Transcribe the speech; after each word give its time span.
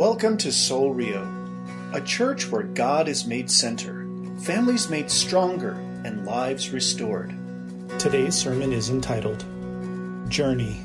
Welcome 0.00 0.38
to 0.38 0.50
Soul 0.50 0.94
Rio, 0.94 1.28
a 1.92 2.00
church 2.00 2.50
where 2.50 2.62
God 2.62 3.06
is 3.06 3.26
made 3.26 3.50
center, 3.50 4.08
families 4.38 4.88
made 4.88 5.10
stronger, 5.10 5.72
and 6.06 6.24
lives 6.24 6.70
restored. 6.70 7.34
Today's 7.98 8.34
sermon 8.34 8.72
is 8.72 8.88
entitled 8.88 9.44
Journey 10.30 10.80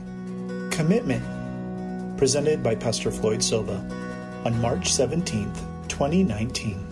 Commitment, 0.69 1.23
presented 2.17 2.61
by 2.61 2.75
Pastor 2.75 3.09
Floyd 3.09 3.41
Silva 3.41 3.77
on 4.43 4.59
March 4.59 4.91
17th, 4.91 5.87
2019. 5.87 6.85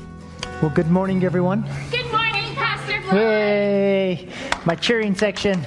Well, 0.61 0.71
good 0.71 0.89
morning, 0.89 1.25
everyone. 1.25 1.63
Good 1.91 2.09
morning, 2.09 2.55
Pastor 2.55 3.01
Floyd. 3.01 3.19
Hey, 3.19 4.29
my 4.63 4.75
cheering 4.75 5.13
section. 5.13 5.61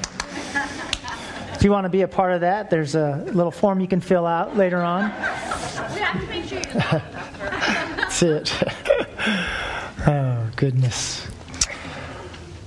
If 1.57 1.65
you 1.65 1.71
want 1.71 1.87
to 1.87 1.89
be 1.89 2.03
a 2.03 2.09
part 2.09 2.35
of 2.35 2.43
that, 2.43 2.69
there's 2.69 2.95
a 2.95 3.25
little 3.33 3.51
form 3.51 3.81
you 3.81 3.89
can 3.89 4.03
fill 4.03 4.27
out 4.27 4.59
later 4.59 4.83
on. 4.83 5.05
We 5.05 6.01
have 6.03 6.21
to 6.21 6.27
make 6.29 6.45
sure 6.45 6.59
you're 6.59 6.66
That's 6.77 8.23
it. 8.23 8.63
oh, 10.07 10.51
goodness. 10.57 11.27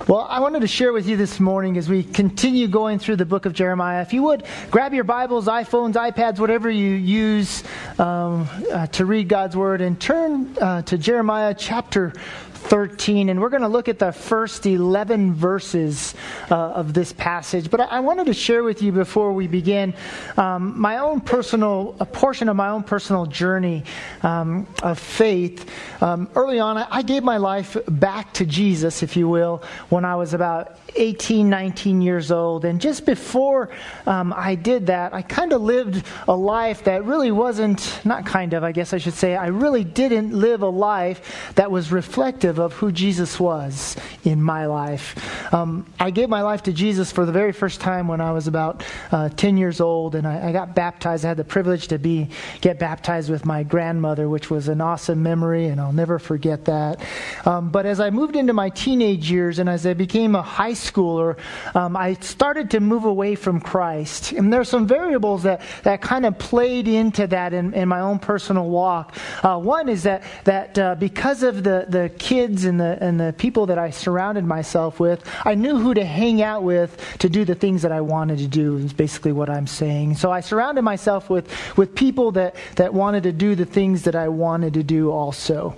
Well, 0.08 0.26
I 0.28 0.40
wanted 0.40 0.62
to 0.62 0.66
share 0.66 0.92
with 0.92 1.08
you 1.08 1.16
this 1.16 1.38
morning 1.38 1.76
as 1.76 1.88
we 1.88 2.02
continue 2.02 2.66
going 2.66 2.98
through 2.98 3.16
the 3.16 3.24
book 3.24 3.46
of 3.46 3.52
Jeremiah. 3.52 4.02
If 4.02 4.12
you 4.12 4.24
would, 4.24 4.42
grab 4.72 4.92
your 4.92 5.04
Bibles, 5.04 5.46
iPhones, 5.46 5.94
iPads, 5.94 6.40
whatever 6.40 6.68
you 6.68 6.90
use 6.90 7.62
um, 8.00 8.48
uh, 8.72 8.88
to 8.88 9.04
read 9.04 9.28
God's 9.28 9.56
Word, 9.56 9.80
and 9.80 10.00
turn 10.00 10.56
uh, 10.60 10.82
to 10.82 10.98
Jeremiah 10.98 11.54
chapter 11.56 12.12
13, 12.60 13.28
and 13.30 13.40
we're 13.40 13.48
going 13.48 13.62
to 13.62 13.68
look 13.68 13.88
at 13.88 13.98
the 13.98 14.12
first 14.12 14.66
11 14.66 15.34
verses 15.34 16.14
uh, 16.50 16.54
of 16.54 16.94
this 16.94 17.12
passage. 17.12 17.70
But 17.70 17.80
I, 17.80 17.84
I, 17.84 18.00
wanted 18.00 18.26
to 18.26 18.34
share 18.34 18.62
with 18.62 18.82
you 18.82 18.92
before 18.92 19.32
we 19.32 19.46
begin 19.46 19.94
um, 20.36 20.78
my 20.78 20.98
own 20.98 21.20
personal, 21.20 21.96
a 22.00 22.06
portion 22.06 22.48
of 22.48 22.56
my 22.56 22.68
own 22.68 22.82
personal 22.82 23.26
journey 23.26 23.84
um, 24.22 24.66
of 24.82 24.98
faith. 24.98 25.70
Um, 26.02 26.28
early 26.34 26.60
on, 26.60 26.76
I, 26.76 26.86
I 26.90 27.02
gave 27.02 27.22
my 27.22 27.38
life 27.38 27.76
back 27.88 28.32
to 28.34 28.46
Jesus, 28.46 29.02
if 29.02 29.16
you 29.16 29.28
will, 29.28 29.62
when 29.88 30.04
I 30.04 30.16
was 30.16 30.34
about 30.34 30.78
18, 30.96 31.48
19 31.48 32.02
years 32.02 32.30
old. 32.30 32.64
And 32.64 32.80
just 32.80 33.06
before 33.06 33.70
um, 34.06 34.32
I 34.36 34.54
did 34.54 34.86
that, 34.88 35.14
I 35.14 35.22
kind 35.22 35.52
of 35.52 35.62
lived 35.62 36.04
a 36.28 36.36
life 36.36 36.84
that 36.84 37.04
really 37.04 37.30
wasn't, 37.30 38.00
not 38.04 38.26
kind 38.26 38.54
of, 38.54 38.64
I 38.64 38.72
guess 38.72 38.92
I 38.92 38.98
should 38.98 39.14
say, 39.14 39.36
I 39.36 39.46
really 39.46 39.84
didn't 39.84 40.32
live 40.32 40.62
a 40.62 40.68
life 40.68 41.52
that 41.54 41.70
was 41.70 41.92
reflective 41.92 42.49
of 42.58 42.72
who 42.74 42.92
Jesus 42.92 43.38
was 43.38 43.96
in 44.24 44.42
my 44.42 44.66
life. 44.66 45.54
Um, 45.54 45.86
I 45.98 46.10
gave 46.10 46.28
my 46.28 46.42
life 46.42 46.62
to 46.64 46.72
Jesus 46.72 47.12
for 47.12 47.24
the 47.24 47.32
very 47.32 47.52
first 47.52 47.80
time 47.80 48.08
when 48.08 48.20
I 48.20 48.32
was 48.32 48.46
about 48.46 48.84
uh, 49.12 49.28
10 49.30 49.56
years 49.56 49.80
old, 49.80 50.14
and 50.14 50.26
I, 50.26 50.48
I, 50.48 50.52
got 50.52 50.74
baptized. 50.74 51.24
I 51.24 51.28
had 51.28 51.36
the 51.36 51.44
privilege 51.44 51.88
to 51.88 51.98
be 51.98 52.28
get 52.60 52.78
baptized 52.78 53.30
with 53.30 53.44
my 53.44 53.62
grandmother, 53.62 54.28
which 54.28 54.50
was 54.50 54.68
an 54.68 54.80
awesome 54.80 55.22
memory, 55.22 55.66
and 55.66 55.80
I'll 55.80 55.92
never 55.92 56.18
forget 56.18 56.64
that. 56.66 57.00
Um, 57.44 57.70
but 57.70 57.86
as 57.86 58.00
I 58.00 58.10
moved 58.10 58.36
into 58.36 58.52
my 58.52 58.68
teenage 58.70 59.30
years 59.30 59.58
and 59.58 59.68
as 59.68 59.86
I 59.86 59.94
became 59.94 60.34
a 60.34 60.42
high 60.42 60.72
schooler, 60.72 61.38
um, 61.74 61.96
I 61.96 62.14
started 62.14 62.70
to 62.70 62.80
move 62.80 63.04
away 63.04 63.34
from 63.34 63.60
Christ. 63.60 64.32
And 64.32 64.52
there 64.52 64.60
are 64.60 64.64
some 64.64 64.86
variables 64.86 65.42
that, 65.44 65.62
that 65.82 66.00
kind 66.00 66.26
of 66.26 66.38
played 66.38 66.88
into 66.88 67.26
that 67.28 67.52
in, 67.52 67.74
in 67.74 67.88
my 67.88 68.00
own 68.00 68.18
personal 68.18 68.68
walk. 68.68 69.16
Uh, 69.42 69.58
one 69.58 69.88
is 69.88 70.02
that, 70.04 70.24
that 70.44 70.78
uh, 70.78 70.94
because 70.94 71.42
of 71.42 71.62
the, 71.62 71.86
the 71.88 72.08
kids 72.40 72.64
and 72.64 72.80
the, 72.80 72.96
and 73.02 73.20
the 73.20 73.34
people 73.36 73.66
that 73.66 73.78
I 73.78 73.90
surrounded 73.90 74.44
myself 74.44 74.98
with, 74.98 75.22
I 75.44 75.54
knew 75.54 75.78
who 75.78 75.92
to 75.94 76.04
hang 76.04 76.42
out 76.42 76.62
with 76.62 76.96
to 77.18 77.28
do 77.28 77.44
the 77.44 77.54
things 77.54 77.82
that 77.82 77.92
I 77.92 78.00
wanted 78.00 78.38
to 78.38 78.46
do, 78.46 78.76
is 78.78 78.92
basically 78.92 79.32
what 79.32 79.50
I'm 79.50 79.66
saying. 79.66 80.16
So 80.16 80.30
I 80.32 80.40
surrounded 80.40 80.82
myself 80.82 81.28
with, 81.28 81.46
with 81.76 81.94
people 81.94 82.32
that, 82.32 82.54
that 82.76 82.94
wanted 82.94 83.24
to 83.24 83.32
do 83.32 83.54
the 83.54 83.66
things 83.66 84.04
that 84.04 84.14
I 84.14 84.28
wanted 84.28 84.74
to 84.74 84.82
do 84.82 85.10
also. 85.10 85.74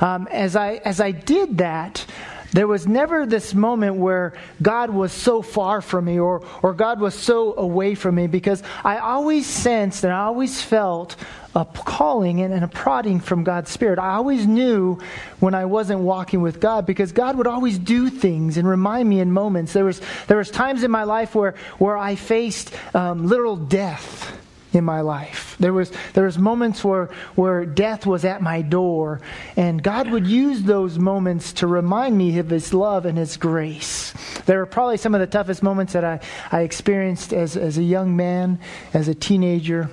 Um, 0.00 0.28
as, 0.30 0.54
I, 0.54 0.80
as 0.84 1.00
I 1.00 1.12
did 1.12 1.58
that, 1.58 2.04
there 2.52 2.66
was 2.66 2.86
never 2.86 3.24
this 3.24 3.54
moment 3.54 3.96
where 3.96 4.34
God 4.60 4.90
was 4.90 5.12
so 5.12 5.40
far 5.42 5.80
from 5.80 6.04
me 6.04 6.18
or, 6.18 6.46
or 6.62 6.74
God 6.74 7.00
was 7.00 7.14
so 7.14 7.56
away 7.56 7.94
from 7.94 8.14
me 8.14 8.26
because 8.26 8.62
I 8.84 8.98
always 8.98 9.46
sensed 9.46 10.04
and 10.04 10.12
I 10.12 10.24
always 10.24 10.60
felt 10.60 11.16
a 11.54 11.64
calling 11.64 12.40
and, 12.40 12.62
a 12.64 12.68
prodding 12.68 13.20
from 13.20 13.44
God's 13.44 13.70
Spirit. 13.70 13.98
I 13.98 14.14
always 14.14 14.46
knew 14.46 14.98
when 15.40 15.54
I 15.54 15.64
wasn't 15.64 16.00
walking 16.00 16.42
with 16.42 16.60
God 16.60 16.86
because 16.86 17.12
God 17.12 17.36
would 17.36 17.46
always 17.46 17.78
do 17.78 18.10
things 18.10 18.56
and 18.56 18.68
remind 18.68 19.08
me 19.08 19.20
in 19.20 19.32
moments. 19.32 19.72
There 19.72 19.84
was, 19.84 20.00
there 20.28 20.38
was 20.38 20.50
times 20.50 20.82
in 20.82 20.90
my 20.90 21.04
life 21.04 21.34
where, 21.34 21.54
where 21.78 21.96
I 21.96 22.16
faced 22.16 22.72
um, 22.94 23.26
literal 23.26 23.56
death 23.56 24.41
in 24.72 24.84
my 24.84 25.00
life. 25.00 25.56
There 25.58 25.72
was 25.72 25.92
there 26.14 26.24
was 26.24 26.38
moments 26.38 26.84
where 26.84 27.06
where 27.34 27.64
death 27.64 28.06
was 28.06 28.24
at 28.24 28.42
my 28.42 28.62
door, 28.62 29.20
and 29.56 29.82
God 29.82 30.10
would 30.10 30.26
use 30.26 30.62
those 30.62 30.98
moments 30.98 31.52
to 31.54 31.66
remind 31.66 32.16
me 32.16 32.38
of 32.38 32.50
His 32.50 32.72
love 32.72 33.06
and 33.06 33.18
His 33.18 33.36
grace. 33.36 34.14
There 34.46 34.58
were 34.58 34.66
probably 34.66 34.96
some 34.96 35.14
of 35.14 35.20
the 35.20 35.26
toughest 35.26 35.62
moments 35.62 35.92
that 35.92 36.04
I, 36.04 36.20
I 36.50 36.62
experienced 36.62 37.32
as 37.32 37.56
as 37.56 37.78
a 37.78 37.82
young 37.82 38.16
man, 38.16 38.58
as 38.94 39.08
a 39.08 39.14
teenager. 39.14 39.90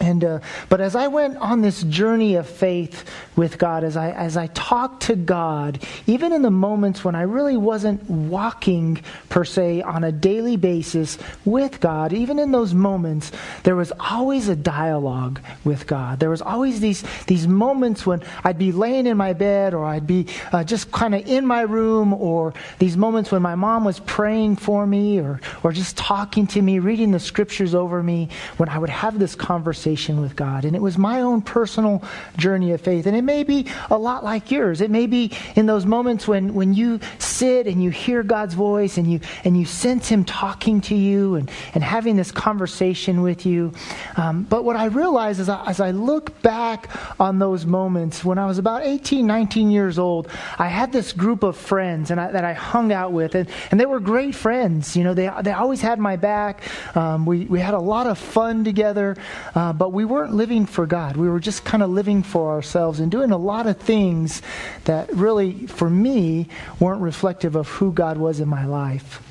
And 0.00 0.22
uh, 0.22 0.40
but 0.68 0.80
as 0.80 0.94
I 0.94 1.08
went 1.08 1.36
on 1.38 1.60
this 1.60 1.82
journey 1.82 2.36
of 2.36 2.48
faith 2.48 3.08
with 3.34 3.58
God, 3.58 3.82
as 3.82 3.96
I 3.96 4.10
as 4.10 4.36
I 4.36 4.46
talked 4.48 5.02
to 5.04 5.16
God, 5.16 5.82
even 6.06 6.32
in 6.32 6.42
the 6.42 6.50
moments 6.50 7.04
when 7.04 7.14
I 7.14 7.22
really 7.22 7.56
wasn't 7.56 8.08
walking 8.08 9.02
per 9.28 9.44
se 9.44 9.82
on 9.82 10.04
a 10.04 10.12
daily 10.12 10.56
basis 10.56 11.18
with 11.44 11.80
God, 11.80 12.12
even 12.12 12.38
in 12.38 12.52
those 12.52 12.74
moments, 12.74 13.32
there 13.64 13.74
was 13.74 13.92
always 13.98 14.48
a 14.48 14.54
dialogue 14.54 15.40
with 15.64 15.86
God. 15.86 16.20
There 16.20 16.30
was 16.30 16.42
always 16.42 16.78
these 16.78 17.02
these 17.26 17.48
moments 17.48 18.06
when 18.06 18.22
I'd 18.44 18.58
be 18.58 18.70
laying 18.70 19.06
in 19.06 19.16
my 19.16 19.32
bed, 19.32 19.74
or 19.74 19.84
I'd 19.84 20.06
be 20.06 20.26
uh, 20.52 20.62
just 20.62 20.92
kind 20.92 21.14
of 21.14 21.26
in 21.26 21.44
my 21.44 21.62
room, 21.62 22.12
or 22.12 22.54
these 22.78 22.96
moments 22.96 23.32
when 23.32 23.42
my 23.42 23.56
mom 23.56 23.84
was 23.84 23.98
praying 24.00 24.56
for 24.56 24.86
me, 24.86 25.18
or 25.18 25.40
or 25.64 25.72
just 25.72 25.96
talking 25.96 26.46
to 26.48 26.62
me, 26.62 26.78
reading 26.78 27.10
the 27.10 27.18
scriptures 27.18 27.74
over 27.74 28.00
me, 28.00 28.28
when 28.58 28.68
I 28.68 28.78
would 28.78 28.90
have 28.90 29.18
this 29.18 29.34
conversation 29.34 29.87
conversation 29.88 30.20
with 30.20 30.36
God. 30.36 30.66
And 30.66 30.76
it 30.76 30.82
was 30.82 30.98
my 30.98 31.22
own 31.22 31.40
personal 31.40 32.02
journey 32.36 32.72
of 32.72 32.80
faith. 32.80 33.06
And 33.06 33.16
it 33.16 33.22
may 33.22 33.42
be 33.42 33.66
a 33.90 33.96
lot 33.96 34.22
like 34.22 34.50
yours. 34.50 34.82
It 34.82 34.90
may 34.90 35.06
be 35.06 35.32
in 35.56 35.64
those 35.64 35.86
moments 35.86 36.28
when, 36.28 36.52
when 36.52 36.74
you 36.74 37.00
sit 37.18 37.66
and 37.66 37.82
you 37.82 37.88
hear 37.88 38.22
God's 38.22 38.52
voice 38.52 38.98
and 38.98 39.10
you, 39.10 39.20
and 39.44 39.56
you 39.58 39.64
sense 39.64 40.08
Him 40.08 40.24
talking 40.24 40.82
to 40.82 40.94
you 40.94 41.36
and, 41.36 41.50
and 41.74 41.82
having 41.82 42.16
this 42.16 42.30
conversation 42.30 43.22
with 43.22 43.46
you. 43.46 43.72
Um, 44.16 44.42
but 44.42 44.62
what 44.64 44.76
I 44.76 44.86
realize 44.86 45.40
is 45.40 45.48
as 45.48 45.80
I 45.80 45.92
look 45.92 46.42
back 46.42 46.90
on 47.18 47.38
those 47.38 47.64
moments, 47.64 48.22
when 48.22 48.38
I 48.38 48.44
was 48.44 48.58
about 48.58 48.82
18, 48.82 49.26
19 49.26 49.70
years 49.70 49.98
old, 49.98 50.28
I 50.58 50.68
had 50.68 50.92
this 50.92 51.14
group 51.14 51.42
of 51.42 51.56
friends 51.56 52.10
and 52.10 52.20
I, 52.20 52.30
that 52.32 52.44
I 52.44 52.52
hung 52.52 52.92
out 52.92 53.12
with. 53.12 53.34
And, 53.34 53.48
and 53.70 53.80
they 53.80 53.86
were 53.86 54.00
great 54.00 54.34
friends. 54.34 54.96
You 54.96 55.04
know, 55.04 55.14
they, 55.14 55.30
they 55.42 55.52
always 55.52 55.80
had 55.80 55.98
my 55.98 56.16
back. 56.16 56.60
Um, 56.94 57.24
we, 57.24 57.46
we 57.46 57.60
had 57.60 57.72
a 57.72 57.80
lot 57.80 58.06
of 58.06 58.18
fun 58.18 58.64
together. 58.64 59.16
Uh, 59.54 59.72
but 59.78 59.92
we 59.92 60.04
weren't 60.04 60.34
living 60.34 60.66
for 60.66 60.86
God. 60.86 61.16
We 61.16 61.28
were 61.28 61.40
just 61.40 61.64
kind 61.64 61.82
of 61.82 61.90
living 61.90 62.22
for 62.22 62.50
ourselves 62.50 63.00
and 63.00 63.10
doing 63.10 63.30
a 63.30 63.38
lot 63.38 63.66
of 63.66 63.78
things 63.78 64.42
that 64.84 65.14
really, 65.14 65.66
for 65.66 65.88
me, 65.88 66.48
weren't 66.80 67.00
reflective 67.00 67.54
of 67.54 67.68
who 67.68 67.92
God 67.92 68.18
was 68.18 68.40
in 68.40 68.48
my 68.48 68.66
life. 68.66 69.22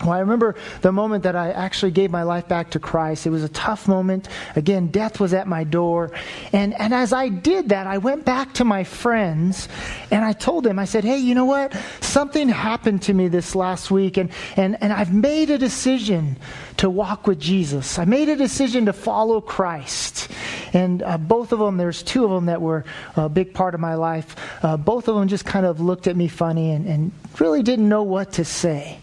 Well, 0.00 0.12
I 0.12 0.18
remember 0.20 0.56
the 0.80 0.90
moment 0.90 1.22
that 1.24 1.36
I 1.36 1.52
actually 1.52 1.92
gave 1.92 2.10
my 2.10 2.24
life 2.24 2.48
back 2.48 2.70
to 2.70 2.80
Christ. 2.80 3.26
It 3.26 3.30
was 3.30 3.44
a 3.44 3.48
tough 3.48 3.86
moment. 3.86 4.28
Again, 4.56 4.88
death 4.88 5.20
was 5.20 5.32
at 5.32 5.46
my 5.46 5.62
door. 5.62 6.10
And, 6.52 6.74
and 6.80 6.92
as 6.92 7.12
I 7.12 7.28
did 7.28 7.68
that, 7.68 7.86
I 7.86 7.98
went 7.98 8.24
back 8.24 8.54
to 8.54 8.64
my 8.64 8.82
friends 8.82 9.68
and 10.10 10.24
I 10.24 10.32
told 10.32 10.64
them, 10.64 10.78
I 10.78 10.86
said, 10.86 11.04
hey, 11.04 11.18
you 11.18 11.34
know 11.34 11.44
what? 11.44 11.76
Something 12.00 12.48
happened 12.48 13.02
to 13.02 13.14
me 13.14 13.28
this 13.28 13.54
last 13.54 13.90
week, 13.90 14.16
and, 14.16 14.30
and, 14.56 14.76
and 14.82 14.92
I've 14.92 15.14
made 15.14 15.50
a 15.50 15.58
decision 15.58 16.36
to 16.78 16.90
walk 16.90 17.26
with 17.26 17.38
Jesus. 17.38 17.98
I 17.98 18.04
made 18.04 18.28
a 18.28 18.36
decision 18.36 18.86
to 18.86 18.92
follow 18.92 19.40
Christ. 19.40 20.28
And 20.72 21.02
uh, 21.02 21.18
both 21.18 21.52
of 21.52 21.58
them, 21.58 21.76
there's 21.76 22.02
two 22.02 22.24
of 22.24 22.30
them 22.30 22.46
that 22.46 22.60
were 22.60 22.84
a 23.14 23.28
big 23.28 23.54
part 23.54 23.74
of 23.74 23.80
my 23.80 23.94
life. 23.94 24.34
Uh, 24.64 24.76
both 24.76 25.08
of 25.08 25.14
them 25.14 25.28
just 25.28 25.44
kind 25.44 25.64
of 25.64 25.80
looked 25.80 26.06
at 26.06 26.16
me 26.16 26.28
funny 26.28 26.72
and, 26.72 26.86
and 26.86 27.12
really 27.38 27.62
didn't 27.62 27.88
know 27.88 28.02
what 28.02 28.32
to 28.32 28.44
say. 28.44 28.98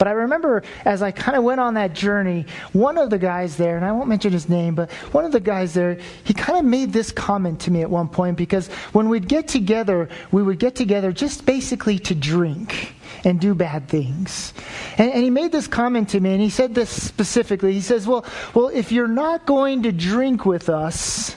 But 0.00 0.08
I 0.08 0.12
remember 0.12 0.62
as 0.86 1.02
I 1.02 1.10
kind 1.10 1.36
of 1.36 1.44
went 1.44 1.60
on 1.60 1.74
that 1.74 1.92
journey, 1.92 2.46
one 2.72 2.96
of 2.96 3.10
the 3.10 3.18
guys 3.18 3.58
there, 3.58 3.76
and 3.76 3.84
I 3.84 3.92
won't 3.92 4.08
mention 4.08 4.32
his 4.32 4.48
name, 4.48 4.74
but 4.74 4.90
one 5.12 5.26
of 5.26 5.32
the 5.32 5.40
guys 5.40 5.74
there, 5.74 5.98
he 6.24 6.32
kind 6.32 6.58
of 6.58 6.64
made 6.64 6.90
this 6.90 7.12
comment 7.12 7.60
to 7.60 7.70
me 7.70 7.82
at 7.82 7.90
one 7.90 8.08
point 8.08 8.38
because 8.38 8.68
when 8.94 9.10
we'd 9.10 9.28
get 9.28 9.46
together, 9.46 10.08
we 10.32 10.42
would 10.42 10.58
get 10.58 10.74
together 10.74 11.12
just 11.12 11.44
basically 11.44 11.98
to 11.98 12.14
drink 12.14 12.94
and 13.24 13.42
do 13.42 13.54
bad 13.54 13.88
things. 13.88 14.54
And, 14.96 15.12
and, 15.12 15.22
he 15.22 15.28
made 15.28 15.52
this 15.52 15.66
comment 15.66 16.08
to 16.10 16.20
me, 16.20 16.32
and 16.32 16.40
he 16.40 16.48
said 16.48 16.74
this 16.74 16.88
specifically. 16.88 17.74
He 17.74 17.82
says, 17.82 18.06
well, 18.06 18.24
well, 18.54 18.68
if 18.68 18.92
you're 18.92 19.06
not 19.06 19.44
going 19.44 19.82
to 19.82 19.92
drink 19.92 20.46
with 20.46 20.70
us, 20.70 21.36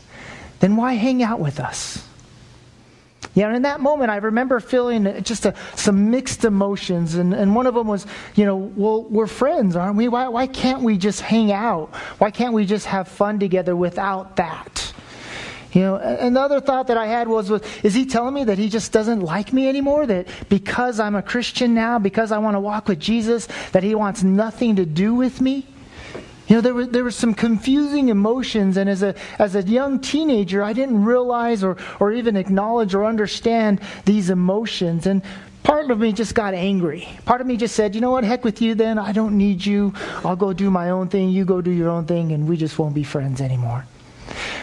then 0.62 0.78
why 0.78 0.94
hang 0.94 1.22
out 1.22 1.42
with 1.42 1.60
us? 1.60 2.02
Yeah, 3.36 3.48
and 3.48 3.56
in 3.56 3.62
that 3.64 3.80
moment, 3.80 4.12
I 4.12 4.18
remember 4.18 4.60
feeling 4.60 5.24
just 5.24 5.46
a, 5.46 5.56
some 5.76 6.12
mixed 6.12 6.46
emotions. 6.46 7.16
And, 7.16 7.34
and 7.34 7.56
one 7.56 7.66
of 7.66 7.74
them 7.74 7.88
was, 7.88 8.06
you 8.36 8.46
know, 8.46 8.56
well, 8.56 9.04
we're 9.04 9.28
friends, 9.28 9.76
aren't 9.76 9.96
we? 9.96 10.08
Why, 10.08 10.28
why 10.28 10.46
can't 10.46 10.84
we 10.84 10.98
just 10.98 11.22
hang 11.22 11.52
out? 11.52 11.96
Why 12.20 12.30
can't 12.30 12.54
we 12.54 12.66
just 12.66 12.86
have 12.86 13.08
fun 13.08 13.40
together 13.40 13.76
without 13.76 14.36
that? 14.36 14.94
You 15.72 15.82
know, 15.82 15.96
another 15.96 16.62
thought 16.62 16.88
that 16.88 16.98
I 16.98 17.08
had 17.08 17.28
was, 17.28 17.50
was, 17.50 17.64
is 17.82 17.96
he 17.96 18.06
telling 18.06 18.36
me 18.36 18.44
that 18.44 18.60
he 18.60 18.70
just 18.70 18.92
doesn't 18.92 19.22
like 19.22 19.52
me 19.52 19.68
anymore? 19.68 20.06
That 20.06 20.28
because 20.48 21.00
I'm 21.00 21.16
a 21.16 21.24
Christian 21.24 21.74
now, 21.74 21.98
because 21.98 22.32
I 22.32 22.38
want 22.38 22.54
to 22.54 22.60
walk 22.60 22.88
with 22.88 23.00
Jesus, 23.00 23.48
that 23.72 23.82
he 23.82 23.96
wants 23.96 24.22
nothing 24.22 24.76
to 24.76 24.86
do 24.86 25.16
with 25.16 25.42
me? 25.42 25.66
You 26.54 26.58
know, 26.58 26.62
there 26.62 26.74
were, 26.76 26.86
there 26.86 27.04
were 27.04 27.10
some 27.10 27.34
confusing 27.34 28.10
emotions, 28.10 28.78
and 28.78 28.88
as 28.88 29.02
a, 29.02 29.16
as 29.40 29.56
a 29.56 29.64
young 29.64 30.00
teenager, 30.00 30.62
I 30.62 30.72
didn't 30.72 31.04
realize 31.04 31.64
or, 31.64 31.78
or 32.00 32.12
even 32.12 32.36
acknowledge 32.36 32.94
or 32.94 33.06
understand 33.06 33.82
these 34.06 34.30
emotions. 34.30 35.08
And 35.08 35.24
part 35.64 35.90
of 35.90 35.98
me 35.98 36.14
just 36.14 36.36
got 36.36 36.54
angry. 36.54 37.10
Part 37.26 37.42
of 37.42 37.48
me 37.48 37.58
just 37.58 37.76
said, 37.76 37.96
you 37.96 38.02
know 38.02 38.12
what, 38.12 38.24
heck 38.24 38.44
with 38.44 38.62
you 38.62 38.76
then. 38.76 39.00
I 39.00 39.14
don't 39.14 39.36
need 39.36 39.66
you. 39.66 39.96
I'll 40.24 40.36
go 40.36 40.54
do 40.54 40.70
my 40.70 40.92
own 40.92 41.08
thing. 41.08 41.32
You 41.32 41.44
go 41.44 41.60
do 41.60 41.72
your 41.72 41.90
own 41.90 42.06
thing, 42.06 42.32
and 42.34 42.48
we 42.48 42.56
just 42.56 42.78
won't 42.78 42.94
be 42.94 43.04
friends 43.04 43.42
anymore. 43.42 43.88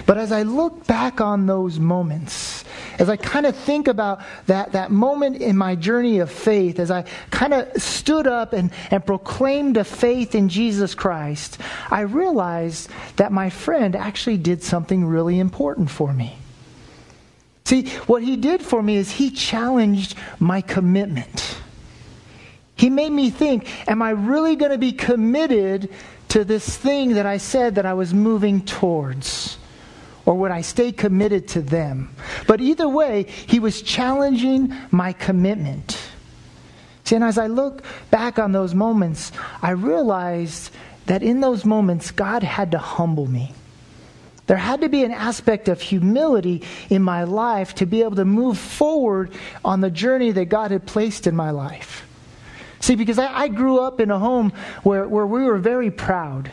But 0.06 0.16
as 0.16 0.30
I 0.30 0.44
look 0.44 0.86
back 0.86 1.20
on 1.20 1.46
those 1.46 1.80
moments, 1.80 2.49
as 3.00 3.08
I 3.08 3.16
kind 3.16 3.46
of 3.46 3.56
think 3.56 3.88
about 3.88 4.20
that, 4.46 4.72
that 4.72 4.90
moment 4.90 5.38
in 5.38 5.56
my 5.56 5.74
journey 5.74 6.18
of 6.18 6.30
faith, 6.30 6.78
as 6.78 6.90
I 6.90 7.06
kind 7.30 7.54
of 7.54 7.82
stood 7.82 8.26
up 8.26 8.52
and, 8.52 8.70
and 8.90 9.04
proclaimed 9.04 9.78
a 9.78 9.84
faith 9.84 10.34
in 10.34 10.50
Jesus 10.50 10.94
Christ, 10.94 11.58
I 11.90 12.02
realized 12.02 12.90
that 13.16 13.32
my 13.32 13.48
friend 13.48 13.96
actually 13.96 14.36
did 14.36 14.62
something 14.62 15.06
really 15.06 15.40
important 15.40 15.90
for 15.90 16.12
me. 16.12 16.36
See, 17.64 17.88
what 18.06 18.22
he 18.22 18.36
did 18.36 18.60
for 18.60 18.82
me 18.82 18.96
is 18.96 19.12
he 19.12 19.30
challenged 19.30 20.14
my 20.38 20.60
commitment. 20.60 21.56
He 22.76 22.90
made 22.90 23.12
me 23.12 23.30
think, 23.30 23.66
am 23.88 24.02
I 24.02 24.10
really 24.10 24.56
going 24.56 24.72
to 24.72 24.78
be 24.78 24.92
committed 24.92 25.88
to 26.28 26.44
this 26.44 26.76
thing 26.76 27.14
that 27.14 27.24
I 27.24 27.38
said 27.38 27.76
that 27.76 27.86
I 27.86 27.94
was 27.94 28.12
moving 28.12 28.60
towards? 28.62 29.56
Or 30.26 30.34
would 30.34 30.50
I 30.50 30.60
stay 30.60 30.92
committed 30.92 31.48
to 31.48 31.62
them? 31.62 32.14
But 32.46 32.60
either 32.60 32.88
way, 32.88 33.24
he 33.24 33.58
was 33.58 33.82
challenging 33.82 34.74
my 34.90 35.12
commitment. 35.12 35.98
See, 37.04 37.16
and 37.16 37.24
as 37.24 37.38
I 37.38 37.46
look 37.46 37.82
back 38.10 38.38
on 38.38 38.52
those 38.52 38.74
moments, 38.74 39.32
I 39.62 39.70
realized 39.70 40.70
that 41.06 41.22
in 41.22 41.40
those 41.40 41.64
moments, 41.64 42.10
God 42.10 42.42
had 42.42 42.70
to 42.72 42.78
humble 42.78 43.26
me. 43.26 43.54
There 44.46 44.56
had 44.56 44.80
to 44.80 44.88
be 44.88 45.04
an 45.04 45.12
aspect 45.12 45.68
of 45.68 45.80
humility 45.80 46.62
in 46.88 47.02
my 47.02 47.24
life 47.24 47.74
to 47.76 47.86
be 47.86 48.02
able 48.02 48.16
to 48.16 48.24
move 48.24 48.58
forward 48.58 49.32
on 49.64 49.80
the 49.80 49.90
journey 49.90 50.32
that 50.32 50.46
God 50.46 50.72
had 50.72 50.86
placed 50.86 51.26
in 51.26 51.36
my 51.36 51.50
life. 51.50 52.06
See, 52.80 52.96
because 52.96 53.18
I, 53.18 53.42
I 53.42 53.48
grew 53.48 53.78
up 53.78 54.00
in 54.00 54.10
a 54.10 54.18
home 54.18 54.52
where, 54.82 55.06
where 55.06 55.26
we 55.26 55.44
were 55.44 55.58
very 55.58 55.90
proud. 55.90 56.50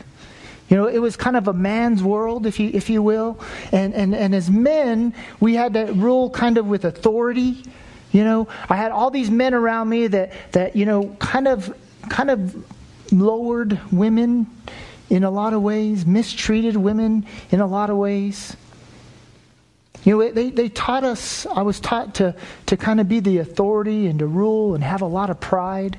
You 0.69 0.75
know, 0.75 0.87
it 0.87 0.99
was 0.99 1.15
kind 1.15 1.37
of 1.37 1.47
a 1.47 1.53
man's 1.53 2.03
world, 2.03 2.45
if 2.45 2.59
you, 2.59 2.69
if 2.73 2.89
you 2.89 3.01
will. 3.01 3.39
And, 3.71 3.93
and, 3.93 4.13
and 4.13 4.35
as 4.35 4.49
men, 4.49 5.13
we 5.39 5.55
had 5.55 5.73
to 5.75 5.85
rule 5.93 6.29
kind 6.29 6.57
of 6.57 6.67
with 6.67 6.83
authority. 6.83 7.63
You 8.11 8.23
know, 8.23 8.47
I 8.69 8.75
had 8.75 8.91
all 8.91 9.09
these 9.09 9.29
men 9.29 9.53
around 9.53 9.87
me 9.89 10.07
that, 10.07 10.33
that 10.51 10.75
you 10.75 10.85
know, 10.85 11.15
kind 11.19 11.47
of, 11.47 11.73
kind 12.09 12.29
of 12.29 12.65
lowered 13.13 13.79
women 13.91 14.47
in 15.09 15.23
a 15.23 15.31
lot 15.31 15.53
of 15.53 15.61
ways, 15.61 16.05
mistreated 16.05 16.75
women 16.75 17.25
in 17.49 17.61
a 17.61 17.67
lot 17.67 17.89
of 17.89 17.97
ways. 17.97 18.57
You 20.03 20.17
know, 20.17 20.31
they, 20.31 20.49
they 20.49 20.69
taught 20.69 21.03
us, 21.03 21.45
I 21.45 21.61
was 21.61 21.79
taught 21.79 22.15
to, 22.15 22.35
to 22.67 22.77
kind 22.77 22.99
of 22.99 23.07
be 23.07 23.19
the 23.19 23.37
authority 23.39 24.07
and 24.07 24.19
to 24.19 24.27
rule 24.27 24.75
and 24.75 24.83
have 24.83 25.01
a 25.01 25.05
lot 25.05 25.29
of 25.29 25.39
pride. 25.39 25.97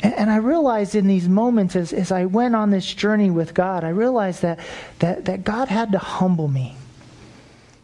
And, 0.00 0.30
I 0.30 0.36
realized 0.36 0.94
in 0.94 1.08
these 1.08 1.28
moments 1.28 1.74
as, 1.74 1.92
as 1.92 2.12
I 2.12 2.26
went 2.26 2.54
on 2.54 2.70
this 2.70 2.86
journey 2.86 3.30
with 3.30 3.52
God, 3.52 3.82
I 3.82 3.88
realized 3.88 4.42
that, 4.42 4.60
that, 5.00 5.24
that 5.24 5.42
God 5.42 5.68
had 5.68 5.90
to 5.92 5.98
humble 5.98 6.46
me. 6.46 6.76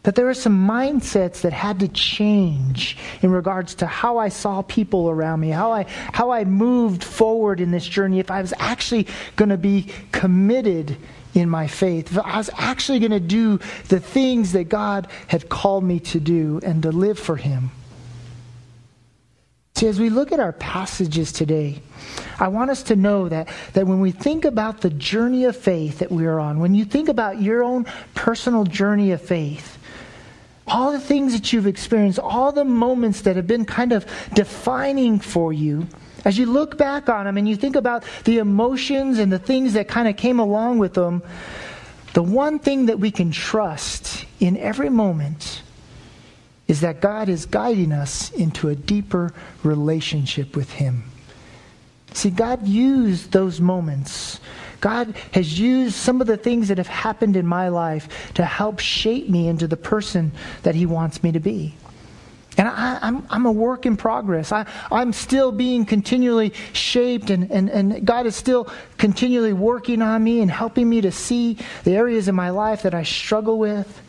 That 0.05 0.15
there 0.15 0.27
were 0.27 0.35
some 0.35 0.69
mindsets 0.69 1.41
that 1.41 1.53
had 1.53 1.81
to 1.81 1.89
change 1.89 2.99
in 3.23 3.33
regards 3.33 3.75
to 3.77 3.87
how 3.87 4.19
I 4.19 4.29
saw 4.29 4.63
people 4.63 5.11
around 5.11 5.41
me, 5.41 5.49
how 5.49 5.73
I, 5.73 5.87
how 6.13 6.31
I 6.31 6.45
moved 6.45 7.03
forward 7.03 7.61
in 7.61 7.71
this 7.71 7.87
journey, 7.87 8.21
if 8.21 8.31
I 8.31 8.41
was 8.41 8.53
actually 8.59 9.09
going 9.35 9.49
to 9.49 9.57
be 9.57 9.89
committed 10.13 10.97
in 11.33 11.49
my 11.49 11.67
faith, 11.67 12.13
if 12.13 12.19
I 12.19 12.37
was 12.37 12.51
actually 12.59 13.01
going 13.01 13.11
to 13.11 13.19
do 13.21 13.59
the 13.89 13.99
things 13.99 14.53
that 14.53 14.69
God 14.69 15.09
had 15.27 15.49
called 15.49 15.83
me 15.83 15.99
to 16.01 16.21
do 16.21 16.61
and 16.63 16.83
to 16.83 16.93
live 16.93 17.19
for 17.19 17.37
Him. 17.37 17.71
See, 19.76 19.88
as 19.88 19.99
we 19.99 20.09
look 20.09 20.31
at 20.31 20.38
our 20.38 20.53
passages 20.53 21.32
today, 21.32 21.82
I 22.38 22.47
want 22.47 22.71
us 22.71 22.85
to 22.85 22.94
know 22.94 23.29
that, 23.29 23.49
that 23.73 23.88
when 23.88 23.99
we 23.99 24.12
think 24.12 24.44
about 24.44 24.82
the 24.82 24.91
journey 24.91 25.47
of 25.47 25.56
faith 25.56 25.99
that 25.99 26.12
we 26.12 26.26
are 26.26 26.38
on, 26.38 26.61
when 26.61 26.76
you 26.76 26.85
think 26.85 27.09
about 27.09 27.43
your 27.43 27.65
own 27.65 27.85
personal 28.15 28.62
journey 28.62 29.11
of 29.11 29.21
faith, 29.21 29.76
all 30.69 30.93
the 30.93 31.00
things 31.00 31.32
that 31.32 31.53
you've 31.53 31.67
experienced, 31.67 32.21
all 32.21 32.53
the 32.53 32.65
moments 32.65 33.23
that 33.23 33.35
have 33.35 33.49
been 33.49 33.65
kind 33.65 33.91
of 33.91 34.06
defining 34.32 35.19
for 35.19 35.53
you, 35.53 35.88
as 36.25 36.38
you 36.38 36.47
look 36.47 36.79
back 36.79 37.09
on 37.09 37.25
them 37.25 37.37
and 37.37 37.49
you 37.49 37.56
think 37.56 37.75
about 37.75 38.05
the 38.27 38.38
emotions 38.38 39.19
and 39.19 39.32
the 39.32 39.41
things 39.41 39.73
that 39.73 39.88
kind 39.88 40.06
of 40.06 40.17
came 40.17 40.38
along 40.38 40.79
with 40.79 40.94
them, 40.94 41.20
the 42.12 42.23
one 42.23 42.61
thing 42.61 42.87
that 42.87 43.00
we 43.00 43.11
can 43.11 43.32
trust 43.32 44.25
in 44.38 44.56
every 44.56 44.88
moment 44.88 45.64
is 46.67 46.81
that 46.81 47.01
God 47.01 47.29
is 47.29 47.47
guiding 47.47 47.93
us 47.93 48.31
into 48.33 48.69
a 48.69 48.75
deeper 48.75 49.33
relationship 49.63 50.57
with 50.57 50.71
Him. 50.73 51.05
See, 52.13 52.31
God 52.31 52.67
used 52.67 53.33
those 53.33 53.61
moments. 53.61 54.41
God 54.81 55.15
has 55.33 55.59
used 55.59 55.95
some 55.95 56.21
of 56.21 56.27
the 56.27 56.37
things 56.37 56.69
that 56.69 56.79
have 56.79 56.87
happened 56.87 57.37
in 57.37 57.47
my 57.47 57.69
life 57.69 58.33
to 58.35 58.45
help 58.45 58.79
shape 58.79 59.29
me 59.29 59.49
into 59.49 59.67
the 59.67 59.77
person 59.77 60.33
that 60.63 60.75
He 60.75 60.87
wants 60.87 61.23
me 61.23 61.33
to 61.33 61.41
be. 61.41 61.75
And 62.57 62.69
I, 62.69 62.99
am 63.03 63.17
I'm, 63.17 63.27
I'm 63.31 63.47
a 63.47 63.53
work 63.53 63.85
in 63.85 63.97
progress. 63.97 64.53
I, 64.53 64.67
I'm 64.91 65.13
still 65.13 65.51
being 65.51 65.85
continually 65.85 66.53
shaped, 66.73 67.31
and, 67.31 67.51
and, 67.51 67.69
and 67.69 68.07
God 68.07 68.27
is 68.27 68.37
still 68.37 68.69
continually 68.97 69.53
working 69.53 70.03
on 70.03 70.23
me 70.23 70.41
and 70.41 70.51
helping 70.51 70.89
me 70.89 71.01
to 71.01 71.11
see 71.11 71.59
the 71.83 71.97
areas 71.97 72.29
in 72.29 72.35
my 72.35 72.51
life 72.51 72.83
that 72.83 72.95
I 72.95 73.03
struggle 73.03 73.59
with. 73.59 74.03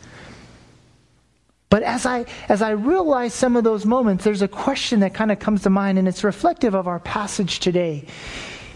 But 1.68 1.82
as 1.82 2.06
I, 2.06 2.26
as 2.48 2.62
I 2.62 2.70
realize 2.70 3.34
some 3.34 3.56
of 3.56 3.64
those 3.64 3.84
moments, 3.84 4.24
there's 4.24 4.42
a 4.42 4.48
question 4.48 5.00
that 5.00 5.14
kind 5.14 5.32
of 5.32 5.38
comes 5.38 5.62
to 5.62 5.70
mind, 5.70 5.98
and 5.98 6.06
it's 6.06 6.22
reflective 6.22 6.74
of 6.74 6.86
our 6.86 7.00
passage 7.00 7.58
today 7.60 8.06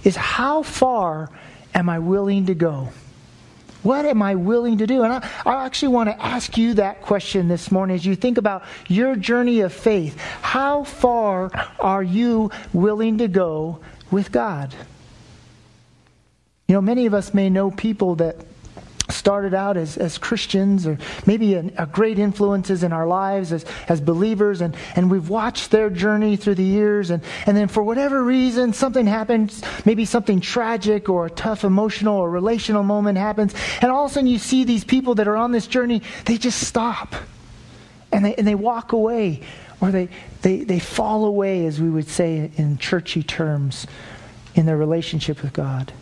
is 0.02 0.16
how 0.16 0.62
far 0.62 1.30
am 1.74 1.88
I 1.88 1.98
willing 1.98 2.46
to 2.46 2.54
go? 2.54 2.88
What 3.82 4.04
am 4.04 4.20
I 4.22 4.34
willing 4.34 4.78
to 4.78 4.86
do? 4.86 5.02
And 5.04 5.12
I, 5.12 5.28
I 5.46 5.64
actually 5.64 5.88
want 5.94 6.10
to 6.10 6.22
ask 6.22 6.58
you 6.58 6.74
that 6.74 7.00
question 7.00 7.48
this 7.48 7.70
morning 7.70 7.96
as 7.96 8.04
you 8.04 8.14
think 8.14 8.36
about 8.36 8.64
your 8.88 9.16
journey 9.16 9.60
of 9.60 9.72
faith. 9.72 10.18
How 10.42 10.84
far 10.84 11.50
are 11.78 12.02
you 12.02 12.50
willing 12.72 13.18
to 13.18 13.28
go 13.28 13.80
with 14.10 14.32
God? 14.32 14.74
You 16.68 16.74
know, 16.74 16.82
many 16.82 17.06
of 17.06 17.14
us 17.14 17.32
may 17.32 17.48
know 17.48 17.70
people 17.70 18.16
that 18.16 18.36
started 19.10 19.54
out 19.54 19.76
as, 19.76 19.96
as 19.96 20.18
Christians 20.18 20.86
or 20.86 20.98
maybe 21.26 21.54
a, 21.54 21.64
a 21.78 21.86
great 21.86 22.18
influences 22.18 22.82
in 22.82 22.92
our 22.92 23.06
lives 23.06 23.52
as, 23.52 23.64
as 23.88 24.00
believers, 24.00 24.60
and, 24.60 24.76
and 24.96 25.10
we've 25.10 25.28
watched 25.28 25.70
their 25.70 25.90
journey 25.90 26.36
through 26.36 26.56
the 26.56 26.64
years, 26.64 27.10
and, 27.10 27.22
and 27.46 27.56
then 27.56 27.68
for 27.68 27.82
whatever 27.82 28.22
reason, 28.22 28.72
something 28.72 29.06
happens, 29.06 29.62
maybe 29.84 30.04
something 30.04 30.40
tragic 30.40 31.08
or 31.08 31.26
a 31.26 31.30
tough 31.30 31.64
emotional 31.64 32.16
or 32.16 32.30
relational 32.30 32.82
moment 32.82 33.18
happens, 33.18 33.54
and 33.82 33.90
all 33.90 34.04
of 34.04 34.10
a 34.10 34.14
sudden 34.14 34.28
you 34.28 34.38
see 34.38 34.64
these 34.64 34.84
people 34.84 35.14
that 35.16 35.28
are 35.28 35.36
on 35.36 35.52
this 35.52 35.66
journey, 35.66 36.02
they 36.24 36.38
just 36.38 36.66
stop. 36.66 37.14
And 38.12 38.24
they, 38.24 38.34
and 38.34 38.44
they 38.44 38.56
walk 38.56 38.92
away 38.92 39.42
or 39.80 39.90
they, 39.90 40.08
they, 40.42 40.64
they 40.64 40.78
fall 40.78 41.24
away, 41.24 41.66
as 41.66 41.80
we 41.80 41.88
would 41.88 42.08
say 42.08 42.50
in 42.56 42.78
churchy 42.78 43.22
terms, 43.22 43.86
in 44.54 44.66
their 44.66 44.76
relationship 44.76 45.42
with 45.42 45.52
God. 45.52 45.92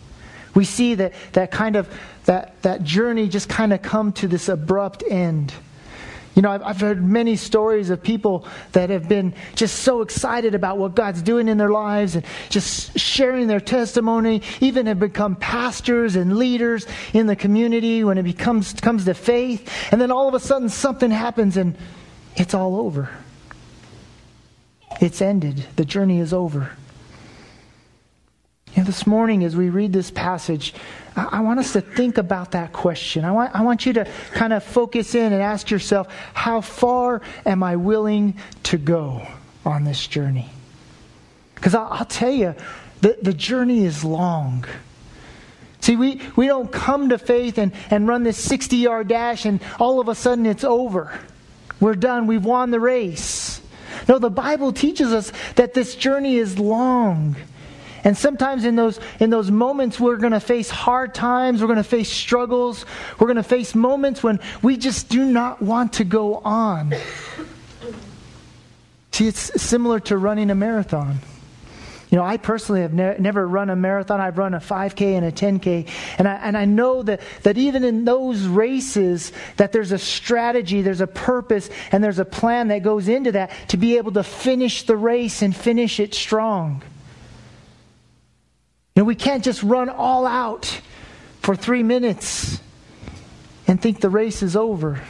We 0.59 0.65
see 0.65 0.95
that, 0.95 1.13
that 1.31 1.51
kind 1.51 1.77
of 1.77 1.87
that, 2.25 2.61
that 2.63 2.83
journey 2.83 3.29
just 3.29 3.47
kind 3.47 3.71
of 3.71 3.81
come 3.81 4.11
to 4.11 4.27
this 4.27 4.49
abrupt 4.49 5.05
end. 5.09 5.53
You 6.35 6.41
know, 6.41 6.51
I've, 6.51 6.63
I've 6.63 6.81
heard 6.81 7.01
many 7.01 7.37
stories 7.37 7.89
of 7.89 8.03
people 8.03 8.45
that 8.73 8.89
have 8.89 9.07
been 9.07 9.33
just 9.55 9.83
so 9.83 10.01
excited 10.01 10.55
about 10.55 10.77
what 10.77 10.95
God's 10.95 11.21
doing 11.21 11.47
in 11.47 11.57
their 11.57 11.69
lives 11.69 12.17
and 12.17 12.25
just 12.49 12.99
sharing 12.99 13.47
their 13.47 13.61
testimony, 13.61 14.41
even 14.59 14.87
have 14.87 14.99
become 14.99 15.37
pastors 15.37 16.17
and 16.17 16.35
leaders 16.35 16.85
in 17.13 17.25
the 17.25 17.37
community 17.37 18.03
when 18.03 18.17
it 18.17 18.23
becomes 18.23 18.73
comes 18.73 19.05
to 19.05 19.13
faith. 19.13 19.71
And 19.93 20.01
then 20.01 20.11
all 20.11 20.27
of 20.27 20.33
a 20.33 20.41
sudden 20.41 20.67
something 20.67 21.09
happens 21.09 21.55
and 21.55 21.77
it's 22.35 22.53
all 22.53 22.75
over. 22.75 23.09
It's 24.99 25.21
ended. 25.21 25.65
The 25.77 25.85
journey 25.85 26.19
is 26.19 26.33
over. 26.33 26.71
Know, 28.79 28.85
this 28.85 29.05
morning, 29.05 29.43
as 29.43 29.57
we 29.57 29.69
read 29.69 29.91
this 29.91 30.09
passage, 30.09 30.73
I, 31.13 31.27
I 31.33 31.39
want 31.41 31.59
us 31.59 31.73
to 31.73 31.81
think 31.81 32.17
about 32.17 32.51
that 32.51 32.71
question. 32.71 33.25
I 33.25 33.31
want, 33.33 33.53
I 33.53 33.61
want 33.61 33.85
you 33.85 33.91
to 33.91 34.09
kind 34.31 34.53
of 34.53 34.63
focus 34.63 35.15
in 35.15 35.33
and 35.33 35.41
ask 35.41 35.69
yourself, 35.69 36.07
how 36.33 36.61
far 36.61 37.21
am 37.45 37.61
I 37.61 37.75
willing 37.75 38.35
to 38.63 38.77
go 38.77 39.27
on 39.65 39.83
this 39.83 40.07
journey? 40.07 40.49
Because 41.55 41.75
I'll, 41.75 41.89
I'll, 41.91 42.05
tell 42.05 42.31
you, 42.31 42.55
the, 43.01 43.17
the 43.21 43.33
journey 43.33 43.83
is 43.83 44.05
long. 44.05 44.63
See, 45.81 45.97
we, 45.97 46.21
we 46.37 46.47
don't 46.47 46.71
come 46.71 47.09
to 47.09 47.17
faith 47.17 47.57
and, 47.57 47.73
and 47.89 48.07
run 48.07 48.23
this 48.23 48.37
60 48.37 48.77
yard 48.77 49.09
dash 49.09 49.43
and 49.43 49.59
all 49.77 49.99
of 49.99 50.07
a 50.07 50.15
sudden 50.15 50.45
it's 50.45 50.63
over. 50.63 51.19
We're 51.81 51.95
done. 51.95 52.27
We've 52.27 52.45
won 52.45 52.71
the 52.71 52.79
race. 52.79 53.61
No, 54.07 54.19
the 54.19 54.29
Bible 54.29 54.71
teaches 54.71 55.11
us 55.11 55.33
that 55.55 55.73
this 55.73 55.95
journey 55.95 56.37
is 56.37 56.57
long. 56.57 57.35
And 58.03 58.17
sometimes 58.17 58.65
in 58.65 58.75
those, 58.75 58.99
in 59.19 59.29
those 59.29 59.51
moments, 59.51 59.99
we're 59.99 60.17
going 60.17 60.33
to 60.33 60.39
face 60.39 60.69
hard 60.69 61.13
times, 61.13 61.61
we're 61.61 61.67
going 61.67 61.77
to 61.77 61.83
face 61.83 62.09
struggles, 62.09 62.85
we're 63.19 63.27
going 63.27 63.37
to 63.37 63.43
face 63.43 63.75
moments 63.75 64.23
when 64.23 64.39
we 64.61 64.77
just 64.77 65.09
do 65.09 65.25
not 65.25 65.61
want 65.61 65.93
to 65.93 66.03
go 66.03 66.37
on. 66.37 66.93
See, 69.11 69.27
it's 69.27 69.61
similar 69.61 69.99
to 70.01 70.17
running 70.17 70.49
a 70.49 70.55
marathon. 70.55 71.19
You 72.09 72.17
know, 72.17 72.23
I 72.23 72.37
personally 72.37 72.81
have 72.81 72.93
ne- 72.93 73.17
never 73.19 73.47
run 73.47 73.69
a 73.69 73.75
marathon. 73.75 74.19
I've 74.19 74.37
run 74.37 74.55
a 74.55 74.59
5K 74.59 75.15
and 75.15 75.25
a 75.25 75.31
10K. 75.31 75.87
And 76.17 76.27
I, 76.27 76.35
and 76.35 76.57
I 76.57 76.65
know 76.65 77.03
that, 77.03 77.21
that 77.43 77.57
even 77.57 77.83
in 77.83 78.03
those 78.03 78.47
races, 78.47 79.31
that 79.57 79.71
there's 79.71 79.91
a 79.91 79.99
strategy, 79.99 80.81
there's 80.81 81.01
a 81.01 81.07
purpose, 81.07 81.69
and 81.91 82.03
there's 82.03 82.17
a 82.17 82.25
plan 82.25 82.69
that 82.69 82.81
goes 82.81 83.07
into 83.07 83.33
that 83.33 83.51
to 83.69 83.77
be 83.77 83.97
able 83.97 84.13
to 84.13 84.23
finish 84.23 84.83
the 84.83 84.97
race 84.97 85.43
and 85.43 85.55
finish 85.55 85.99
it 85.99 86.15
strong. 86.15 86.81
We 89.05 89.15
can't 89.15 89.43
just 89.43 89.63
run 89.63 89.89
all 89.89 90.25
out 90.25 90.81
for 91.41 91.55
three 91.55 91.83
minutes 91.83 92.59
and 93.67 93.81
think 93.81 94.01
the 94.01 94.09
race 94.09 94.41
is 94.41 94.55
over. 94.55 95.01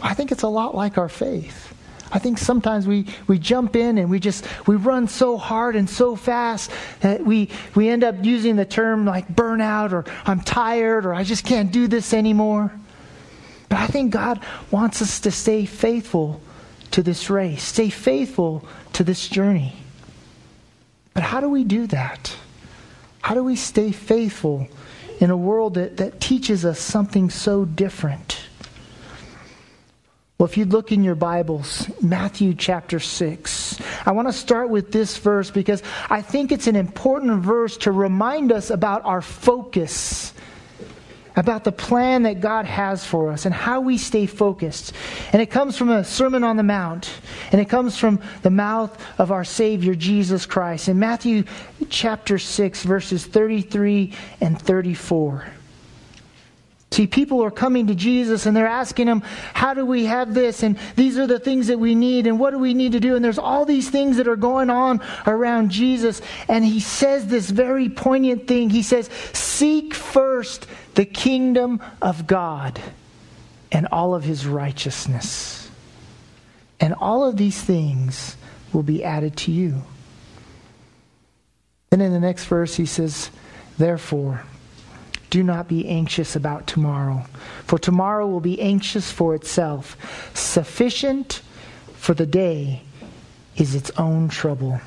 I 0.00 0.14
think 0.14 0.32
it's 0.32 0.42
a 0.42 0.48
lot 0.48 0.74
like 0.74 0.98
our 0.98 1.08
faith. 1.08 1.72
I 2.12 2.18
think 2.18 2.36
sometimes 2.36 2.86
we, 2.86 3.06
we 3.26 3.38
jump 3.38 3.74
in 3.74 3.96
and 3.96 4.10
we 4.10 4.20
just 4.20 4.46
we 4.66 4.76
run 4.76 5.08
so 5.08 5.38
hard 5.38 5.76
and 5.76 5.88
so 5.88 6.14
fast 6.14 6.70
that 7.00 7.24
we 7.24 7.48
we 7.74 7.88
end 7.88 8.04
up 8.04 8.16
using 8.22 8.56
the 8.56 8.66
term 8.66 9.06
like 9.06 9.34
burnout 9.34 9.92
or 9.92 10.04
I'm 10.26 10.40
tired 10.40 11.06
or 11.06 11.14
I 11.14 11.24
just 11.24 11.44
can't 11.46 11.72
do 11.72 11.88
this 11.88 12.12
anymore. 12.12 12.70
But 13.70 13.78
I 13.78 13.86
think 13.86 14.12
God 14.12 14.44
wants 14.70 15.00
us 15.00 15.20
to 15.20 15.30
stay 15.30 15.64
faithful 15.64 16.42
to 16.90 17.02
this 17.02 17.30
race, 17.30 17.62
stay 17.62 17.88
faithful 17.88 18.66
to 18.92 19.02
this 19.02 19.26
journey. 19.26 19.74
But 21.14 21.22
how 21.22 21.40
do 21.40 21.48
we 21.48 21.64
do 21.64 21.86
that? 21.86 22.36
How 23.22 23.34
do 23.34 23.42
we 23.42 23.56
stay 23.56 23.92
faithful 23.92 24.68
in 25.20 25.30
a 25.30 25.36
world 25.36 25.74
that, 25.74 25.96
that 25.98 26.20
teaches 26.20 26.64
us 26.64 26.78
something 26.78 27.30
so 27.30 27.64
different? 27.64 28.38
Well, 30.36 30.48
if 30.48 30.56
you 30.56 30.64
look 30.64 30.90
in 30.90 31.04
your 31.04 31.14
Bibles, 31.14 31.88
Matthew 32.02 32.52
chapter 32.54 32.98
6, 32.98 33.80
I 34.04 34.10
want 34.10 34.26
to 34.26 34.32
start 34.32 34.70
with 34.70 34.90
this 34.90 35.16
verse 35.16 35.52
because 35.52 35.84
I 36.10 36.20
think 36.20 36.50
it's 36.50 36.66
an 36.66 36.74
important 36.74 37.42
verse 37.44 37.76
to 37.78 37.92
remind 37.92 38.50
us 38.50 38.70
about 38.70 39.04
our 39.04 39.22
focus, 39.22 40.34
about 41.36 41.64
the 41.64 41.72
plan 41.72 42.24
that 42.24 42.40
God 42.40 42.66
has 42.66 43.04
for 43.04 43.30
us, 43.30 43.46
and 43.46 43.54
how 43.54 43.80
we 43.80 43.96
stay 43.96 44.26
focused. 44.26 44.92
And 45.32 45.40
it 45.40 45.50
comes 45.50 45.76
from 45.76 45.90
a 45.90 46.04
Sermon 46.04 46.44
on 46.44 46.56
the 46.56 46.62
Mount, 46.62 47.10
and 47.50 47.60
it 47.60 47.68
comes 47.68 47.96
from 47.96 48.20
the 48.42 48.50
mouth 48.50 48.96
of 49.18 49.32
our 49.32 49.44
Savior, 49.44 49.94
Jesus 49.94 50.46
Christ. 50.46 50.88
In 50.88 50.98
Matthew 50.98 51.44
chapter 51.88 52.38
6, 52.38 52.82
verses 52.82 53.24
33 53.24 54.12
and 54.40 54.60
34. 54.60 55.46
See, 56.92 57.06
people 57.06 57.42
are 57.42 57.50
coming 57.50 57.86
to 57.86 57.94
Jesus 57.94 58.44
and 58.44 58.54
they're 58.54 58.66
asking 58.66 59.08
him, 59.08 59.22
How 59.54 59.72
do 59.72 59.86
we 59.86 60.04
have 60.04 60.34
this? 60.34 60.62
And 60.62 60.78
these 60.94 61.16
are 61.16 61.26
the 61.26 61.38
things 61.38 61.68
that 61.68 61.78
we 61.78 61.94
need, 61.94 62.26
and 62.26 62.38
what 62.38 62.50
do 62.50 62.58
we 62.58 62.74
need 62.74 62.92
to 62.92 63.00
do? 63.00 63.16
And 63.16 63.24
there's 63.24 63.38
all 63.38 63.64
these 63.64 63.88
things 63.88 64.18
that 64.18 64.28
are 64.28 64.36
going 64.36 64.68
on 64.68 65.00
around 65.26 65.70
Jesus. 65.70 66.20
And 66.48 66.62
he 66.62 66.80
says 66.80 67.26
this 67.26 67.48
very 67.48 67.88
poignant 67.88 68.46
thing. 68.46 68.68
He 68.68 68.82
says, 68.82 69.08
Seek 69.32 69.94
first 69.94 70.66
the 70.94 71.06
kingdom 71.06 71.80
of 72.02 72.26
God 72.26 72.78
and 73.70 73.88
all 73.90 74.14
of 74.14 74.22
his 74.22 74.46
righteousness. 74.46 75.70
And 76.78 76.92
all 76.92 77.24
of 77.24 77.38
these 77.38 77.58
things 77.58 78.36
will 78.74 78.82
be 78.82 79.02
added 79.02 79.38
to 79.38 79.50
you. 79.50 79.82
Then 81.88 82.02
in 82.02 82.12
the 82.12 82.20
next 82.20 82.44
verse, 82.44 82.74
he 82.74 82.84
says, 82.84 83.30
Therefore, 83.78 84.44
do 85.32 85.42
not 85.42 85.66
be 85.66 85.88
anxious 85.88 86.36
about 86.36 86.66
tomorrow, 86.66 87.24
for 87.64 87.78
tomorrow 87.78 88.28
will 88.28 88.38
be 88.38 88.60
anxious 88.60 89.10
for 89.10 89.34
itself. 89.34 89.96
Sufficient 90.34 91.40
for 91.94 92.12
the 92.12 92.26
day 92.26 92.82
is 93.56 93.74
its 93.74 93.90
own 93.96 94.28
trouble. 94.28 94.78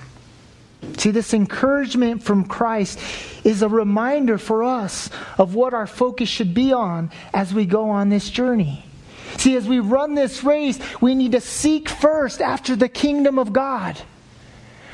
See, 0.97 1.09
this 1.09 1.33
encouragement 1.33 2.21
from 2.21 2.45
Christ 2.45 2.99
is 3.43 3.63
a 3.63 3.67
reminder 3.67 4.37
for 4.37 4.63
us 4.63 5.09
of 5.39 5.55
what 5.55 5.73
our 5.73 5.87
focus 5.87 6.29
should 6.29 6.53
be 6.53 6.71
on 6.71 7.09
as 7.33 7.51
we 7.51 7.65
go 7.65 7.89
on 7.89 8.09
this 8.09 8.29
journey. 8.29 8.85
See, 9.37 9.55
as 9.55 9.67
we 9.67 9.79
run 9.79 10.13
this 10.13 10.43
race, 10.43 10.77
we 11.01 11.15
need 11.15 11.31
to 11.31 11.41
seek 11.41 11.89
first 11.89 12.39
after 12.39 12.75
the 12.75 12.87
kingdom 12.87 13.39
of 13.39 13.51
God. 13.51 13.99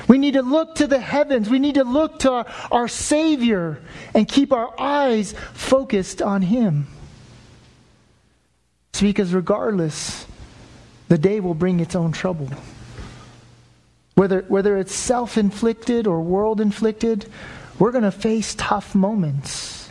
We 0.07 0.17
need 0.17 0.33
to 0.33 0.41
look 0.41 0.75
to 0.75 0.87
the 0.87 0.99
heavens. 0.99 1.49
We 1.49 1.59
need 1.59 1.75
to 1.75 1.83
look 1.83 2.19
to 2.19 2.31
our, 2.31 2.45
our 2.71 2.87
Savior 2.87 3.81
and 4.13 4.27
keep 4.27 4.51
our 4.51 4.79
eyes 4.79 5.33
focused 5.53 6.21
on 6.21 6.41
Him. 6.41 6.87
Because 8.99 9.33
regardless, 9.33 10.27
the 11.07 11.17
day 11.17 11.39
will 11.39 11.55
bring 11.55 11.79
its 11.79 11.95
own 11.95 12.11
trouble. 12.11 12.49
Whether, 14.15 14.41
whether 14.41 14.77
it's 14.77 14.93
self 14.93 15.37
inflicted 15.37 16.05
or 16.05 16.21
world 16.21 16.61
inflicted, 16.61 17.25
we're 17.79 17.91
going 17.91 18.03
to 18.03 18.11
face 18.11 18.53
tough 18.55 18.93
moments. 18.93 19.89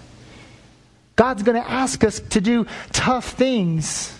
God's 1.16 1.42
going 1.42 1.60
to 1.60 1.68
ask 1.68 2.04
us 2.04 2.20
to 2.20 2.40
do 2.40 2.66
tough 2.92 3.32
things. 3.32 4.16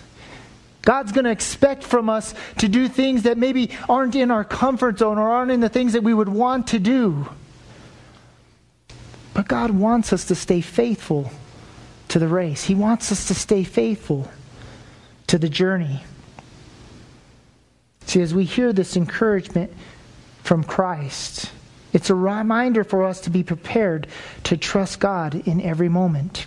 God's 0.81 1.11
going 1.11 1.25
to 1.25 1.31
expect 1.31 1.83
from 1.83 2.09
us 2.09 2.33
to 2.57 2.67
do 2.67 2.87
things 2.87 3.23
that 3.23 3.37
maybe 3.37 3.71
aren't 3.87 4.15
in 4.15 4.31
our 4.31 4.43
comfort 4.43 4.97
zone 4.97 5.17
or 5.17 5.29
aren't 5.29 5.51
in 5.51 5.59
the 5.59 5.69
things 5.69 5.93
that 5.93 6.03
we 6.03 6.13
would 6.13 6.29
want 6.29 6.67
to 6.67 6.79
do. 6.79 7.29
But 9.33 9.47
God 9.47 9.71
wants 9.71 10.11
us 10.11 10.25
to 10.25 10.35
stay 10.35 10.61
faithful 10.61 11.31
to 12.09 12.19
the 12.19 12.27
race, 12.27 12.65
He 12.65 12.75
wants 12.75 13.11
us 13.11 13.27
to 13.27 13.33
stay 13.33 13.63
faithful 13.63 14.29
to 15.27 15.37
the 15.37 15.47
journey. 15.47 16.03
See, 18.05 18.21
as 18.21 18.33
we 18.33 18.43
hear 18.43 18.73
this 18.73 18.97
encouragement 18.97 19.71
from 20.43 20.65
Christ, 20.65 21.49
it's 21.93 22.09
a 22.09 22.15
reminder 22.15 22.83
for 22.83 23.05
us 23.05 23.21
to 23.21 23.29
be 23.29 23.43
prepared 23.43 24.07
to 24.43 24.57
trust 24.57 24.99
God 24.99 25.47
in 25.47 25.61
every 25.61 25.87
moment. 25.87 26.45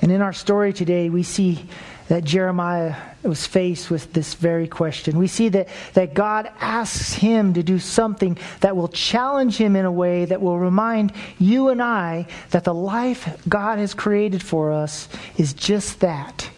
And 0.00 0.12
in 0.12 0.20
our 0.20 0.32
story 0.32 0.72
today, 0.72 1.10
we 1.10 1.24
see 1.24 1.66
that 2.08 2.24
Jeremiah 2.24 2.96
was 3.22 3.46
faced 3.46 3.90
with 3.90 4.12
this 4.12 4.34
very 4.34 4.68
question. 4.68 5.18
We 5.18 5.26
see 5.26 5.48
that, 5.50 5.68
that 5.94 6.12
God 6.12 6.50
asks 6.60 7.14
him 7.14 7.54
to 7.54 7.62
do 7.62 7.78
something 7.78 8.38
that 8.60 8.76
will 8.76 8.88
challenge 8.88 9.56
him 9.56 9.74
in 9.74 9.86
a 9.86 9.92
way 9.92 10.26
that 10.26 10.42
will 10.42 10.58
remind 10.58 11.12
you 11.38 11.70
and 11.70 11.82
I 11.82 12.26
that 12.50 12.64
the 12.64 12.74
life 12.74 13.42
God 13.48 13.78
has 13.78 13.94
created 13.94 14.42
for 14.42 14.72
us 14.72 15.08
is 15.38 15.54
just 15.54 16.00
that 16.00 16.50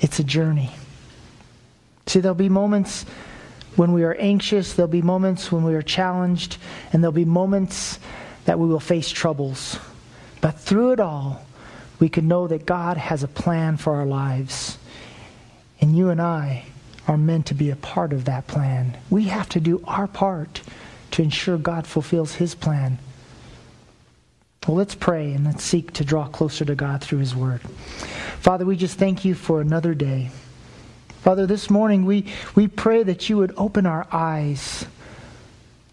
it's 0.00 0.18
a 0.18 0.24
journey. 0.24 0.70
See, 2.06 2.20
there'll 2.20 2.34
be 2.34 2.48
moments 2.48 3.04
when 3.76 3.92
we 3.92 4.04
are 4.04 4.14
anxious, 4.14 4.72
there'll 4.72 4.88
be 4.88 5.02
moments 5.02 5.52
when 5.52 5.62
we 5.62 5.74
are 5.74 5.82
challenged, 5.82 6.56
and 6.92 7.02
there'll 7.02 7.12
be 7.12 7.26
moments 7.26 7.98
that 8.46 8.58
we 8.58 8.66
will 8.66 8.80
face 8.80 9.10
troubles. 9.10 9.78
But 10.40 10.58
through 10.58 10.92
it 10.92 11.00
all, 11.00 11.44
we 11.98 12.08
can 12.08 12.28
know 12.28 12.46
that 12.46 12.64
God 12.64 12.96
has 12.96 13.22
a 13.22 13.28
plan 13.28 13.76
for 13.76 13.96
our 13.96 14.06
lives. 14.06 14.78
And 15.86 15.96
you 15.96 16.10
and 16.10 16.20
I 16.20 16.64
are 17.06 17.16
meant 17.16 17.46
to 17.46 17.54
be 17.54 17.70
a 17.70 17.76
part 17.76 18.12
of 18.12 18.24
that 18.24 18.48
plan. 18.48 18.98
We 19.08 19.26
have 19.26 19.48
to 19.50 19.60
do 19.60 19.84
our 19.86 20.08
part 20.08 20.60
to 21.12 21.22
ensure 21.22 21.58
God 21.58 21.86
fulfills 21.86 22.34
his 22.34 22.56
plan. 22.56 22.98
Well, 24.66 24.76
let's 24.76 24.96
pray 24.96 25.32
and 25.32 25.44
let's 25.44 25.62
seek 25.62 25.92
to 25.92 26.04
draw 26.04 26.26
closer 26.26 26.64
to 26.64 26.74
God 26.74 27.04
through 27.04 27.20
his 27.20 27.36
word. 27.36 27.60
Father, 28.40 28.64
we 28.64 28.74
just 28.74 28.98
thank 28.98 29.24
you 29.24 29.36
for 29.36 29.60
another 29.60 29.94
day. 29.94 30.32
Father, 31.20 31.46
this 31.46 31.70
morning 31.70 32.04
we, 32.04 32.32
we 32.56 32.66
pray 32.66 33.04
that 33.04 33.28
you 33.28 33.36
would 33.36 33.54
open 33.56 33.86
our 33.86 34.08
eyes 34.10 34.86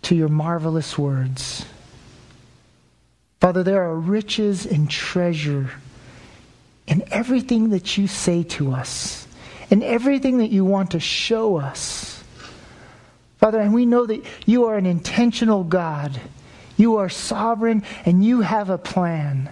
to 0.01 0.15
your 0.15 0.27
marvelous 0.27 0.97
words. 0.97 1.65
Father, 3.39 3.61
there 3.61 3.83
are 3.83 3.95
riches 3.95 4.65
and 4.65 4.89
treasure 4.89 5.69
in 6.87 7.03
everything 7.11 7.69
that 7.69 7.95
you 7.95 8.07
say 8.07 8.41
to 8.41 8.71
us 8.71 9.22
and 9.69 9.83
everything 9.83 10.39
that 10.39 10.51
you 10.51 10.65
want 10.65 10.91
to 10.91 10.99
show 10.99 11.57
us. 11.57 12.23
Father, 13.37 13.59
and 13.59 13.73
we 13.73 13.85
know 13.85 14.05
that 14.05 14.25
you 14.45 14.65
are 14.65 14.77
an 14.77 14.85
intentional 14.85 15.63
God. 15.63 16.19
You 16.77 16.97
are 16.97 17.09
sovereign 17.09 17.83
and 18.05 18.23
you 18.23 18.41
have 18.41 18.69
a 18.69 18.77
plan. 18.77 19.49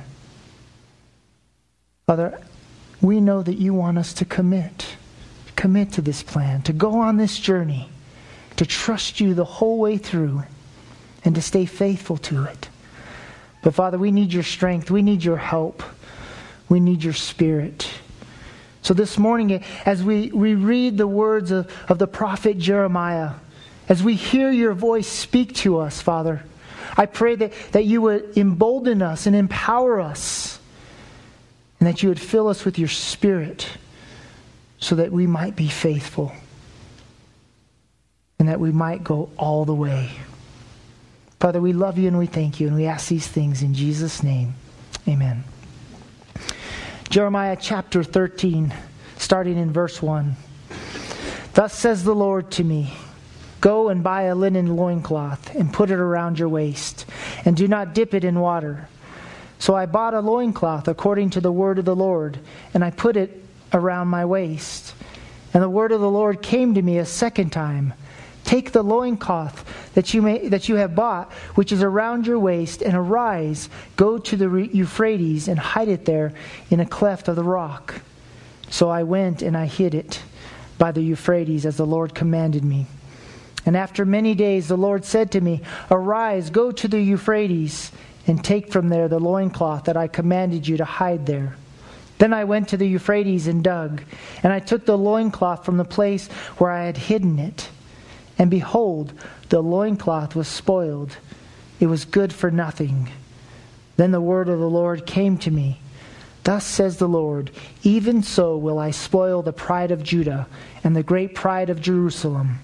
Father, 2.08 2.42
we 3.02 3.20
know 3.20 3.42
that 3.42 3.56
you 3.56 3.74
want 3.74 3.98
us 3.98 4.14
to 4.14 4.26
commit, 4.26 4.96
commit 5.56 5.94
to 5.94 6.02
this 6.02 6.24
plan, 6.24 6.62
to 6.64 6.74
go 6.74 7.00
on 7.00 7.18
this 7.18 7.40
journey, 7.40 7.90
to 8.58 8.66
trust 8.66 9.20
you 9.20 9.34
the 9.34 9.46
whole 9.46 9.80
way 9.80 9.98
through, 9.98 10.44
and 11.24 11.36
to 11.36 11.42
stay 11.42 11.66
faithful 11.66 12.18
to 12.18 12.46
it. 12.46 12.70
But 13.62 13.76
Father, 13.76 13.98
we 13.98 14.12
need 14.12 14.34
your 14.34 14.44
strength. 14.44 14.90
We 14.90 15.02
need 15.02 15.24
your 15.24 15.38
help. 15.38 15.84
We 16.70 16.80
need 16.80 17.04
your 17.04 17.14
spirit. 17.14 17.90
So 18.82 18.94
this 18.94 19.18
morning, 19.18 19.64
as 19.86 20.04
we, 20.04 20.32
we 20.32 20.56
read 20.56 20.98
the 20.98 21.08
words 21.08 21.52
of, 21.52 21.72
of 21.88 22.00
the 22.00 22.08
prophet 22.08 22.58
Jeremiah, 22.58 23.34
as 23.88 24.02
we 24.02 24.16
hear 24.16 24.52
your 24.52 24.74
voice 24.74 25.08
speak 25.08 25.54
to 25.56 25.78
us, 25.78 26.02
Father, 26.02 26.44
I 26.98 27.06
pray 27.06 27.36
that, 27.36 27.54
that 27.72 27.86
you 27.86 28.02
would 28.02 28.38
embolden 28.38 29.02
us 29.02 29.28
and 29.28 29.36
empower 29.36 30.02
us, 30.02 30.60
and 31.80 31.88
that 31.88 32.04
you 32.04 32.10
would 32.10 32.20
fill 32.20 32.48
us 32.48 32.66
with 32.66 32.80
your 32.80 32.88
spirit 32.88 33.68
so 34.80 34.96
that 34.96 35.12
we 35.12 35.28
might 35.28 35.56
be 35.56 35.68
faithful 35.68 36.32
and 38.40 38.50
that 38.50 38.60
we 38.60 38.72
might 38.72 39.04
go 39.04 39.30
all 39.38 39.66
the 39.66 39.74
way. 39.74 40.10
Father, 41.40 41.62
we 41.62 41.74
love 41.74 42.00
you 42.00 42.08
and 42.08 42.18
we 42.18 42.26
thank 42.26 42.60
you, 42.60 42.68
and 42.68 42.76
we 42.76 42.88
ask 42.88 43.08
these 43.08 43.28
things 43.28 43.62
in 43.62 43.76
Jesus' 43.76 44.24
name. 44.24 44.56
Amen. 45.08 45.44
Jeremiah 47.12 47.58
chapter 47.60 48.06
13, 48.06 48.74
starting 49.18 49.58
in 49.58 49.74
verse 49.74 50.02
1. 50.02 50.34
Thus 51.54 51.74
says 51.74 52.06
the 52.06 52.16
Lord 52.16 52.50
to 52.52 52.64
me 52.64 52.94
Go 53.60 53.90
and 53.90 54.02
buy 54.02 54.22
a 54.24 54.34
linen 54.34 54.78
loincloth 54.78 55.54
and 55.54 55.74
put 55.74 55.92
it 55.92 56.00
around 56.00 56.40
your 56.40 56.48
waist, 56.48 57.06
and 57.44 57.58
do 57.58 57.68
not 57.68 57.94
dip 57.94 58.14
it 58.14 58.24
in 58.24 58.40
water. 58.40 58.88
So 59.60 59.76
I 59.76 59.88
bought 59.88 60.14
a 60.14 60.22
loincloth 60.22 60.88
according 60.88 61.32
to 61.32 61.42
the 61.42 61.52
word 61.52 61.80
of 61.80 61.84
the 61.84 61.98
Lord, 61.98 62.40
and 62.74 62.82
I 62.82 62.92
put 62.92 63.18
it 63.18 63.44
around 63.74 64.08
my 64.08 64.24
waist. 64.24 64.96
And 65.54 65.62
the 65.62 65.68
word 65.68 65.92
of 65.92 66.00
the 66.00 66.10
Lord 66.10 66.42
came 66.42 66.76
to 66.76 66.82
me 66.82 66.98
a 66.98 67.06
second 67.06 67.50
time 67.50 67.94
Take 68.52 68.74
the 68.74 68.84
loincloth 68.84 69.64
that 69.94 70.14
you, 70.14 70.22
may, 70.22 70.50
that 70.50 70.68
you 70.68 70.76
have 70.76 70.94
bought, 70.94 71.32
which 71.56 71.72
is 71.72 71.82
around 71.82 72.28
your 72.28 72.38
waist, 72.38 72.82
and 72.82 72.94
arise, 72.98 73.70
go 73.96 74.18
to 74.18 74.36
the 74.36 74.70
Euphrates, 74.74 75.48
and 75.48 75.58
hide 75.58 75.88
it 75.88 76.04
there 76.04 76.34
in 76.70 76.82
a 76.82 76.86
cleft 76.86 77.30
of 77.30 77.38
the 77.38 77.46
rock. 77.46 78.02
So 78.70 78.90
I 78.90 79.04
went 79.04 79.42
and 79.42 79.56
I 79.56 79.68
hid 79.68 79.96
it 79.96 80.22
by 80.78 80.92
the 80.92 81.02
Euphrates, 81.02 81.66
as 81.66 81.78
the 81.78 81.86
Lord 81.86 82.14
commanded 82.14 82.66
me. 82.66 82.88
And 83.66 83.78
after 83.78 84.04
many 84.04 84.36
days, 84.36 84.68
the 84.68 84.76
Lord 84.76 85.06
said 85.06 85.32
to 85.32 85.40
me, 85.40 85.62
Arise, 85.90 86.50
go 86.50 86.74
to 86.74 86.90
the 86.90 87.00
Euphrates, 87.00 87.94
and 88.28 88.44
take 88.44 88.70
from 88.70 88.90
there 88.90 89.08
the 89.08 89.18
loincloth 89.18 89.86
that 89.86 89.96
I 89.96 90.10
commanded 90.10 90.68
you 90.68 90.76
to 90.76 90.84
hide 90.84 91.26
there. 91.26 91.56
Then 92.18 92.34
I 92.34 92.44
went 92.44 92.68
to 92.68 92.76
the 92.76 92.86
Euphrates 92.86 93.48
and 93.48 93.64
dug, 93.64 94.02
and 94.44 94.52
I 94.52 94.60
took 94.60 94.86
the 94.86 94.98
loincloth 94.98 95.64
from 95.64 95.78
the 95.78 95.86
place 95.86 96.28
where 96.58 96.70
I 96.70 96.84
had 96.84 96.98
hidden 96.98 97.40
it. 97.40 97.70
And 98.42 98.50
behold, 98.50 99.14
the 99.50 99.62
loincloth 99.62 100.34
was 100.34 100.48
spoiled. 100.48 101.16
It 101.80 101.86
was 101.86 102.06
good 102.06 102.34
for 102.34 102.50
nothing. 102.50 103.12
Then 103.98 104.10
the 104.10 104.20
word 104.20 104.50
of 104.50 104.58
the 104.58 104.68
Lord 104.68 105.06
came 105.06 105.38
to 105.38 105.52
me. 105.52 105.80
Thus 106.44 106.66
says 106.66 106.98
the 106.98 107.08
Lord, 107.08 107.52
even 107.84 108.24
so 108.24 108.58
will 108.58 108.80
I 108.80 108.90
spoil 108.90 109.44
the 109.44 109.54
pride 109.54 109.92
of 109.92 110.02
Judah 110.02 110.48
and 110.84 110.96
the 110.96 111.04
great 111.04 111.36
pride 111.36 111.70
of 111.70 111.84
Jerusalem. 111.84 112.58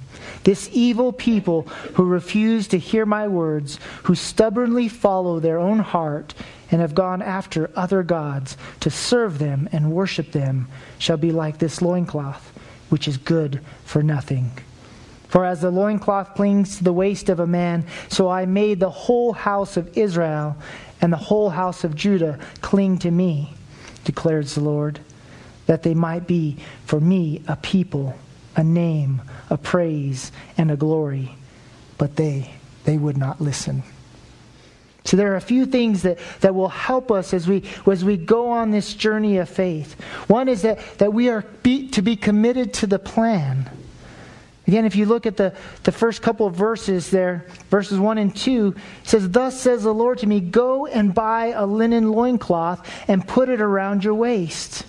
This 0.45 0.67
evil 0.73 1.13
people 1.13 1.61
who 1.93 2.05
refuse 2.05 2.67
to 2.69 2.79
hear 2.79 3.05
my 3.05 3.27
words, 3.27 3.79
who 4.05 4.15
stubbornly 4.15 4.87
follow 4.87 5.39
their 5.39 5.59
own 5.59 5.77
heart, 5.77 6.33
and 6.71 6.81
have 6.81 6.95
gone 6.95 7.21
after 7.21 7.69
other 7.75 8.01
gods 8.01 8.57
to 8.79 8.89
serve 8.89 9.37
them 9.37 9.69
and 9.71 9.91
worship 9.91 10.31
them, 10.31 10.69
shall 10.97 11.17
be 11.17 11.31
like 11.31 11.59
this 11.59 11.83
loincloth, 11.83 12.51
which 12.89 13.07
is 13.07 13.17
good 13.17 13.61
for 13.85 14.01
nothing. 14.01 14.51
For 15.27 15.45
as 15.45 15.61
the 15.61 15.71
loincloth 15.71 16.35
clings 16.35 16.77
to 16.77 16.83
the 16.83 16.93
waist 16.93 17.29
of 17.29 17.39
a 17.39 17.47
man, 17.47 17.85
so 18.09 18.29
I 18.29 18.45
made 18.45 18.79
the 18.79 18.89
whole 18.89 19.33
house 19.33 19.75
of 19.75 19.97
Israel 19.97 20.55
and 21.01 21.11
the 21.11 21.17
whole 21.17 21.49
house 21.49 21.83
of 21.83 21.95
Judah 21.95 22.39
cling 22.61 22.97
to 22.99 23.11
me, 23.11 23.53
declares 24.03 24.55
the 24.55 24.61
Lord, 24.61 24.99
that 25.65 25.83
they 25.83 25.93
might 25.93 26.27
be 26.27 26.57
for 26.85 26.99
me 26.99 27.43
a 27.47 27.57
people, 27.57 28.17
a 28.55 28.63
name, 28.63 29.21
a 29.49 29.57
praise, 29.57 30.31
and 30.57 30.71
a 30.71 30.77
glory. 30.77 31.35
But 31.97 32.15
they, 32.15 32.51
they 32.85 32.97
would 32.97 33.17
not 33.17 33.41
listen. 33.41 33.83
So 35.03 35.17
there 35.17 35.31
are 35.33 35.37
a 35.37 35.41
few 35.41 35.65
things 35.65 36.01
that, 36.03 36.19
that 36.41 36.55
will 36.55 36.67
help 36.69 37.11
us 37.11 37.33
as 37.33 37.47
we, 37.47 37.63
as 37.85 38.03
we 38.03 38.17
go 38.17 38.49
on 38.49 38.71
this 38.71 38.93
journey 38.93 39.37
of 39.37 39.47
faith. 39.49 39.93
One 40.27 40.49
is 40.49 40.63
that, 40.63 40.79
that 40.97 41.13
we 41.13 41.29
are 41.29 41.43
be, 41.63 41.89
to 41.89 42.01
be 42.01 42.15
committed 42.15 42.73
to 42.75 42.87
the 42.87 42.99
plan 42.99 43.69
Again, 44.67 44.83
if 44.83 44.97
you 44.97 45.05
look 45.05 45.25
at 45.25 45.37
the, 45.37 45.55
the 45.83 45.93
first 45.93 46.21
couple 46.21 46.45
of 46.45 46.53
verses 46.53 47.09
there, 47.09 47.45
verses 47.69 47.99
1 47.99 48.17
and 48.17 48.35
2, 48.35 48.75
it 48.75 49.07
says, 49.07 49.29
Thus 49.29 49.57
says 49.59 49.83
the 49.83 49.93
Lord 49.93 50.17
to 50.19 50.27
me, 50.27 50.41
Go 50.41 50.85
and 50.85 51.13
buy 51.13 51.47
a 51.55 51.65
linen 51.65 52.11
loincloth 52.11 52.85
and 53.07 53.25
put 53.25 53.47
it 53.47 53.61
around 53.61 54.03
your 54.03 54.13
waist, 54.13 54.85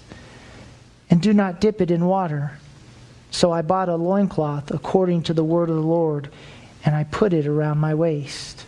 and 1.10 1.22
do 1.22 1.32
not 1.32 1.60
dip 1.60 1.80
it 1.80 1.92
in 1.92 2.06
water. 2.06 2.58
So 3.30 3.52
I 3.52 3.62
bought 3.62 3.88
a 3.88 3.94
loincloth 3.94 4.72
according 4.72 5.22
to 5.24 5.34
the 5.34 5.44
word 5.44 5.70
of 5.70 5.76
the 5.76 5.82
Lord, 5.82 6.28
and 6.84 6.96
I 6.96 7.04
put 7.04 7.32
it 7.32 7.46
around 7.46 7.78
my 7.78 7.94
waist. 7.94 8.64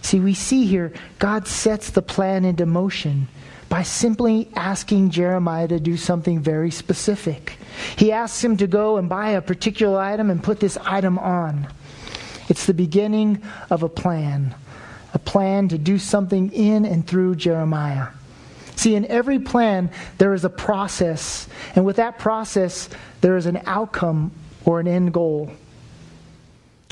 See, 0.00 0.18
we 0.18 0.32
see 0.32 0.64
here 0.64 0.94
God 1.18 1.46
sets 1.46 1.90
the 1.90 2.00
plan 2.00 2.46
into 2.46 2.64
motion 2.64 3.28
by 3.68 3.82
simply 3.82 4.48
asking 4.56 5.10
Jeremiah 5.10 5.68
to 5.68 5.78
do 5.78 5.96
something 5.96 6.40
very 6.40 6.70
specific. 6.70 7.58
He 7.96 8.12
asks 8.12 8.42
him 8.42 8.56
to 8.58 8.66
go 8.66 8.96
and 8.96 9.08
buy 9.08 9.30
a 9.30 9.42
particular 9.42 10.00
item 10.00 10.30
and 10.30 10.42
put 10.42 10.60
this 10.60 10.78
item 10.78 11.18
on. 11.18 11.68
It's 12.48 12.66
the 12.66 12.74
beginning 12.74 13.42
of 13.68 13.82
a 13.82 13.88
plan, 13.88 14.54
a 15.12 15.18
plan 15.18 15.68
to 15.68 15.78
do 15.78 15.98
something 15.98 16.50
in 16.52 16.86
and 16.86 17.06
through 17.06 17.36
Jeremiah. 17.36 18.08
See, 18.76 18.94
in 18.94 19.04
every 19.06 19.38
plan, 19.38 19.90
there 20.18 20.32
is 20.34 20.44
a 20.44 20.50
process, 20.50 21.48
and 21.74 21.84
with 21.84 21.96
that 21.96 22.18
process, 22.18 22.88
there 23.20 23.36
is 23.36 23.46
an 23.46 23.60
outcome 23.66 24.30
or 24.64 24.80
an 24.80 24.88
end 24.88 25.12
goal. 25.12 25.50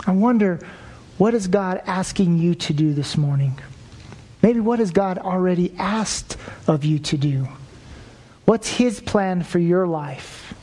I 0.07 0.11
wonder, 0.11 0.61
what 1.17 1.33
is 1.33 1.49
God 1.49 1.81
asking 1.87 2.39
you 2.39 2.55
to 2.57 2.73
do 2.73 2.93
this 2.93 3.17
morning? 3.17 3.59
Maybe 4.47 4.61
what 4.61 4.79
has 4.79 4.93
God 4.93 5.19
already 5.19 5.75
asked 5.77 6.37
of 6.69 6.85
you 6.85 7.01
to 7.01 7.17
do? 7.17 7.49
What's 8.45 8.69
His 8.69 9.01
plan 9.01 9.43
for 9.43 9.59
your 9.59 9.89
life? 9.89 10.55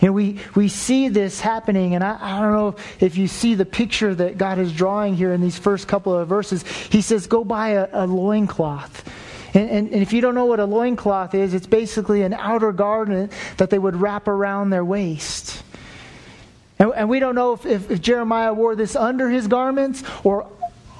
You 0.00 0.06
know, 0.06 0.12
we, 0.12 0.38
we 0.54 0.68
see 0.68 1.08
this 1.08 1.40
happening, 1.40 1.96
and 1.96 2.04
I, 2.04 2.16
I 2.20 2.40
don't 2.40 2.52
know 2.52 2.76
if 3.00 3.16
you 3.16 3.26
see 3.26 3.56
the 3.56 3.64
picture 3.64 4.14
that 4.14 4.38
God 4.38 4.60
is 4.60 4.72
drawing 4.72 5.16
here 5.16 5.32
in 5.32 5.40
these 5.40 5.58
first 5.58 5.88
couple 5.88 6.14
of 6.14 6.28
verses. 6.28 6.62
He 6.62 7.00
says, 7.00 7.26
Go 7.26 7.42
buy 7.42 7.70
a, 7.70 7.88
a 7.92 8.06
loincloth. 8.06 9.12
And, 9.52 9.68
and, 9.68 9.90
and 9.90 10.00
if 10.00 10.12
you 10.12 10.20
don't 10.20 10.36
know 10.36 10.46
what 10.46 10.60
a 10.60 10.64
loincloth 10.64 11.34
is, 11.34 11.54
it's 11.54 11.66
basically 11.66 12.22
an 12.22 12.34
outer 12.34 12.70
garment 12.70 13.32
that 13.56 13.70
they 13.70 13.80
would 13.80 13.96
wrap 13.96 14.28
around 14.28 14.70
their 14.70 14.84
waist. 14.84 15.60
And, 16.78 17.08
we 17.08 17.20
don't 17.20 17.34
know 17.34 17.54
if, 17.54 17.64
if, 17.64 17.90
if 17.90 18.00
Jeremiah 18.02 18.52
wore 18.52 18.76
this 18.76 18.94
under 18.94 19.30
his 19.30 19.48
garments 19.48 20.04
or 20.22 20.46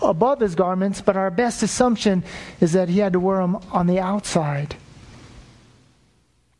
above 0.02 0.40
his 0.40 0.54
garments, 0.54 1.00
but 1.00 1.16
our 1.16 1.30
best 1.30 1.62
assumption 1.62 2.24
is 2.60 2.72
that 2.72 2.88
he 2.88 2.98
had 2.98 3.12
to 3.14 3.20
wear 3.20 3.38
them 3.38 3.56
on 3.72 3.86
the 3.86 4.00
outside. 4.00 4.76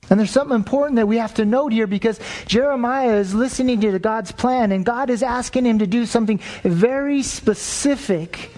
And 0.09 0.20
there's 0.20 0.31
something 0.31 0.55
important 0.55 0.96
that 0.96 1.09
we 1.09 1.18
have 1.18 1.35
to 1.35 1.44
note 1.44 1.72
here 1.72 1.87
because 1.87 2.20
Jeremiah 2.46 3.16
is 3.16 3.35
listening 3.35 3.81
to 3.81 3.99
God's 3.99 4.33
plan, 4.33 4.70
and 4.70 4.85
God 4.85 5.11
is 5.11 5.22
asking 5.22 5.66
him 5.66 5.81
to 5.81 5.87
do 5.87 6.07
something 6.07 6.38
very 6.62 7.22
specific 7.22 8.53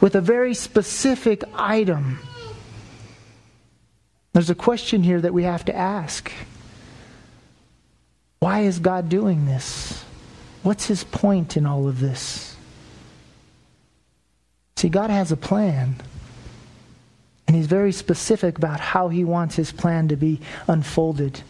with 0.00 0.14
a 0.14 0.20
very 0.20 0.54
specific 0.54 1.42
item. 1.54 2.20
There's 4.32 4.50
a 4.50 4.54
question 4.54 5.02
here 5.02 5.20
that 5.20 5.32
we 5.32 5.44
have 5.44 5.64
to 5.64 5.74
ask 5.74 6.30
Why 8.38 8.60
is 8.60 8.78
God 8.78 9.08
doing 9.08 9.46
this? 9.46 10.04
What's 10.62 10.86
his 10.86 11.04
point 11.04 11.56
in 11.56 11.66
all 11.66 11.88
of 11.88 12.00
this? 12.00 12.55
See, 14.76 14.88
God 14.90 15.10
has 15.10 15.32
a 15.32 15.36
plan. 15.36 15.96
And 17.46 17.56
He's 17.56 17.66
very 17.66 17.92
specific 17.92 18.58
about 18.58 18.80
how 18.80 19.08
He 19.08 19.24
wants 19.24 19.56
His 19.56 19.72
plan 19.72 20.08
to 20.08 20.16
be 20.16 20.40
unfolded. 20.68 21.40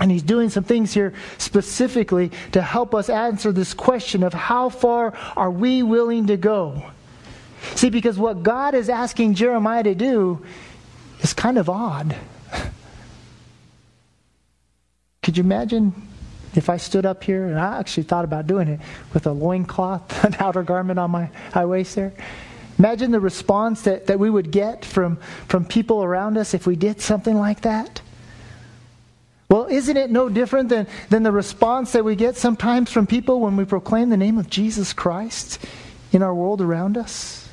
And 0.00 0.10
He's 0.10 0.22
doing 0.22 0.48
some 0.48 0.64
things 0.64 0.94
here 0.94 1.12
specifically 1.38 2.30
to 2.52 2.62
help 2.62 2.94
us 2.94 3.10
answer 3.10 3.52
this 3.52 3.74
question 3.74 4.22
of 4.22 4.32
how 4.32 4.68
far 4.68 5.14
are 5.36 5.50
we 5.50 5.82
willing 5.82 6.28
to 6.28 6.36
go? 6.36 6.82
See, 7.74 7.90
because 7.90 8.18
what 8.18 8.42
God 8.42 8.74
is 8.74 8.88
asking 8.88 9.34
Jeremiah 9.34 9.82
to 9.82 9.94
do 9.94 10.44
is 11.20 11.32
kind 11.34 11.58
of 11.58 11.68
odd. 11.68 12.16
Could 15.22 15.36
you 15.36 15.42
imagine 15.42 15.94
if 16.56 16.68
I 16.70 16.76
stood 16.76 17.06
up 17.06 17.22
here, 17.22 17.46
and 17.46 17.58
I 17.58 17.78
actually 17.78 18.04
thought 18.04 18.24
about 18.24 18.46
doing 18.46 18.68
it 18.68 18.80
with 19.12 19.26
a 19.26 19.32
loincloth, 19.32 20.24
an 20.24 20.36
outer 20.38 20.62
garment 20.62 20.98
on 20.98 21.10
my 21.10 21.30
high 21.52 21.66
waist 21.66 21.94
there? 21.94 22.12
Imagine 22.78 23.10
the 23.10 23.20
response 23.20 23.82
that, 23.82 24.06
that 24.06 24.18
we 24.18 24.28
would 24.28 24.50
get 24.50 24.84
from, 24.84 25.16
from 25.48 25.64
people 25.64 26.02
around 26.02 26.36
us 26.36 26.52
if 26.52 26.66
we 26.66 26.76
did 26.76 27.00
something 27.00 27.36
like 27.36 27.62
that. 27.62 28.02
Well, 29.48 29.66
isn't 29.66 29.96
it 29.96 30.10
no 30.10 30.28
different 30.28 30.68
than, 30.68 30.86
than 31.08 31.22
the 31.22 31.32
response 31.32 31.92
that 31.92 32.04
we 32.04 32.16
get 32.16 32.36
sometimes 32.36 32.90
from 32.90 33.06
people 33.06 33.40
when 33.40 33.56
we 33.56 33.64
proclaim 33.64 34.10
the 34.10 34.16
name 34.16 34.38
of 34.38 34.50
Jesus 34.50 34.92
Christ 34.92 35.64
in 36.12 36.22
our 36.22 36.34
world 36.34 36.60
around 36.60 36.98
us? 36.98 37.45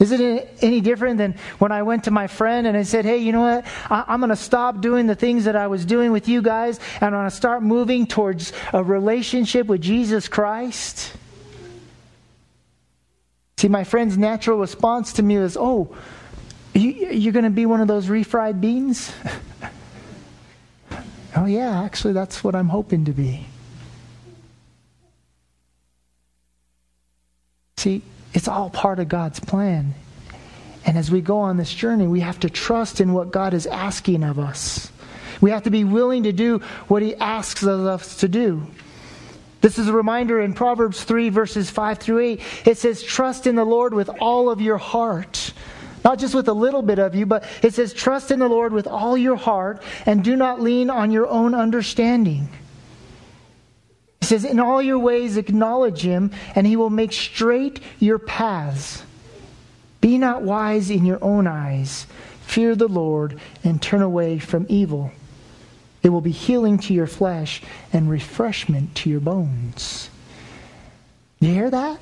Is 0.00 0.10
it 0.10 0.58
any 0.60 0.80
different 0.80 1.18
than 1.18 1.36
when 1.58 1.70
I 1.70 1.82
went 1.82 2.04
to 2.04 2.10
my 2.10 2.26
friend 2.26 2.66
and 2.66 2.76
I 2.76 2.82
said, 2.82 3.04
hey, 3.04 3.18
you 3.18 3.32
know 3.32 3.42
what? 3.42 3.64
I- 3.90 4.12
am 4.12 4.20
going 4.20 4.30
to 4.30 4.36
stop 4.36 4.80
doing 4.80 5.06
the 5.06 5.14
things 5.14 5.44
that 5.44 5.54
I 5.54 5.68
was 5.68 5.84
doing 5.84 6.10
with 6.10 6.28
you 6.28 6.42
guys 6.42 6.80
and 7.00 7.14
I'm 7.14 7.20
going 7.20 7.30
to 7.30 7.36
start 7.36 7.62
moving 7.62 8.06
towards 8.06 8.52
a 8.72 8.82
relationship 8.82 9.66
with 9.66 9.80
Jesus 9.80 10.26
Christ? 10.26 11.12
See, 13.56 13.68
my 13.68 13.84
friend's 13.84 14.18
natural 14.18 14.58
response 14.58 15.12
to 15.14 15.22
me 15.22 15.38
was, 15.38 15.56
oh, 15.56 15.96
you, 16.74 17.28
are 17.28 17.32
going 17.32 17.44
to 17.44 17.50
be 17.50 17.64
one 17.64 17.80
of 17.80 17.86
those 17.86 18.06
refried 18.06 18.60
beans? 18.60 19.12
oh, 21.36 21.46
yeah, 21.46 21.82
actually, 21.82 22.14
that's 22.14 22.42
what 22.42 22.56
I'm 22.56 22.68
hoping 22.68 23.04
to 23.04 23.12
be. 23.12 23.46
See, 27.76 28.02
it's 28.34 28.48
all 28.48 28.68
part 28.68 28.98
of 28.98 29.08
God's 29.08 29.40
plan. 29.40 29.94
And 30.84 30.98
as 30.98 31.10
we 31.10 31.22
go 31.22 31.38
on 31.38 31.56
this 31.56 31.72
journey, 31.72 32.06
we 32.06 32.20
have 32.20 32.40
to 32.40 32.50
trust 32.50 33.00
in 33.00 33.14
what 33.14 33.30
God 33.30 33.54
is 33.54 33.66
asking 33.66 34.22
of 34.22 34.38
us. 34.38 34.92
We 35.40 35.50
have 35.50 35.62
to 35.62 35.70
be 35.70 35.84
willing 35.84 36.24
to 36.24 36.32
do 36.32 36.58
what 36.88 37.02
He 37.02 37.14
asks 37.14 37.62
of 37.62 37.86
us 37.86 38.16
to 38.16 38.28
do. 38.28 38.66
This 39.60 39.78
is 39.78 39.88
a 39.88 39.94
reminder 39.94 40.42
in 40.42 40.52
Proverbs 40.52 41.04
3, 41.04 41.30
verses 41.30 41.70
5 41.70 41.98
through 41.98 42.18
8. 42.18 42.40
It 42.66 42.76
says, 42.76 43.02
Trust 43.02 43.46
in 43.46 43.56
the 43.56 43.64
Lord 43.64 43.94
with 43.94 44.10
all 44.20 44.50
of 44.50 44.60
your 44.60 44.76
heart. 44.76 45.54
Not 46.04 46.18
just 46.18 46.34
with 46.34 46.48
a 46.48 46.52
little 46.52 46.82
bit 46.82 46.98
of 46.98 47.14
you, 47.14 47.24
but 47.24 47.44
it 47.62 47.72
says, 47.72 47.94
Trust 47.94 48.30
in 48.30 48.40
the 48.40 48.48
Lord 48.48 48.74
with 48.74 48.86
all 48.86 49.16
your 49.16 49.36
heart 49.36 49.82
and 50.04 50.22
do 50.22 50.36
not 50.36 50.60
lean 50.60 50.90
on 50.90 51.10
your 51.10 51.26
own 51.26 51.54
understanding. 51.54 52.50
He 54.24 54.28
says, 54.28 54.46
In 54.46 54.58
all 54.58 54.80
your 54.80 54.98
ways 54.98 55.36
acknowledge 55.36 56.00
him, 56.00 56.30
and 56.54 56.66
he 56.66 56.76
will 56.76 56.88
make 56.88 57.12
straight 57.12 57.78
your 57.98 58.18
paths. 58.18 59.02
Be 60.00 60.16
not 60.16 60.40
wise 60.40 60.88
in 60.88 61.04
your 61.04 61.22
own 61.22 61.46
eyes. 61.46 62.06
Fear 62.40 62.76
the 62.76 62.88
Lord 62.88 63.38
and 63.62 63.82
turn 63.82 64.00
away 64.00 64.38
from 64.38 64.64
evil. 64.70 65.12
It 66.02 66.08
will 66.08 66.22
be 66.22 66.30
healing 66.30 66.78
to 66.78 66.94
your 66.94 67.06
flesh 67.06 67.60
and 67.92 68.08
refreshment 68.08 68.94
to 68.94 69.10
your 69.10 69.20
bones. 69.20 70.08
You 71.40 71.50
hear 71.50 71.68
that? 71.68 72.00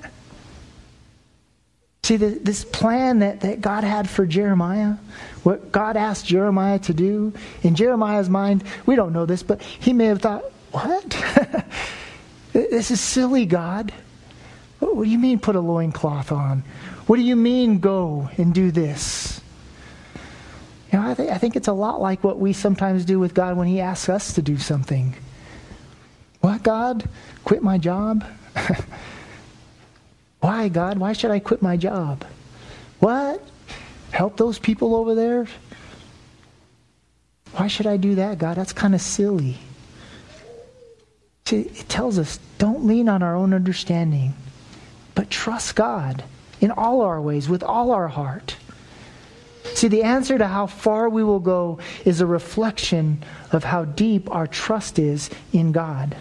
See, 2.05 2.19
the, 2.19 2.29
this 2.29 2.65
plan 2.65 3.19
that, 3.19 3.41
that 3.41 3.61
God 3.61 3.83
had 3.83 4.09
for 4.09 4.27
Jeremiah, 4.27 4.95
what 5.43 5.73
God 5.73 5.97
asked 5.97 6.27
Jeremiah 6.27 6.79
to 6.81 6.95
do, 6.95 7.33
in 7.65 7.75
Jeremiah's 7.75 8.31
mind, 8.31 8.63
we 8.87 8.95
don't 8.95 9.13
know 9.13 9.27
this, 9.27 9.43
but 9.43 9.61
he 9.61 9.93
may 9.93 10.07
have 10.07 10.23
thought, 10.23 10.45
what? 10.71 11.65
This 12.53 12.91
is 12.91 13.01
silly, 13.01 13.47
God. 13.47 13.93
What 14.79 15.05
do 15.05 15.11
you 15.11 15.19
mean 15.19 15.39
put 15.39 15.57
a 15.57 15.61
loincloth 15.61 16.33
on? 16.33 16.65
What 17.07 17.17
do 17.17 17.23
you 17.23 17.37
mean 17.37 17.79
go 17.79 18.31
and 18.37 18.53
do 18.53 18.71
this? 18.71 19.41
You 20.93 20.99
know, 20.99 21.11
I, 21.11 21.15
th- 21.15 21.31
I 21.31 21.39
think 21.39 21.57
it's 21.57 21.69
a 21.69 21.73
lot 21.73 22.01
like 22.01 22.23
what 22.23 22.39
we 22.39 22.53
sometimes 22.53 23.05
do 23.05 23.19
with 23.19 23.33
God 23.33 23.57
when 23.57 23.69
He 23.69 23.81
asks 23.81 24.09
us 24.09 24.35
to 24.35 24.43
do 24.43 24.59
something. 24.59 25.15
What, 26.41 26.63
God? 26.63 27.09
Quit 27.45 27.63
my 27.63 27.79
job? 27.79 28.25
Why, 30.41 30.69
God? 30.69 30.99
Why 30.99 31.13
should 31.13 31.31
I 31.31 31.39
quit 31.39 31.63
my 31.63 31.77
job? 31.77 32.25
What? 32.99 33.43
Help 34.11 34.37
those 34.37 34.59
people 34.59 34.95
over 34.95 35.15
there? 35.15 35.47
Why 37.55 37.69
should 37.69 37.87
I 37.87 37.97
do 37.97 38.17
that, 38.17 38.39
God? 38.39 38.57
That's 38.57 38.73
kind 38.73 38.95
of 38.95 39.01
silly. 39.01 39.59
It 41.51 41.89
tells 41.89 42.19
us 42.19 42.39
don't 42.59 42.87
lean 42.87 43.09
on 43.09 43.23
our 43.23 43.35
own 43.35 43.53
understanding, 43.53 44.35
but 45.15 45.31
trust 45.31 45.75
God 45.75 46.25
in 46.61 46.71
all 46.71 47.01
our 47.01 47.21
ways, 47.21 47.49
with 47.49 47.63
all 47.63 47.91
our 47.91 48.09
heart. 48.09 48.57
See, 49.75 49.89
the 49.89 50.03
answer 50.03 50.39
to 50.39 50.47
how 50.47 50.67
far 50.67 51.09
we 51.09 51.25
will 51.25 51.41
go 51.41 51.79
is 52.05 52.21
a 52.21 52.27
reflection 52.27 53.23
of 53.51 53.65
how 53.65 53.85
deep 53.85 54.31
our 54.31 54.47
trust 54.47 54.99
is 54.99 55.31
in 55.53 55.73
God. 55.73 56.17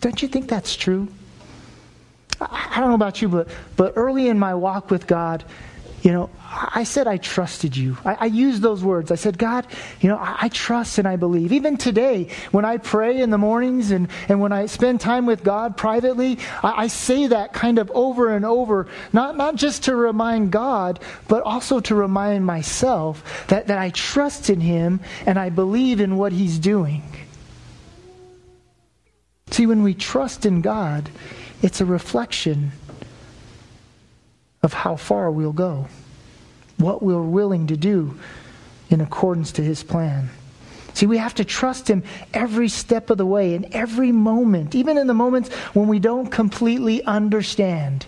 Don't 0.00 0.22
you 0.22 0.28
think 0.28 0.48
that's 0.48 0.74
true? 0.76 1.08
I 2.40 2.80
don't 2.80 2.88
know 2.88 2.94
about 2.94 3.20
you, 3.20 3.28
but, 3.28 3.48
but 3.76 3.92
early 3.96 4.28
in 4.28 4.38
my 4.38 4.54
walk 4.54 4.90
with 4.90 5.06
God, 5.06 5.44
you 6.02 6.12
know, 6.12 6.30
I 6.42 6.84
said 6.84 7.06
I 7.06 7.18
trusted 7.18 7.76
you. 7.76 7.96
I, 8.04 8.14
I 8.20 8.26
used 8.26 8.62
those 8.62 8.82
words. 8.82 9.10
I 9.10 9.16
said, 9.16 9.36
God, 9.36 9.66
you 10.00 10.08
know, 10.08 10.16
I, 10.16 10.36
I, 10.42 10.48
trust 10.48 10.98
and 10.98 11.06
I 11.06 11.16
believe. 11.16 11.52
Even 11.52 11.76
today, 11.76 12.28
when 12.50 12.64
I 12.64 12.78
pray 12.78 13.20
in 13.20 13.30
the 13.30 13.38
mornings 13.38 13.90
and, 13.90 14.08
and 14.28 14.40
when 14.40 14.52
I 14.52 14.66
spend 14.66 15.00
time 15.00 15.26
with 15.26 15.44
God 15.44 15.76
privately, 15.76 16.38
I, 16.62 16.84
I 16.84 16.86
say 16.86 17.26
that 17.26 17.52
kind 17.52 17.78
of 17.78 17.90
over 17.94 18.34
and 18.34 18.44
over, 18.46 18.88
not, 19.12 19.36
not 19.36 19.56
just 19.56 19.84
to 19.84 19.94
remind 19.94 20.52
God, 20.52 21.00
but 21.28 21.42
also 21.42 21.80
to 21.80 21.94
remind 21.94 22.46
myself 22.46 23.46
that, 23.48 23.66
that 23.66 23.78
I 23.78 23.90
trust 23.90 24.48
in 24.48 24.60
Him 24.60 25.00
and 25.26 25.38
I 25.38 25.50
believe 25.50 26.00
in 26.00 26.16
what 26.16 26.32
He's 26.32 26.58
doing. 26.58 27.02
See, 29.50 29.66
when 29.66 29.82
we 29.82 29.94
trust 29.94 30.46
in 30.46 30.62
God, 30.62 31.10
it's 31.62 31.80
a 31.80 31.84
reflection 31.84 32.72
of 34.62 34.72
how 34.72 34.96
far 34.96 35.30
we'll 35.30 35.52
go, 35.52 35.86
what 36.76 37.02
we're 37.02 37.22
willing 37.22 37.66
to 37.68 37.76
do 37.76 38.18
in 38.90 39.00
accordance 39.00 39.52
to 39.52 39.62
his 39.62 39.82
plan. 39.82 40.28
See, 40.94 41.06
we 41.06 41.18
have 41.18 41.34
to 41.36 41.44
trust 41.44 41.88
him 41.88 42.02
every 42.34 42.68
step 42.68 43.10
of 43.10 43.18
the 43.18 43.26
way, 43.26 43.54
in 43.54 43.74
every 43.74 44.12
moment, 44.12 44.74
even 44.74 44.98
in 44.98 45.06
the 45.06 45.14
moments 45.14 45.48
when 45.72 45.88
we 45.88 45.98
don't 45.98 46.26
completely 46.26 47.02
understand. 47.04 48.06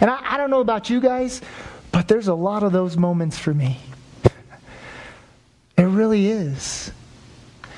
And 0.00 0.10
I, 0.10 0.34
I 0.34 0.36
don't 0.36 0.50
know 0.50 0.60
about 0.60 0.88
you 0.88 1.00
guys, 1.00 1.42
but 1.92 2.08
there's 2.08 2.28
a 2.28 2.34
lot 2.34 2.62
of 2.62 2.72
those 2.72 2.96
moments 2.96 3.38
for 3.38 3.52
me. 3.52 3.78
It 5.76 5.82
really 5.82 6.28
is. 6.28 6.92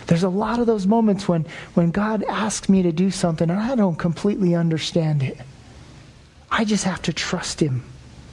There's 0.07 0.23
a 0.23 0.29
lot 0.29 0.61
of 0.61 0.67
those 0.67 0.87
moments 0.87 1.27
when, 1.27 1.47
when 1.75 1.91
God 1.91 2.23
asks 2.23 2.69
me 2.69 2.83
to 2.83 2.93
do 2.93 3.11
something 3.11 3.51
and 3.51 3.59
I 3.59 3.75
don't 3.75 3.97
completely 3.97 4.55
understand 4.55 5.23
it. 5.23 5.39
I 6.51 6.65
just 6.65 6.85
have 6.85 7.03
to 7.03 7.13
trust 7.13 7.59
Him 7.59 7.83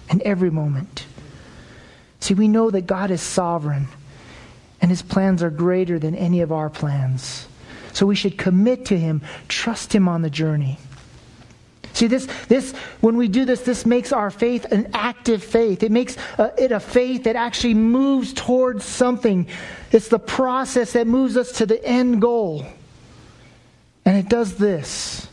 in 0.10 0.22
every 0.24 0.50
moment. 0.50 1.06
See, 2.20 2.34
we 2.34 2.48
know 2.48 2.72
that 2.72 2.88
God 2.88 3.12
is 3.12 3.22
sovereign 3.22 3.88
and 4.82 4.90
his 4.90 5.02
plans 5.02 5.44
are 5.44 5.50
greater 5.50 6.00
than 6.00 6.16
any 6.16 6.42
of 6.42 6.52
our 6.52 6.70
plans. 6.70 7.48
So 7.94 8.06
we 8.06 8.16
should 8.16 8.38
commit 8.38 8.86
to 8.88 8.98
him, 8.98 9.22
trust 9.48 9.94
him 9.94 10.08
on 10.08 10.22
the 10.22 10.30
journey. 10.30 10.78
See, 11.94 12.08
this, 12.08 12.26
this, 12.48 12.72
when 13.02 13.18
we 13.18 13.28
do 13.28 13.46
this, 13.46 13.62
this 13.62 13.86
makes 13.86 14.12
our 14.12 14.32
faith 14.32 14.66
an 14.72 14.90
active 14.94 15.44
faith. 15.44 15.84
It 15.84 15.92
makes 15.92 16.18
uh, 16.40 16.50
it 16.58 16.72
a 16.72 16.80
faith 16.80 17.26
that 17.26 17.36
actually 17.36 17.76
moves 17.76 18.34
towards 18.34 18.84
something. 18.84 19.48
It's 19.92 20.08
the 20.08 20.20
process 20.20 20.94
that 20.94 21.06
moves 21.06 21.38
us 21.38 21.52
to 21.60 21.68
the 21.68 21.84
end 21.86 22.20
goal. 22.20 22.66
And 24.06 24.18
it 24.18 24.28
does 24.28 24.56
this 24.56 25.28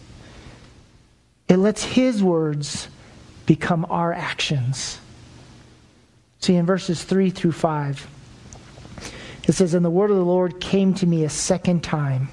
it 1.49 1.57
lets 1.57 1.83
his 1.83 2.23
words 2.23 2.87
become 3.47 3.87
our 3.91 4.13
actions. 4.13 4.99
See, 6.41 6.57
in 6.57 6.67
verses 6.67 7.05
3 7.05 7.31
through 7.31 7.53
5, 7.53 8.07
it 9.47 9.53
says, 9.53 9.75
And 9.75 9.85
the 9.85 9.91
word 9.91 10.11
of 10.11 10.17
the 10.17 10.25
Lord 10.25 10.61
came 10.61 10.95
to 10.95 11.07
me 11.07 11.25
a 11.25 11.31
second 11.31 11.83
time. 11.83 12.29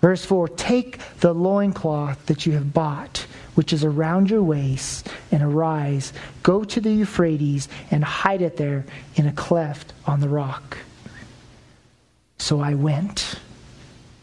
Verse 0.00 0.24
4 0.24 0.48
Take 0.48 0.98
the 1.20 1.32
loincloth 1.32 2.26
that 2.26 2.46
you 2.46 2.52
have 2.52 2.72
bought, 2.72 3.26
which 3.54 3.72
is 3.72 3.84
around 3.84 4.30
your 4.30 4.42
waist, 4.42 5.08
and 5.30 5.42
arise, 5.42 6.12
go 6.42 6.64
to 6.64 6.80
the 6.80 6.92
Euphrates, 6.92 7.68
and 7.90 8.02
hide 8.02 8.42
it 8.42 8.56
there 8.56 8.84
in 9.14 9.26
a 9.26 9.32
cleft 9.32 9.92
on 10.06 10.20
the 10.20 10.28
rock. 10.28 10.78
So 12.38 12.60
I 12.60 12.74
went 12.74 13.38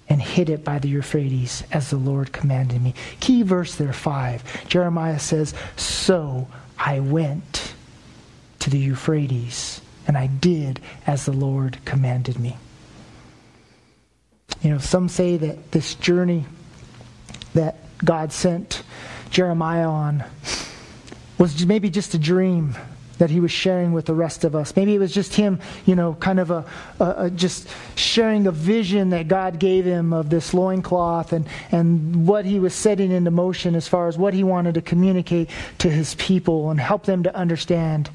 and 0.09 0.21
hid 0.21 0.49
it 0.49 0.63
by 0.63 0.79
the 0.79 0.89
Euphrates 0.89 1.63
as 1.71 1.91
the 1.91 1.97
Lord 1.97 2.31
commanded 2.31 2.81
me. 2.81 2.95
Key 3.19 3.43
verse 3.43 3.75
there, 3.75 3.93
5. 3.93 4.67
Jeremiah 4.67 5.19
says, 5.19 5.53
So 5.75 6.47
I 6.77 6.99
went 6.99 7.73
to 8.59 8.69
the 8.69 8.79
Euphrates, 8.79 9.81
and 10.07 10.17
I 10.17 10.27
did 10.27 10.81
as 11.05 11.25
the 11.25 11.31
Lord 11.31 11.77
commanded 11.85 12.39
me. 12.39 12.57
You 14.61 14.71
know, 14.71 14.77
some 14.79 15.07
say 15.07 15.37
that 15.37 15.71
this 15.71 15.93
journey 15.95 16.45
that 17.53 17.77
God 18.03 18.33
sent 18.33 18.83
Jeremiah 19.29 19.87
on 19.87 20.23
was 21.37 21.65
maybe 21.65 21.89
just 21.89 22.13
a 22.13 22.17
dream 22.17 22.75
that 23.19 23.29
he 23.29 23.39
was 23.39 23.51
sharing 23.51 23.93
with 23.93 24.05
the 24.05 24.13
rest 24.13 24.43
of 24.43 24.55
us. 24.55 24.75
Maybe 24.75 24.95
it 24.95 24.99
was 24.99 25.13
just 25.13 25.35
him, 25.35 25.59
you 25.85 25.95
know, 25.95 26.15
kind 26.15 26.39
of 26.39 26.49
a, 26.51 26.65
a, 26.99 27.13
a 27.25 27.29
just 27.29 27.67
sharing 27.95 28.47
a 28.47 28.51
vision 28.51 29.11
that 29.11 29.27
God 29.27 29.59
gave 29.59 29.85
him 29.85 30.11
of 30.11 30.29
this 30.29 30.53
loincloth 30.53 31.31
and, 31.31 31.45
and 31.71 32.27
what 32.27 32.45
he 32.45 32.59
was 32.59 32.73
setting 32.73 33.11
into 33.11 33.29
motion 33.29 33.75
as 33.75 33.87
far 33.87 34.07
as 34.07 34.17
what 34.17 34.33
he 34.33 34.43
wanted 34.43 34.73
to 34.73 34.81
communicate 34.81 35.49
to 35.77 35.89
his 35.89 36.15
people 36.15 36.71
and 36.71 36.79
help 36.79 37.03
them 37.05 37.23
to 37.23 37.35
understand. 37.35 38.09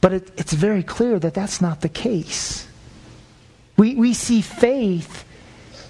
But 0.00 0.12
it, 0.12 0.30
it's 0.36 0.52
very 0.52 0.82
clear 0.82 1.18
that 1.18 1.34
that's 1.34 1.60
not 1.60 1.80
the 1.80 1.88
case. 1.88 2.68
We, 3.76 3.94
we 3.94 4.14
see 4.14 4.40
faith 4.40 5.24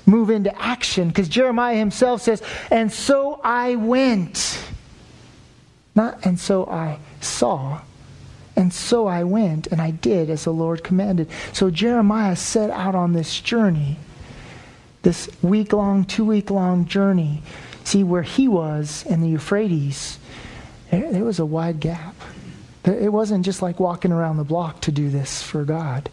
move 0.07 0.31
into 0.31 0.57
action 0.61 1.09
because 1.09 1.29
Jeremiah 1.29 1.77
himself 1.77 2.23
says, 2.23 2.43
And 2.71 2.93
so 2.93 3.41
I 3.43 3.75
went. 3.75 4.63
Not, 5.97 6.25
and 6.27 6.39
so 6.39 6.67
I 6.67 6.99
saw, 7.27 7.81
and 8.57 8.73
so 8.73 9.07
I 9.07 9.23
went, 9.23 9.67
and 9.67 9.83
I 9.83 9.91
did 9.91 10.31
as 10.31 10.45
the 10.45 10.53
Lord 10.53 10.83
commanded. 10.83 11.29
So 11.53 11.71
Jeremiah 11.71 12.37
set 12.37 12.71
out 12.71 12.95
on 12.95 13.13
this 13.13 13.41
journey, 13.41 13.99
this 15.03 15.29
week 15.43 15.75
long, 15.75 16.07
two 16.07 16.25
week 16.25 16.51
long 16.51 16.87
journey. 16.87 17.43
See, 17.85 18.03
where 18.03 18.23
he 18.23 18.49
was 18.49 19.05
in 19.07 19.21
the 19.21 19.29
Euphrates, 19.29 20.19
there, 20.91 21.23
was 21.23 21.39
a 21.39 21.45
wide 21.45 21.81
gap. 21.81 22.15
It 22.85 23.13
wasn't 23.13 23.45
just 23.45 23.63
like 23.63 23.79
walking 23.79 24.11
around 24.11 24.39
the 24.39 24.45
block 24.45 24.81
to 24.83 24.93
do 24.93 25.11
this 25.11 25.43
for 25.43 25.65
God. 25.65 26.09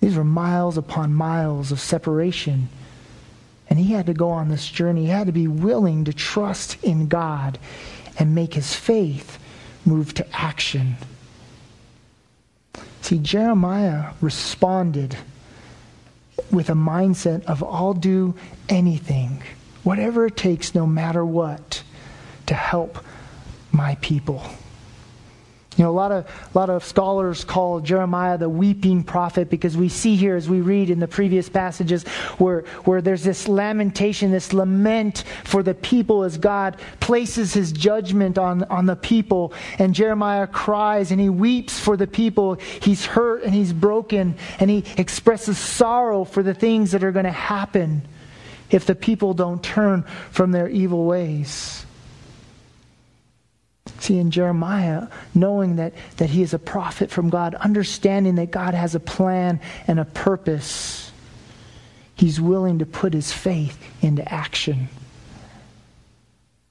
These 0.00 0.16
were 0.16 0.24
miles 0.24 0.76
upon 0.76 1.14
miles 1.14 1.72
of 1.72 1.80
separation. 1.80 2.68
And 3.70 3.78
he 3.78 3.92
had 3.92 4.06
to 4.06 4.14
go 4.14 4.30
on 4.30 4.50
this 4.50 4.68
journey. 4.68 5.04
He 5.04 5.10
had 5.10 5.28
to 5.28 5.32
be 5.32 5.48
willing 5.48 6.04
to 6.04 6.12
trust 6.12 6.76
in 6.84 7.08
God 7.08 7.58
and 8.18 8.34
make 8.34 8.54
his 8.54 8.74
faith 8.74 9.38
move 9.84 10.14
to 10.14 10.26
action. 10.32 10.96
See, 13.00 13.18
Jeremiah 13.18 14.12
responded 14.20 15.16
with 16.50 16.70
a 16.70 16.74
mindset 16.74 17.44
of 17.44 17.62
I'll 17.64 17.94
do 17.94 18.34
anything, 18.68 19.42
whatever 19.82 20.26
it 20.26 20.36
takes, 20.36 20.74
no 20.74 20.86
matter 20.86 21.24
what, 21.24 21.82
to 22.46 22.54
help 22.54 23.04
my 23.72 23.96
people. 23.96 24.42
Know, 25.82 25.90
a 25.90 25.92
lot 25.92 26.12
of 26.12 26.26
a 26.26 26.58
lot 26.58 26.70
of 26.70 26.84
scholars 26.84 27.44
call 27.44 27.80
Jeremiah 27.80 28.38
the 28.38 28.48
weeping 28.48 29.02
prophet 29.02 29.50
because 29.50 29.76
we 29.76 29.88
see 29.88 30.14
here 30.14 30.36
as 30.36 30.48
we 30.48 30.60
read 30.60 30.90
in 30.90 31.00
the 31.00 31.08
previous 31.08 31.48
passages 31.48 32.04
where 32.38 32.60
where 32.84 33.02
there's 33.02 33.24
this 33.24 33.48
lamentation, 33.48 34.30
this 34.30 34.52
lament 34.52 35.24
for 35.42 35.64
the 35.64 35.74
people 35.74 36.22
as 36.22 36.38
God 36.38 36.76
places 37.00 37.52
his 37.52 37.72
judgment 37.72 38.38
on, 38.38 38.62
on 38.64 38.86
the 38.86 38.94
people, 38.94 39.54
and 39.80 39.92
Jeremiah 39.92 40.46
cries 40.46 41.10
and 41.10 41.20
he 41.20 41.28
weeps 41.28 41.80
for 41.80 41.96
the 41.96 42.06
people. 42.06 42.54
He's 42.80 43.04
hurt 43.04 43.42
and 43.42 43.52
he's 43.52 43.72
broken, 43.72 44.36
and 44.60 44.70
he 44.70 44.84
expresses 44.96 45.58
sorrow 45.58 46.22
for 46.22 46.44
the 46.44 46.54
things 46.54 46.92
that 46.92 47.02
are 47.02 47.12
going 47.12 47.24
to 47.24 47.32
happen 47.32 48.02
if 48.70 48.86
the 48.86 48.94
people 48.94 49.34
don't 49.34 49.64
turn 49.64 50.04
from 50.30 50.52
their 50.52 50.68
evil 50.68 51.04
ways. 51.06 51.84
See, 53.98 54.18
in 54.18 54.30
Jeremiah, 54.30 55.08
knowing 55.34 55.76
that, 55.76 55.92
that 56.16 56.30
he 56.30 56.42
is 56.42 56.54
a 56.54 56.58
prophet 56.58 57.10
from 57.10 57.30
God, 57.30 57.54
understanding 57.54 58.36
that 58.36 58.50
God 58.50 58.74
has 58.74 58.94
a 58.94 59.00
plan 59.00 59.60
and 59.86 59.98
a 59.98 60.04
purpose, 60.04 61.12
he's 62.14 62.40
willing 62.40 62.78
to 62.78 62.86
put 62.86 63.12
his 63.12 63.32
faith 63.32 63.78
into 64.02 64.26
action. 64.32 64.88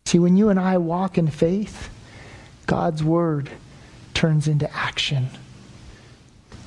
See, 0.06 0.20
when 0.20 0.38
you 0.38 0.50
and 0.50 0.60
I 0.60 0.78
walk 0.78 1.18
in 1.18 1.28
faith, 1.28 1.90
God's 2.66 3.04
word 3.04 3.50
turns 4.14 4.48
into 4.48 4.74
action 4.74 5.30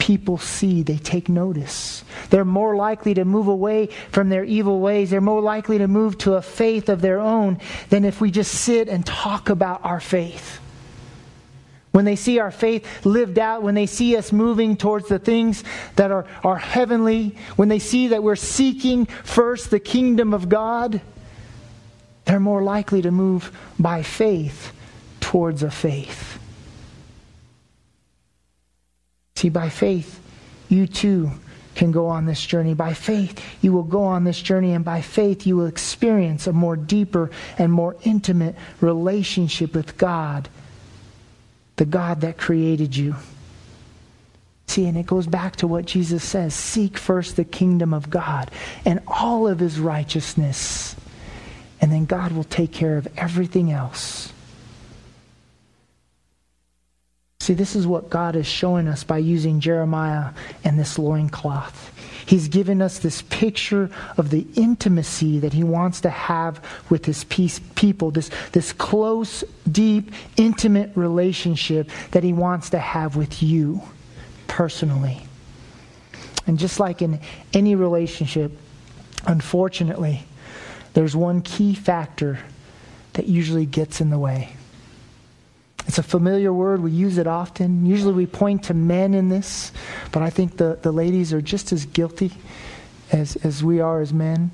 people 0.04 0.36
see, 0.36 0.82
they 0.82 0.98
take 0.98 1.30
notice. 1.30 2.04
They're 2.28 2.44
more 2.44 2.76
likely 2.76 3.14
to 3.14 3.24
move 3.24 3.48
away 3.48 3.86
from 4.10 4.28
their 4.28 4.44
evil 4.44 4.80
ways. 4.80 5.08
They're 5.08 5.22
more 5.22 5.40
likely 5.40 5.78
to 5.78 5.88
move 5.88 6.18
to 6.18 6.34
a 6.34 6.42
faith 6.42 6.90
of 6.90 7.00
their 7.00 7.18
own 7.18 7.58
than 7.88 8.04
if 8.04 8.20
we 8.20 8.30
just 8.30 8.54
sit 8.54 8.90
and 8.90 9.06
talk 9.06 9.48
about 9.48 9.82
our 9.82 10.00
faith. 10.00 10.60
When 11.92 12.04
they 12.04 12.16
see 12.16 12.38
our 12.38 12.50
faith 12.50 13.06
lived 13.06 13.38
out, 13.38 13.62
when 13.62 13.74
they 13.74 13.86
see 13.86 14.14
us 14.14 14.30
moving 14.30 14.76
towards 14.76 15.08
the 15.08 15.18
things 15.18 15.64
that 15.96 16.10
are, 16.10 16.26
are 16.42 16.58
heavenly, 16.58 17.34
when 17.56 17.70
they 17.70 17.78
see 17.78 18.08
that 18.08 18.22
we're 18.22 18.36
seeking 18.36 19.06
first 19.06 19.70
the 19.70 19.80
kingdom 19.80 20.34
of 20.34 20.50
God, 20.50 21.00
they're 22.26 22.38
more 22.38 22.62
likely 22.62 23.00
to 23.00 23.10
move 23.10 23.56
by 23.78 24.02
faith 24.02 24.70
towards 25.20 25.62
a 25.62 25.70
faith. 25.70 26.33
See, 29.36 29.48
by 29.48 29.68
faith, 29.68 30.20
you 30.68 30.86
too 30.86 31.30
can 31.74 31.90
go 31.90 32.06
on 32.06 32.24
this 32.24 32.44
journey. 32.44 32.72
By 32.72 32.94
faith, 32.94 33.44
you 33.60 33.72
will 33.72 33.82
go 33.82 34.04
on 34.04 34.24
this 34.24 34.40
journey, 34.40 34.72
and 34.72 34.84
by 34.84 35.00
faith, 35.00 35.44
you 35.46 35.56
will 35.56 35.66
experience 35.66 36.46
a 36.46 36.52
more 36.52 36.76
deeper 36.76 37.30
and 37.58 37.72
more 37.72 37.96
intimate 38.02 38.54
relationship 38.80 39.74
with 39.74 39.98
God, 39.98 40.48
the 41.76 41.84
God 41.84 42.20
that 42.20 42.38
created 42.38 42.94
you. 42.94 43.16
See, 44.68 44.86
and 44.86 44.96
it 44.96 45.06
goes 45.06 45.26
back 45.26 45.56
to 45.56 45.66
what 45.66 45.84
Jesus 45.84 46.24
says 46.24 46.54
seek 46.54 46.96
first 46.96 47.36
the 47.36 47.44
kingdom 47.44 47.92
of 47.92 48.10
God 48.10 48.50
and 48.84 49.00
all 49.06 49.48
of 49.48 49.58
his 49.58 49.80
righteousness, 49.80 50.94
and 51.80 51.90
then 51.90 52.04
God 52.04 52.32
will 52.32 52.44
take 52.44 52.72
care 52.72 52.96
of 52.96 53.08
everything 53.16 53.72
else. 53.72 54.23
See, 57.44 57.52
this 57.52 57.76
is 57.76 57.86
what 57.86 58.08
God 58.08 58.36
is 58.36 58.46
showing 58.46 58.88
us 58.88 59.04
by 59.04 59.18
using 59.18 59.60
Jeremiah 59.60 60.30
and 60.64 60.78
this 60.78 60.98
loincloth. 60.98 61.92
He's 62.24 62.48
given 62.48 62.80
us 62.80 63.00
this 63.00 63.20
picture 63.20 63.90
of 64.16 64.30
the 64.30 64.46
intimacy 64.54 65.40
that 65.40 65.52
he 65.52 65.62
wants 65.62 66.00
to 66.00 66.08
have 66.08 66.64
with 66.88 67.04
his 67.04 67.24
peace, 67.24 67.60
people, 67.74 68.10
this, 68.10 68.30
this 68.52 68.72
close, 68.72 69.44
deep, 69.70 70.10
intimate 70.38 70.92
relationship 70.94 71.90
that 72.12 72.24
he 72.24 72.32
wants 72.32 72.70
to 72.70 72.78
have 72.78 73.14
with 73.14 73.42
you 73.42 73.82
personally. 74.46 75.26
And 76.46 76.58
just 76.58 76.80
like 76.80 77.02
in 77.02 77.20
any 77.52 77.74
relationship, 77.74 78.52
unfortunately, 79.26 80.24
there's 80.94 81.14
one 81.14 81.42
key 81.42 81.74
factor 81.74 82.38
that 83.12 83.26
usually 83.26 83.66
gets 83.66 84.00
in 84.00 84.08
the 84.08 84.18
way. 84.18 84.56
It's 85.86 85.98
a 85.98 86.02
familiar 86.02 86.52
word. 86.52 86.82
We 86.82 86.90
use 86.90 87.18
it 87.18 87.26
often. 87.26 87.84
Usually 87.84 88.14
we 88.14 88.26
point 88.26 88.64
to 88.64 88.74
men 88.74 89.14
in 89.14 89.28
this, 89.28 89.72
but 90.12 90.22
I 90.22 90.30
think 90.30 90.56
the, 90.56 90.78
the 90.80 90.92
ladies 90.92 91.32
are 91.32 91.42
just 91.42 91.72
as 91.72 91.84
guilty 91.86 92.32
as, 93.12 93.36
as 93.36 93.62
we 93.62 93.80
are 93.80 94.00
as 94.00 94.12
men. 94.12 94.50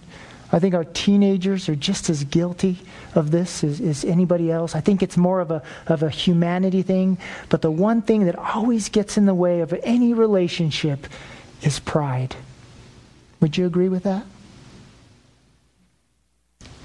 I 0.53 0.59
think 0.59 0.75
our 0.75 0.85
teenagers 0.85 1.69
are 1.69 1.77
just 1.77 2.11
as 2.11 2.25
guilty 2.25 2.81
of 3.15 3.31
this 3.31 3.63
as, 3.63 3.81
as 3.81 4.05
anybody 4.05 4.51
else. 4.51 4.75
I 4.75 4.81
think 4.81 5.03
it's 5.03 5.17
more 5.17 5.41
of 5.41 5.53
a, 5.53 5.63
of 5.87 6.03
a 6.03 6.11
humanity 6.11 6.83
thing. 6.83 7.19
But 7.49 7.63
the 7.63 7.71
one 7.71 8.03
thing 8.03 8.25
that 8.25 8.37
always 8.37 8.89
gets 8.89 9.17
in 9.17 9.27
the 9.27 9.35
way 9.35 9.61
of 9.61 9.73
any 9.85 10.13
relationship 10.13 11.07
is 11.63 11.79
pride. 11.79 12.35
Would 13.41 13.57
you 13.57 13.67
agree 13.67 13.89
with 13.89 14.03
that? 14.03 14.25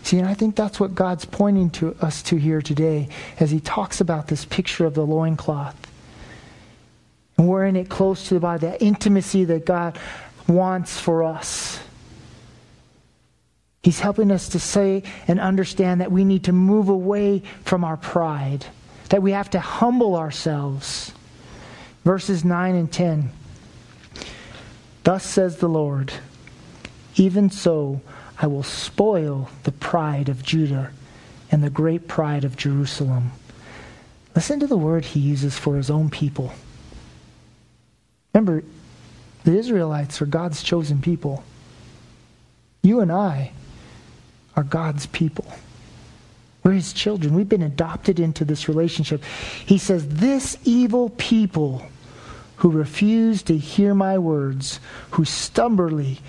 See, 0.06 0.20
and 0.20 0.28
I 0.28 0.36
think 0.36 0.56
that's 0.56 0.80
what 0.80 0.94
God's 0.94 1.26
pointing 1.26 1.72
to 1.72 1.96
us 2.00 2.22
to 2.24 2.36
here 2.36 2.62
today 2.62 3.10
as 3.40 3.50
he 3.50 3.60
talks 3.60 4.02
about 4.02 4.28
this 4.28 4.46
picture 4.46 4.86
of 4.86 4.94
the 4.94 5.04
loincloth. 5.04 5.76
And 7.40 7.48
wearing 7.48 7.76
it 7.76 7.90
close 7.90 8.28
to 8.28 8.36
the 8.36 8.40
body, 8.40 8.68
that 8.68 8.84
intimacy 8.84 9.46
that 9.46 9.66
God 9.66 9.98
wants 10.48 11.00
for 11.00 11.24
us. 11.24 11.80
He's 13.82 14.00
helping 14.00 14.30
us 14.30 14.50
to 14.50 14.60
say 14.60 15.02
and 15.28 15.40
understand 15.40 16.02
that 16.02 16.12
we 16.12 16.24
need 16.24 16.44
to 16.44 16.54
move 16.54 16.88
away 16.88 17.42
from 17.64 17.84
our 17.84 17.98
pride, 17.98 18.64
that 19.10 19.24
we 19.24 19.32
have 19.32 19.50
to 19.50 19.60
humble 19.60 20.16
ourselves. 20.16 21.14
Verses 22.04 22.46
9 22.46 22.76
and 22.76 22.94
10. 22.94 23.32
Thus 25.04 25.26
says 25.26 25.58
the 25.58 25.68
Lord, 25.68 26.14
even 27.16 27.50
so, 27.50 28.02
I 28.42 28.48
will 28.48 28.64
spoil 28.64 29.50
the 29.64 29.72
pride 29.72 30.30
of 30.30 30.44
Judah 30.44 30.92
and 31.52 31.64
the 31.64 31.70
great 31.70 32.08
pride 32.08 32.44
of 32.44 32.58
Jerusalem. 32.58 33.32
Listen 34.36 34.60
to 34.60 34.68
the 34.68 34.78
word 34.78 35.06
he 35.06 35.20
uses 35.20 35.58
for 35.58 35.78
his 35.78 35.90
own 35.90 36.10
people. 36.10 36.52
Remember, 38.34 38.64
the 39.46 39.58
Israelites 39.58 40.22
are 40.22 40.26
God's 40.26 40.62
chosen 40.62 41.02
people. 41.02 41.44
You 42.82 43.00
and 43.00 43.12
I 43.12 43.52
are 44.56 44.64
God's 44.64 45.06
people. 45.06 45.46
We're 46.64 46.74
his 46.74 46.94
children. 46.94 47.36
We've 47.36 47.48
been 47.48 47.62
adopted 47.62 48.20
into 48.20 48.44
this 48.44 48.68
relationship. 48.68 49.24
He 49.66 49.78
says, 49.78 50.08
This 50.08 50.58
evil 50.64 51.10
people 51.12 51.86
who 52.58 52.72
refuse 52.72 53.44
to 53.44 53.58
hear 53.58 53.94
my 53.94 54.18
words, 54.18 54.80
who 55.12 55.26
stubbornly 55.26 56.20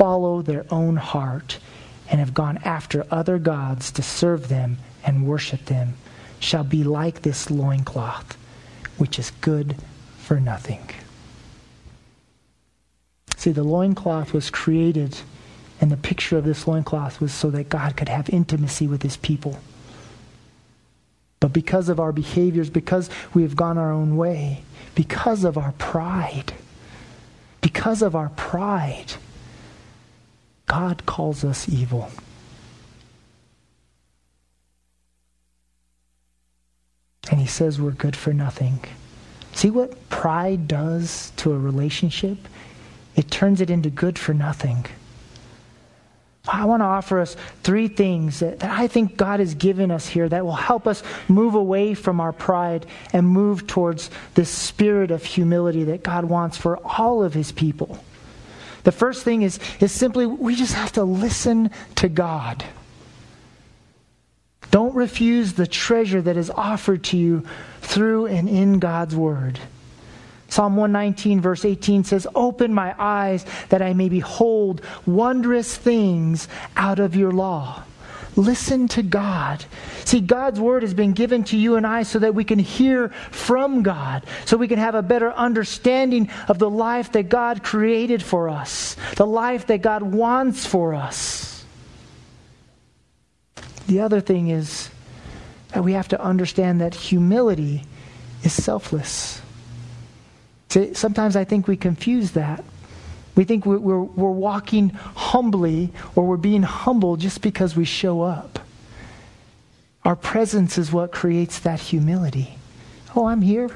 follow 0.00 0.40
their 0.40 0.64
own 0.70 0.96
heart 0.96 1.58
and 2.08 2.20
have 2.20 2.32
gone 2.32 2.56
after 2.64 3.04
other 3.10 3.38
gods 3.38 3.92
to 3.92 4.00
serve 4.00 4.48
them 4.48 4.78
and 5.04 5.26
worship 5.26 5.66
them 5.66 5.92
shall 6.38 6.64
be 6.64 6.82
like 6.82 7.20
this 7.20 7.50
loincloth, 7.50 8.34
which 8.96 9.18
is 9.18 9.30
good 9.42 9.76
for 10.16 10.40
nothing. 10.40 10.88
See, 13.36 13.52
the 13.52 13.62
loincloth 13.62 14.32
was 14.32 14.48
created, 14.48 15.18
and 15.82 15.90
the 15.90 15.98
picture 15.98 16.38
of 16.38 16.44
this 16.44 16.66
loincloth 16.66 17.20
was 17.20 17.34
so 17.34 17.50
that 17.50 17.68
God 17.68 17.98
could 17.98 18.08
have 18.08 18.30
intimacy 18.30 18.86
with 18.86 19.02
his 19.02 19.18
people. 19.18 19.58
But 21.40 21.52
because 21.52 21.90
of 21.90 22.00
our 22.00 22.12
behaviors, 22.12 22.70
because 22.70 23.10
we 23.34 23.42
have 23.42 23.54
gone 23.54 23.76
our 23.76 23.92
own 23.92 24.16
way, 24.16 24.62
because 24.94 25.44
of 25.44 25.58
our 25.58 25.72
pride, 25.72 26.54
because 27.60 28.00
of 28.00 28.16
our 28.16 28.30
pride, 28.30 29.12
God 30.70 31.04
calls 31.04 31.44
us 31.44 31.68
evil. 31.68 32.10
and 37.30 37.40
he 37.40 37.46
says 37.46 37.80
we're 37.80 37.92
good 37.92 38.16
for 38.16 38.32
nothing. 38.32 38.80
See 39.52 39.70
what 39.70 40.08
pride 40.08 40.68
does 40.68 41.32
to 41.36 41.52
a 41.52 41.58
relationship? 41.58 42.38
It 43.16 43.30
turns 43.30 43.60
it 43.60 43.70
into 43.70 43.90
good 43.90 44.18
for 44.18 44.34
nothing. 44.34 44.86
I 46.48 46.64
want 46.64 46.80
to 46.80 46.86
offer 46.86 47.20
us 47.20 47.36
three 47.62 47.88
things 47.88 48.40
that, 48.40 48.60
that, 48.60 48.70
I 48.70 48.88
think 48.88 49.16
God 49.16 49.40
has 49.40 49.54
given 49.54 49.90
us 49.90 50.08
here 50.08 50.28
that 50.28 50.44
will 50.44 50.52
help 50.52 50.86
us 50.86 51.02
move 51.28 51.54
away 51.54 51.94
from 51.94 52.20
our 52.20 52.32
pride 52.32 52.86
and 53.12 53.28
move 53.28 53.66
towards 53.66 54.10
this 54.34 54.48
spirit 54.48 55.10
of 55.10 55.24
humility 55.24 55.84
that 55.84 56.02
God 56.02 56.24
wants 56.24 56.56
for 56.56 56.78
all 56.78 57.22
of 57.22 57.34
his 57.34 57.52
people. 57.52 58.02
The 58.84 58.92
first 58.92 59.24
thing 59.24 59.42
is, 59.42 59.58
is 59.80 59.92
simply 59.92 60.26
we 60.26 60.54
just 60.54 60.74
have 60.74 60.92
to 60.92 61.04
listen 61.04 61.70
to 61.96 62.08
God. 62.08 62.64
Don't 64.70 64.94
refuse 64.94 65.54
the 65.54 65.66
treasure 65.66 66.22
that 66.22 66.36
is 66.36 66.50
offered 66.50 67.04
to 67.04 67.16
you 67.16 67.44
through 67.80 68.26
and 68.26 68.48
in 68.48 68.78
God's 68.78 69.16
Word. 69.16 69.58
Psalm 70.48 70.76
119, 70.76 71.40
verse 71.40 71.64
18 71.64 72.04
says, 72.04 72.26
Open 72.34 72.74
my 72.74 72.94
eyes 72.98 73.46
that 73.68 73.82
I 73.82 73.92
may 73.94 74.08
behold 74.08 74.82
wondrous 75.06 75.76
things 75.76 76.48
out 76.76 76.98
of 76.98 77.14
your 77.14 77.30
law. 77.30 77.84
Listen 78.36 78.88
to 78.88 79.02
God. 79.02 79.64
See, 80.04 80.20
God's 80.20 80.60
word 80.60 80.82
has 80.82 80.94
been 80.94 81.12
given 81.12 81.44
to 81.44 81.56
you 81.56 81.76
and 81.76 81.86
I 81.86 82.04
so 82.04 82.18
that 82.20 82.34
we 82.34 82.44
can 82.44 82.58
hear 82.58 83.08
from 83.30 83.82
God, 83.82 84.24
so 84.44 84.56
we 84.56 84.68
can 84.68 84.78
have 84.78 84.94
a 84.94 85.02
better 85.02 85.32
understanding 85.32 86.30
of 86.48 86.58
the 86.58 86.70
life 86.70 87.12
that 87.12 87.28
God 87.28 87.62
created 87.62 88.22
for 88.22 88.48
us, 88.48 88.96
the 89.16 89.26
life 89.26 89.66
that 89.66 89.82
God 89.82 90.02
wants 90.02 90.64
for 90.64 90.94
us. 90.94 91.64
The 93.86 94.00
other 94.00 94.20
thing 94.20 94.48
is 94.48 94.90
that 95.72 95.82
we 95.82 95.94
have 95.94 96.08
to 96.08 96.20
understand 96.20 96.80
that 96.80 96.94
humility 96.94 97.84
is 98.44 98.52
selfless. 98.52 99.42
See, 100.68 100.94
sometimes 100.94 101.34
I 101.34 101.44
think 101.44 101.66
we 101.66 101.76
confuse 101.76 102.30
that. 102.32 102.64
We 103.40 103.44
think 103.44 103.64
we're, 103.64 103.78
we're, 103.78 104.30
walking 104.30 104.90
humbly 104.90 105.94
or 106.14 106.26
we're 106.26 106.36
being 106.36 106.62
humble 106.62 107.16
just 107.16 107.40
because 107.40 107.74
we 107.74 107.86
show 107.86 108.20
up. 108.20 108.58
Our 110.04 110.14
presence 110.14 110.76
is 110.76 110.92
what 110.92 111.10
creates 111.10 111.60
that 111.60 111.80
humility. 111.80 112.58
Oh, 113.16 113.24
I'm 113.24 113.40
here. 113.40 113.70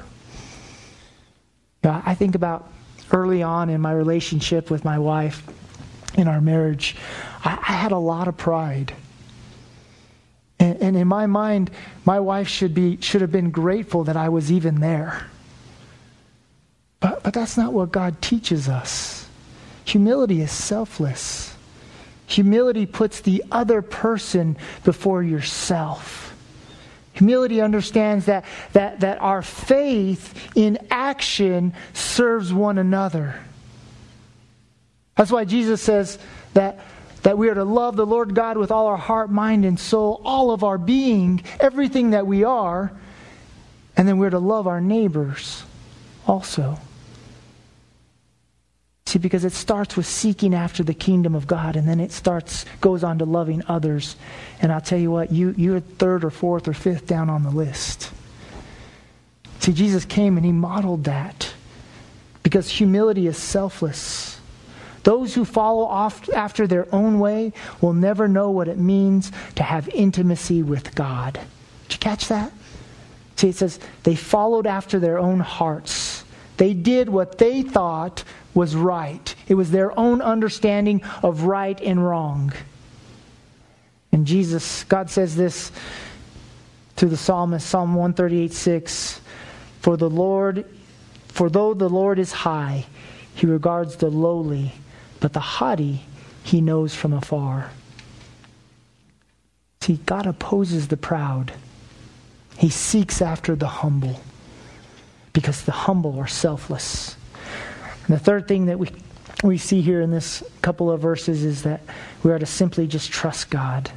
I 1.83 2.13
think 2.13 2.35
about 2.35 2.71
early 3.11 3.41
on 3.41 3.71
in 3.71 3.81
my 3.81 3.91
relationship 3.91 4.69
with 4.69 4.85
my 4.85 4.99
wife, 4.99 5.41
in 6.13 6.27
our 6.27 6.41
marriage, 6.41 6.95
I, 7.43 7.53
I 7.53 7.73
had 7.73 7.91
a 7.91 7.97
lot 7.97 8.27
of 8.27 8.37
pride. 8.37 8.93
And, 10.59 10.79
and 10.79 10.95
in 10.95 11.07
my 11.07 11.25
mind, 11.25 11.71
my 12.05 12.19
wife 12.19 12.49
should, 12.49 12.75
be, 12.75 13.01
should 13.01 13.21
have 13.21 13.31
been 13.31 13.49
grateful 13.49 14.03
that 14.03 14.15
I 14.15 14.29
was 14.29 14.51
even 14.51 14.79
there. 14.79 15.25
But, 16.99 17.23
but 17.23 17.33
that's 17.33 17.57
not 17.57 17.73
what 17.73 17.91
God 17.91 18.21
teaches 18.21 18.69
us. 18.69 19.24
Humility 19.85 20.41
is 20.41 20.51
selfless. 20.51 21.55
Humility 22.27 22.85
puts 22.85 23.21
the 23.21 23.43
other 23.51 23.81
person 23.81 24.57
before 24.83 25.23
yourself. 25.23 26.35
Humility 27.13 27.61
understands 27.61 28.25
that, 28.25 28.45
that, 28.73 28.99
that 28.99 29.21
our 29.21 29.41
faith 29.41 30.51
in 30.55 30.77
action 30.91 31.73
serves 31.93 32.51
one 32.51 32.77
another. 32.77 33.39
That's 35.15 35.31
why 35.31 35.45
Jesus 35.45 35.81
says 35.81 36.19
that 36.53 36.79
that 37.25 37.39
we 37.39 37.49
are 37.49 37.55
to 37.55 37.63
love 37.63 37.95
the 37.95 38.05
Lord 38.05 38.35
God 38.35 38.55
with 38.55 38.69
all 38.69 38.85
our 38.85 38.97
heart, 38.97 39.31
mind, 39.31 39.65
and 39.65 39.79
soul, 39.79 40.21
all 40.23 40.51
of 40.51 40.63
our 40.63 40.77
being, 40.77 41.43
everything 41.59 42.11
that 42.11 42.27
we 42.27 42.43
are, 42.43 42.91
and 43.97 44.07
then 44.07 44.19
we're 44.19 44.29
to 44.29 44.37
love 44.37 44.67
our 44.67 44.79
neighbors 44.79 45.63
also. 46.27 46.79
See, 49.07 49.19
because 49.19 49.45
it 49.45 49.53
starts 49.53 49.95
with 49.95 50.07
seeking 50.07 50.55
after 50.55 50.83
the 50.83 50.93
kingdom 50.93 51.35
of 51.35 51.45
God, 51.45 51.75
and 51.75 51.87
then 51.87 51.99
it 51.99 52.11
starts 52.11 52.65
goes 52.81 53.03
on 53.03 53.19
to 53.19 53.25
loving 53.25 53.63
others. 53.67 54.15
And 54.61 54.71
I'll 54.71 54.81
tell 54.81 54.97
you 54.97 55.11
what, 55.11 55.31
you 55.31 55.53
you're 55.57 55.79
third 55.79 56.25
or 56.25 56.31
fourth 56.31 56.67
or 56.67 56.73
fifth 56.73 57.05
down 57.05 57.29
on 57.29 57.43
the 57.43 57.51
list. 57.51 58.11
See, 59.59 59.73
Jesus 59.73 60.05
came 60.05 60.37
and 60.37 60.45
he 60.45 60.51
modeled 60.51 61.03
that. 61.03 61.53
Because 62.41 62.69
humility 62.69 63.27
is 63.27 63.37
selfless. 63.37 64.39
Those 65.03 65.35
who 65.35 65.45
follow 65.45 65.87
after 66.35 66.65
their 66.65 66.87
own 66.93 67.19
way 67.19 67.53
will 67.81 67.93
never 67.93 68.27
know 68.27 68.49
what 68.49 68.67
it 68.67 68.79
means 68.79 69.31
to 69.55 69.63
have 69.63 69.87
intimacy 69.89 70.63
with 70.63 70.95
God. 70.95 71.39
Did 71.83 71.93
you 71.93 71.99
catch 71.99 72.27
that? 72.27 72.51
See, 73.35 73.49
it 73.49 73.55
says 73.55 73.79
they 74.03 74.15
followed 74.15 74.65
after 74.65 74.99
their 74.99 75.19
own 75.19 75.39
hearts. 75.41 76.23
They 76.57 76.73
did 76.73 77.09
what 77.09 77.37
they 77.37 77.61
thought 77.61 78.23
was 78.53 78.75
right. 78.75 79.35
It 79.47 79.55
was 79.55 79.71
their 79.71 79.97
own 79.99 80.21
understanding 80.21 81.03
of 81.21 81.43
right 81.43 81.79
and 81.81 82.03
wrong. 82.03 82.53
And 84.11 84.25
Jesus, 84.25 84.83
God 84.85 85.09
says 85.09 85.35
this 85.35 85.71
to 86.95 87.07
the 87.07 87.17
psalmist, 87.17 87.67
Psalm 87.67 87.95
138 87.95 88.53
6 88.53 89.21
For 89.81 89.97
the 89.97 90.09
Lord, 90.09 90.65
for 91.27 91.49
though 91.49 91.73
the 91.73 91.89
Lord 91.89 92.19
is 92.19 92.31
high, 92.31 92.85
he 93.33 93.45
regards 93.45 93.97
the 93.97 94.09
lowly 94.09 94.71
but 95.19 95.33
the 95.33 95.39
haughty 95.39 96.01
he 96.43 96.61
knows 96.61 96.93
from 96.93 97.11
afar. 97.11 97.71
See, 99.81 99.99
God 100.05 100.25
opposes 100.25 100.87
the 100.87 100.97
proud. 100.97 101.53
He 102.57 102.69
seeks 102.69 103.21
after 103.21 103.55
the 103.55 103.67
humble 103.67 104.21
because 105.35 105.63
the 105.63 105.71
humble 105.73 106.17
are 106.17 106.27
selfless. 106.27 107.17
And 108.07 108.15
the 108.15 108.19
third 108.19 108.47
thing 108.47 108.67
that 108.67 108.79
we, 108.79 108.89
we 109.43 109.57
see 109.57 109.81
here 109.81 109.99
in 109.99 110.09
this 110.09 110.41
couple 110.61 110.89
of 110.89 111.01
verses 111.01 111.43
is 111.43 111.63
that 111.63 111.81
we 112.23 112.31
are 112.31 112.39
to 112.39 112.45
simply 112.45 112.87
just 112.87 113.11
trust 113.11 113.49
God. 113.49 113.91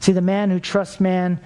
See, 0.00 0.10
the 0.10 0.20
man 0.20 0.50
who 0.50 0.58
trusts 0.58 0.98
man 1.00 1.38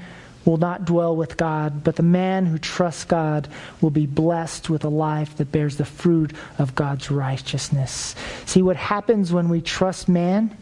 will 0.46 0.56
not 0.56 0.86
dwell 0.86 1.14
with 1.14 1.36
God, 1.36 1.84
but 1.84 1.96
the 1.96 2.02
man 2.02 2.46
who 2.46 2.56
trusts 2.56 3.04
God 3.04 3.46
will 3.82 3.90
be 3.90 4.06
blessed 4.06 4.70
with 4.70 4.84
a 4.84 4.88
life 4.88 5.36
that 5.36 5.52
bears 5.52 5.76
the 5.76 5.84
fruit 5.84 6.32
of 6.58 6.74
God's 6.74 7.10
righteousness. 7.10 8.14
See, 8.46 8.62
what 8.62 8.76
happens 8.76 9.34
when 9.34 9.50
we 9.50 9.60
trust 9.60 10.08
man? 10.08 10.56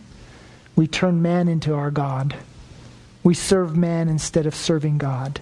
We 0.75 0.89
turn 0.89 1.23
man 1.23 1.47
into 1.47 1.75
our 1.75 1.93
God. 1.93 2.37
We 3.23 3.35
serve 3.35 3.77
man 3.77 4.09
instead 4.09 4.47
of 4.47 4.55
serving 4.55 4.99
God. 4.99 5.41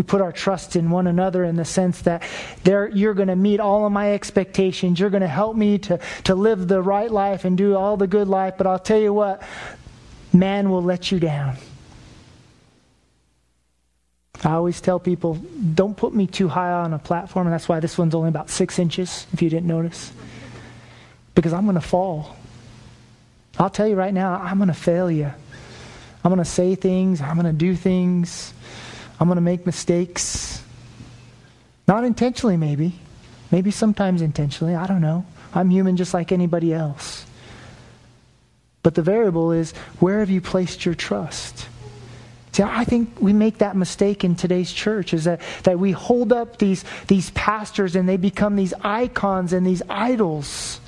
We 0.00 0.04
put 0.04 0.22
our 0.22 0.32
trust 0.32 0.76
in 0.76 0.88
one 0.88 1.06
another 1.06 1.44
in 1.44 1.56
the 1.56 1.64
sense 1.66 2.00
that 2.02 2.22
you're 2.64 3.12
going 3.12 3.28
to 3.28 3.36
meet 3.36 3.60
all 3.60 3.84
of 3.84 3.92
my 3.92 4.14
expectations. 4.14 4.98
You're 4.98 5.10
going 5.10 5.20
to 5.20 5.28
help 5.28 5.56
me 5.56 5.76
to, 5.76 6.00
to 6.24 6.34
live 6.34 6.68
the 6.68 6.80
right 6.80 7.10
life 7.10 7.44
and 7.44 7.54
do 7.54 7.76
all 7.76 7.98
the 7.98 8.06
good 8.06 8.26
life. 8.26 8.54
But 8.56 8.66
I'll 8.66 8.78
tell 8.78 8.98
you 8.98 9.12
what, 9.12 9.42
man 10.32 10.70
will 10.70 10.82
let 10.82 11.12
you 11.12 11.20
down. 11.20 11.58
I 14.42 14.52
always 14.52 14.80
tell 14.80 14.98
people, 14.98 15.34
don't 15.34 15.94
put 15.94 16.14
me 16.14 16.26
too 16.26 16.48
high 16.48 16.72
on 16.72 16.94
a 16.94 16.98
platform, 16.98 17.46
and 17.46 17.52
that's 17.52 17.68
why 17.68 17.78
this 17.80 17.98
one's 17.98 18.14
only 18.14 18.30
about 18.30 18.48
six 18.48 18.78
inches, 18.78 19.26
if 19.34 19.42
you 19.42 19.50
didn't 19.50 19.68
notice. 19.68 20.12
Because 21.34 21.52
I'm 21.52 21.64
going 21.64 21.74
to 21.74 21.82
fall. 21.82 22.38
I'll 23.58 23.68
tell 23.68 23.86
you 23.86 23.96
right 23.96 24.14
now, 24.14 24.32
I'm 24.32 24.56
going 24.56 24.68
to 24.68 24.72
fail 24.72 25.10
you. 25.10 25.30
I'm 26.24 26.30
going 26.30 26.38
to 26.38 26.44
say 26.46 26.74
things, 26.74 27.20
I'm 27.20 27.34
going 27.34 27.44
to 27.44 27.52
do 27.52 27.76
things, 27.76 28.54
I'm 29.20 29.28
going 29.28 29.36
to 29.36 29.42
make 29.42 29.66
mistakes. 29.66 30.62
Not 31.86 32.04
intentionally, 32.04 32.56
maybe. 32.56 32.94
Maybe 33.50 33.70
sometimes 33.70 34.22
intentionally. 34.22 34.74
I 34.74 34.86
don't 34.86 35.02
know. 35.02 35.26
I'm 35.52 35.68
human 35.68 35.96
just 35.96 36.14
like 36.14 36.32
anybody 36.32 36.72
else. 36.72 37.26
But 38.82 38.94
the 38.94 39.02
variable 39.02 39.52
is 39.52 39.72
where 39.98 40.20
have 40.20 40.30
you 40.30 40.40
placed 40.40 40.86
your 40.86 40.94
trust? 40.94 41.68
See, 42.52 42.62
I 42.62 42.84
think 42.84 43.20
we 43.20 43.32
make 43.32 43.58
that 43.58 43.76
mistake 43.76 44.24
in 44.24 44.34
today's 44.34 44.72
church 44.72 45.14
is 45.14 45.24
that, 45.24 45.40
that 45.64 45.78
we 45.78 45.92
hold 45.92 46.32
up 46.32 46.58
these, 46.58 46.84
these 47.06 47.30
pastors 47.30 47.94
and 47.94 48.08
they 48.08 48.16
become 48.16 48.56
these 48.56 48.74
icons 48.80 49.52
and 49.52 49.66
these 49.66 49.82
idols. 49.88 50.80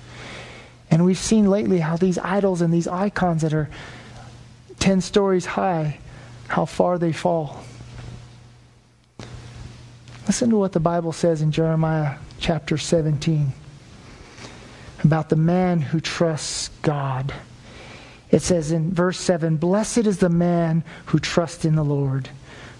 And 0.91 1.05
we've 1.05 1.19
seen 1.19 1.49
lately 1.49 1.79
how 1.79 1.97
these 1.97 2.19
idols 2.19 2.63
and 2.63 2.73
these 2.73 2.89
icons 2.89 3.43
that 3.43 3.53
are 3.53 3.69
10 4.81 5.01
stories 5.03 5.47
high, 5.47 5.99
how 6.49 6.65
far 6.65 6.99
they 6.99 7.13
fall. 7.13 7.63
Listen 10.27 10.51
to 10.51 10.57
what 10.57 10.73
the 10.73 10.81
Bible 10.81 11.13
says 11.13 11.43
in 11.43 11.51
Jeremiah 11.51 12.17
chapter 12.39 12.79
17 12.79 13.53
about 15.03 15.29
the 15.29 15.37
man 15.37 15.81
who 15.81 15.99
trusts 15.99 16.69
God. 16.83 17.35
It 18.31 18.41
says 18.41 18.71
in 18.71 18.93
verse 18.93 19.19
7 19.19 19.57
Blessed 19.57 20.07
is 20.07 20.19
the 20.19 20.29
man 20.29 20.85
who 21.07 21.19
trusts 21.19 21.65
in 21.65 21.75
the 21.75 21.85
Lord, 21.85 22.29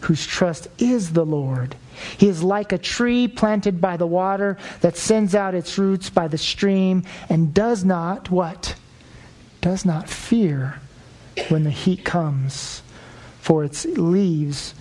whose 0.03 0.25
trust 0.25 0.69
is 0.79 1.15
the 1.15 1.27
Lord. 1.27 1.75
He 2.17 2.29
is 2.29 2.45
like 2.45 2.73
a 2.73 2.79
tree 2.79 3.27
planted 3.27 3.81
by 3.81 3.97
the 3.97 4.07
water 4.07 4.57
that 4.81 4.97
sends 4.97 5.35
out 5.35 5.57
its 5.57 5.77
roots 5.77 6.11
by 6.11 6.29
the 6.29 6.39
stream 6.39 7.03
and 7.29 7.53
does 7.53 7.85
not, 7.85 8.31
what? 8.31 8.77
Does 9.61 9.85
not 9.85 10.09
fear 10.09 10.81
when 11.49 11.65
the 11.65 11.71
heat 11.71 12.05
comes, 12.05 12.83
for 13.41 13.65
its 13.65 13.85
leaves 13.85 14.75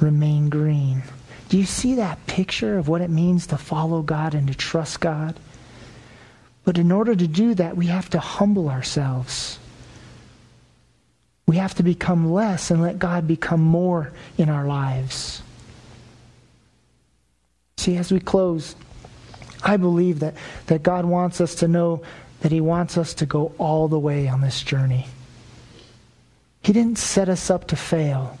remain 0.00 0.48
green. 0.48 1.04
Do 1.48 1.56
you 1.56 1.64
see 1.64 1.94
that 1.94 2.26
picture 2.26 2.78
of 2.78 2.88
what 2.88 3.00
it 3.00 3.10
means 3.10 3.46
to 3.48 3.56
follow 3.56 4.02
God 4.02 4.34
and 4.34 4.48
to 4.48 4.54
trust 4.54 5.00
God? 5.00 5.34
But 6.64 6.76
in 6.76 6.92
order 6.92 7.16
to 7.16 7.26
do 7.26 7.54
that, 7.54 7.76
we 7.76 7.86
have 7.86 8.10
to 8.10 8.18
humble 8.18 8.68
ourselves. 8.68 9.58
We 11.46 11.56
have 11.56 11.74
to 11.76 11.82
become 11.82 12.30
less 12.30 12.70
and 12.70 12.82
let 12.82 12.98
God 12.98 13.26
become 13.26 13.62
more 13.62 14.12
in 14.36 14.50
our 14.50 14.66
lives. 14.66 15.42
See, 17.78 17.96
as 17.96 18.12
we 18.12 18.20
close, 18.20 18.76
I 19.62 19.78
believe 19.78 20.20
that, 20.20 20.34
that 20.66 20.82
God 20.82 21.06
wants 21.06 21.40
us 21.40 21.54
to 21.56 21.68
know 21.68 22.02
that 22.40 22.52
He 22.52 22.60
wants 22.60 22.98
us 22.98 23.14
to 23.14 23.26
go 23.26 23.52
all 23.56 23.88
the 23.88 23.98
way 23.98 24.28
on 24.28 24.42
this 24.42 24.62
journey. 24.62 25.06
He 26.62 26.74
didn't 26.74 26.98
set 26.98 27.30
us 27.30 27.48
up 27.48 27.68
to 27.68 27.76
fail. 27.76 28.36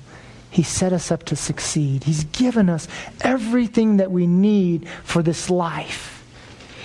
He 0.50 0.62
set 0.62 0.92
us 0.92 1.10
up 1.10 1.24
to 1.24 1.36
succeed. 1.36 2.04
He's 2.04 2.24
given 2.24 2.68
us 2.68 2.88
everything 3.20 3.98
that 3.98 4.10
we 4.10 4.26
need 4.26 4.88
for 5.04 5.22
this 5.22 5.50
life. 5.50 6.14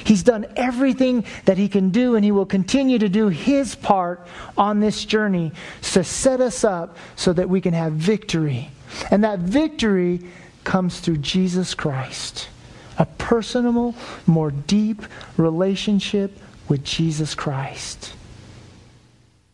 He's 0.04 0.24
done 0.24 0.46
everything 0.58 1.26
that 1.46 1.58
he 1.58 1.70
can 1.70 1.90
do, 1.90 2.16
and 2.16 2.26
he 2.26 2.32
will 2.32 2.46
continue 2.46 3.00
to 3.00 3.08
do 3.08 3.30
his 3.30 3.76
part 3.76 4.28
on 4.58 4.82
this 4.82 5.06
journey 5.06 5.54
to 5.82 6.04
set 6.04 6.42
us 6.42 6.64
up 6.64 6.98
so 7.16 7.32
that 7.32 7.48
we 7.48 7.62
can 7.62 7.74
have 7.74 7.94
victory. 7.94 8.70
And 9.10 9.24
that 9.24 9.40
victory 9.40 10.22
comes 10.64 11.00
through 11.00 11.18
Jesus 11.18 11.74
Christ 11.74 12.50
a 12.98 13.06
personal, 13.06 13.96
more 14.28 14.52
deep 14.52 15.02
relationship 15.38 16.38
with 16.68 16.84
Jesus 16.84 17.34
Christ. 17.34 18.14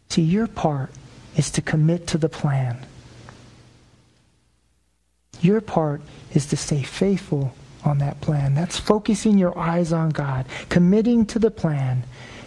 See, 0.10 0.24
your 0.24 0.48
part 0.48 0.92
is 1.38 1.50
to 1.52 1.62
commit 1.62 2.08
to 2.08 2.18
the 2.18 2.30
plan. 2.30 2.86
Your 5.42 5.62
part 5.62 6.02
is 6.34 6.46
to 6.48 6.58
stay 6.58 6.84
faithful 6.84 7.54
on 7.84 8.00
that 8.00 8.20
plan. 8.22 8.56
That's 8.56 8.78
focusing 8.78 9.38
your 9.38 9.58
eyes 9.58 9.94
on 9.94 10.10
God, 10.10 10.46
committing 10.70 11.26
to 11.28 11.40
the 11.40 11.52
plan, 11.52 12.04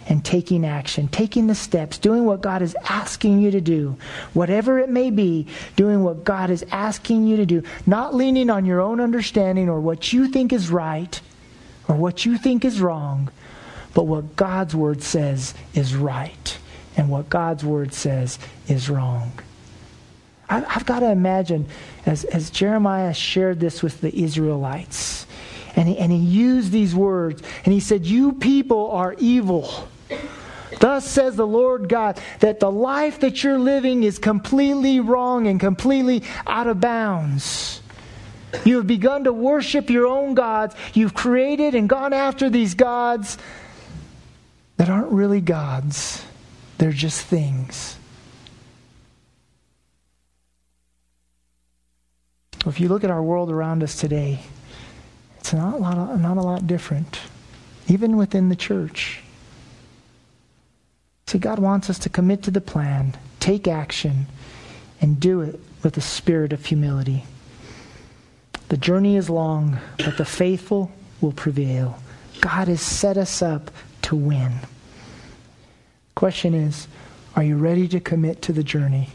and 0.07 0.23
taking 0.23 0.65
action, 0.65 1.07
taking 1.07 1.47
the 1.47 1.55
steps, 1.55 1.97
doing 1.97 2.25
what 2.25 2.41
God 2.41 2.61
is 2.61 2.75
asking 2.89 3.39
you 3.39 3.51
to 3.51 3.61
do. 3.61 3.95
Whatever 4.33 4.79
it 4.79 4.89
may 4.89 5.09
be, 5.09 5.47
doing 5.75 6.03
what 6.03 6.23
God 6.23 6.49
is 6.49 6.65
asking 6.71 7.25
you 7.25 7.37
to 7.37 7.45
do. 7.45 7.63
Not 7.85 8.13
leaning 8.13 8.49
on 8.49 8.65
your 8.65 8.81
own 8.81 8.99
understanding 8.99 9.69
or 9.69 9.79
what 9.79 10.11
you 10.11 10.27
think 10.27 10.51
is 10.51 10.69
right 10.69 11.19
or 11.87 11.95
what 11.95 12.25
you 12.25 12.37
think 12.37 12.65
is 12.65 12.81
wrong, 12.81 13.29
but 13.93 14.05
what 14.05 14.35
God's 14.35 14.75
word 14.75 15.01
says 15.01 15.53
is 15.73 15.95
right 15.95 16.57
and 16.97 17.09
what 17.09 17.29
God's 17.29 17.63
word 17.63 17.93
says 17.93 18.39
is 18.67 18.89
wrong. 18.89 19.31
I, 20.53 20.73
have 20.73 20.85
got 20.85 20.99
to 20.99 21.09
imagine 21.09 21.65
as, 22.05 22.23
as 22.25 22.49
Jeremiah 22.49 23.13
shared 23.13 23.59
this 23.59 23.81
with 23.81 24.01
the 24.01 24.23
Israelites, 24.23 25.25
and 25.75 25.87
he, 25.87 25.97
and 25.97 26.11
he 26.11 26.17
used 26.17 26.71
these 26.71 26.93
words, 26.93 27.41
and 27.65 27.73
he 27.73 27.79
said, 27.79 28.05
You 28.05 28.33
people 28.33 28.91
are 28.91 29.15
evil. 29.17 29.87
Thus 30.79 31.07
says 31.07 31.35
the 31.35 31.47
Lord 31.47 31.87
God 31.87 32.19
that 32.39 32.59
the 32.59 32.69
life 32.69 33.21
that 33.21 33.43
you're 33.43 33.59
living 33.59 34.03
is 34.03 34.19
completely 34.19 34.99
wrong 34.99 35.47
and 35.47 35.59
completely 35.59 36.23
out 36.45 36.67
of 36.67 36.79
bounds. 36.79 37.81
You 38.65 38.77
have 38.77 38.87
begun 38.87 39.23
to 39.23 39.33
worship 39.33 39.89
your 39.89 40.05
own 40.05 40.35
gods. 40.35 40.75
You've 40.93 41.13
created 41.13 41.73
and 41.73 41.89
gone 41.89 42.13
after 42.13 42.49
these 42.49 42.75
gods 42.75 43.37
that 44.77 44.89
aren't 44.89 45.11
really 45.11 45.41
gods, 45.41 46.23
they're 46.77 46.91
just 46.91 47.21
things. 47.21 47.97
If 52.65 52.79
you 52.79 52.87
look 52.87 53.03
at 53.03 53.11
our 53.11 53.21
world 53.21 53.51
around 53.51 53.83
us 53.83 53.95
today, 53.95 54.39
it's 55.39 55.53
not 55.53 55.73
a 55.73 55.77
lot, 55.77 56.19
not 56.19 56.37
a 56.37 56.41
lot 56.41 56.65
different, 56.65 57.19
even 57.87 58.15
within 58.15 58.47
the 58.47 58.55
church. 58.55 59.21
See, 61.27 61.37
God 61.39 61.59
wants 61.59 61.89
us 61.89 61.99
to 61.99 62.09
commit 62.09 62.43
to 62.43 62.51
the 62.51 62.61
plan, 62.61 63.17
take 63.39 63.67
action, 63.67 64.27
and 65.01 65.19
do 65.19 65.41
it 65.41 65.59
with 65.83 65.97
a 65.97 66.01
spirit 66.01 66.53
of 66.53 66.65
humility. 66.65 67.25
The 68.69 68.77
journey 68.77 69.17
is 69.17 69.29
long, 69.29 69.79
but 69.97 70.17
the 70.17 70.25
faithful 70.25 70.91
will 71.19 71.33
prevail. 71.33 71.99
God 72.39 72.69
has 72.69 72.81
set 72.81 73.17
us 73.17 73.41
up 73.41 73.71
to 74.03 74.15
win. 74.15 74.51
Question 76.15 76.53
is, 76.53 76.87
are 77.35 77.43
you 77.43 77.57
ready 77.57 77.87
to 77.89 77.99
commit 77.99 78.41
to 78.43 78.53
the 78.53 78.63
journey? 78.63 79.09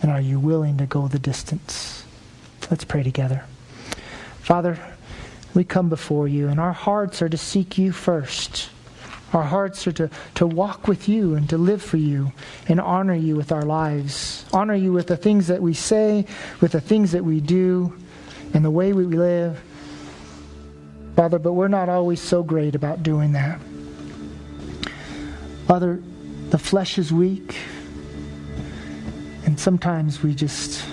And 0.00 0.10
are 0.10 0.20
you 0.20 0.38
willing 0.38 0.78
to 0.78 0.86
go 0.86 1.08
the 1.08 1.18
distance? 1.18 2.04
Let's 2.70 2.84
pray 2.84 3.02
together. 3.02 3.44
Father, 4.40 4.78
we 5.54 5.64
come 5.64 5.88
before 5.88 6.26
you, 6.26 6.48
and 6.48 6.58
our 6.58 6.72
hearts 6.72 7.22
are 7.22 7.28
to 7.28 7.36
seek 7.36 7.78
you 7.78 7.92
first. 7.92 8.70
Our 9.32 9.42
hearts 9.42 9.86
are 9.86 9.92
to, 9.92 10.10
to 10.36 10.46
walk 10.46 10.88
with 10.88 11.08
you 11.08 11.34
and 11.34 11.48
to 11.50 11.58
live 11.58 11.82
for 11.82 11.96
you 11.96 12.32
and 12.68 12.80
honor 12.80 13.14
you 13.14 13.36
with 13.36 13.50
our 13.50 13.62
lives. 13.62 14.44
Honor 14.52 14.74
you 14.74 14.92
with 14.92 15.06
the 15.06 15.16
things 15.16 15.46
that 15.46 15.62
we 15.62 15.74
say, 15.74 16.26
with 16.60 16.72
the 16.72 16.80
things 16.80 17.12
that 17.12 17.24
we 17.24 17.40
do, 17.40 17.94
and 18.52 18.64
the 18.64 18.70
way 18.70 18.92
we 18.92 19.04
live. 19.04 19.62
Father, 21.16 21.38
but 21.38 21.52
we're 21.52 21.68
not 21.68 21.88
always 21.88 22.20
so 22.20 22.42
great 22.42 22.74
about 22.74 23.02
doing 23.02 23.32
that. 23.32 23.58
Father, 25.66 26.02
the 26.50 26.58
flesh 26.58 26.98
is 26.98 27.12
weak, 27.12 27.56
and 29.46 29.58
sometimes 29.58 30.22
we 30.22 30.34
just 30.34 30.84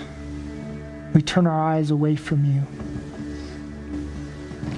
we 1.14 1.22
turn 1.22 1.46
our 1.46 1.62
eyes 1.62 1.90
away 1.90 2.16
from 2.16 2.44
you. 2.44 2.62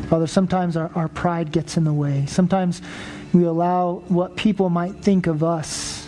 Father, 0.09 0.27
sometimes 0.27 0.77
our, 0.77 0.91
our 0.95 1.09
pride 1.09 1.53
gets 1.53 1.77
in 1.77 1.85
the 1.85 1.93
way. 1.93 2.27
Sometimes 2.27 2.83
we 3.33 3.45
allow 3.45 4.03
what 4.09 4.37
people 4.37 4.69
might 4.69 4.97
think 4.97 5.27
of 5.27 5.43
us 5.43 6.07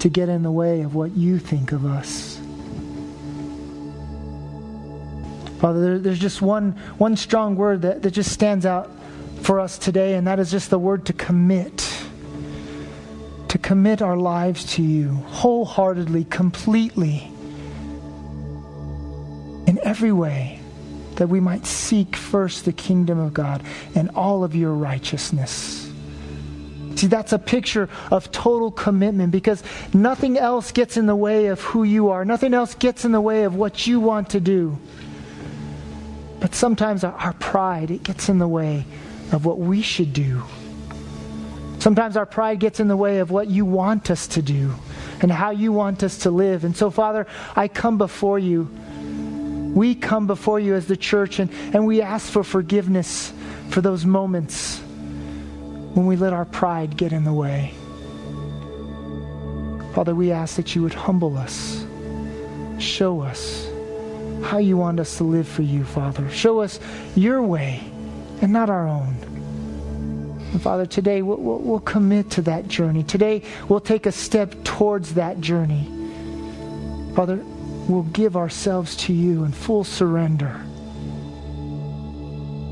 to 0.00 0.08
get 0.08 0.28
in 0.28 0.42
the 0.42 0.50
way 0.50 0.82
of 0.82 0.94
what 0.94 1.16
you 1.16 1.38
think 1.38 1.72
of 1.72 1.84
us. 1.84 2.40
Father, 5.60 5.80
there, 5.80 5.98
there's 5.98 6.18
just 6.18 6.40
one, 6.40 6.72
one 6.98 7.16
strong 7.16 7.56
word 7.56 7.82
that, 7.82 8.02
that 8.02 8.12
just 8.12 8.32
stands 8.32 8.64
out 8.64 8.90
for 9.42 9.60
us 9.60 9.78
today, 9.78 10.14
and 10.14 10.26
that 10.26 10.38
is 10.38 10.50
just 10.50 10.70
the 10.70 10.78
word 10.78 11.06
to 11.06 11.12
commit. 11.12 11.84
To 13.48 13.58
commit 13.58 14.02
our 14.02 14.16
lives 14.16 14.64
to 14.74 14.82
you 14.82 15.10
wholeheartedly, 15.10 16.24
completely, 16.24 17.32
every 19.88 20.12
way 20.12 20.60
that 21.16 21.28
we 21.28 21.40
might 21.40 21.64
seek 21.64 22.14
first 22.14 22.66
the 22.66 22.72
kingdom 22.72 23.18
of 23.18 23.32
God 23.32 23.62
and 23.94 24.10
all 24.10 24.44
of 24.44 24.54
your 24.54 24.72
righteousness. 24.72 25.90
See, 26.94 27.06
that's 27.06 27.32
a 27.32 27.38
picture 27.38 27.88
of 28.10 28.30
total 28.30 28.70
commitment 28.70 29.32
because 29.32 29.62
nothing 29.94 30.36
else 30.36 30.72
gets 30.72 30.98
in 30.98 31.06
the 31.06 31.16
way 31.16 31.46
of 31.46 31.60
who 31.62 31.84
you 31.84 32.10
are. 32.10 32.24
Nothing 32.24 32.52
else 32.52 32.74
gets 32.74 33.06
in 33.06 33.12
the 33.12 33.20
way 33.20 33.44
of 33.44 33.54
what 33.54 33.86
you 33.86 33.98
want 33.98 34.30
to 34.30 34.40
do. 34.40 34.78
But 36.38 36.54
sometimes 36.54 37.02
our 37.02 37.32
pride, 37.34 37.90
it 37.90 38.02
gets 38.02 38.28
in 38.28 38.38
the 38.38 38.48
way 38.48 38.84
of 39.32 39.46
what 39.46 39.58
we 39.58 39.80
should 39.80 40.12
do. 40.12 40.42
Sometimes 41.78 42.16
our 42.16 42.26
pride 42.26 42.60
gets 42.60 42.78
in 42.78 42.88
the 42.88 42.96
way 42.96 43.20
of 43.20 43.30
what 43.30 43.48
you 43.48 43.64
want 43.64 44.10
us 44.10 44.26
to 44.28 44.42
do 44.42 44.74
and 45.22 45.32
how 45.32 45.50
you 45.50 45.72
want 45.72 46.02
us 46.02 46.18
to 46.18 46.30
live. 46.30 46.64
And 46.64 46.76
so, 46.76 46.90
Father, 46.90 47.26
I 47.56 47.68
come 47.68 47.96
before 47.96 48.38
you 48.38 48.68
we 49.74 49.94
come 49.94 50.26
before 50.26 50.58
you 50.58 50.74
as 50.74 50.86
the 50.86 50.96
church 50.96 51.38
and, 51.38 51.50
and 51.74 51.86
we 51.86 52.02
ask 52.02 52.30
for 52.30 52.42
forgiveness 52.42 53.32
for 53.70 53.80
those 53.80 54.04
moments 54.04 54.78
when 55.94 56.06
we 56.06 56.16
let 56.16 56.32
our 56.32 56.44
pride 56.44 56.96
get 56.96 57.12
in 57.12 57.24
the 57.24 57.32
way. 57.32 57.72
Father, 59.94 60.14
we 60.14 60.32
ask 60.32 60.56
that 60.56 60.74
you 60.74 60.82
would 60.82 60.94
humble 60.94 61.36
us, 61.36 61.84
show 62.78 63.20
us 63.20 63.68
how 64.42 64.58
you 64.58 64.76
want 64.76 65.00
us 65.00 65.16
to 65.18 65.24
live 65.24 65.48
for 65.48 65.62
you, 65.62 65.84
Father. 65.84 66.30
Show 66.30 66.60
us 66.60 66.78
your 67.16 67.42
way 67.42 67.82
and 68.40 68.52
not 68.52 68.70
our 68.70 68.86
own. 68.86 69.16
And 70.52 70.62
Father, 70.62 70.86
today 70.86 71.22
we'll, 71.22 71.38
we'll, 71.38 71.58
we'll 71.58 71.80
commit 71.80 72.30
to 72.30 72.42
that 72.42 72.68
journey. 72.68 73.02
Today 73.02 73.42
we'll 73.68 73.80
take 73.80 74.06
a 74.06 74.12
step 74.12 74.54
towards 74.64 75.14
that 75.14 75.40
journey. 75.40 75.84
Father, 77.14 77.44
will 77.88 78.02
give 78.04 78.36
ourselves 78.36 78.94
to 78.96 79.12
you 79.12 79.44
in 79.44 79.52
full 79.52 79.84
surrender. 79.84 80.60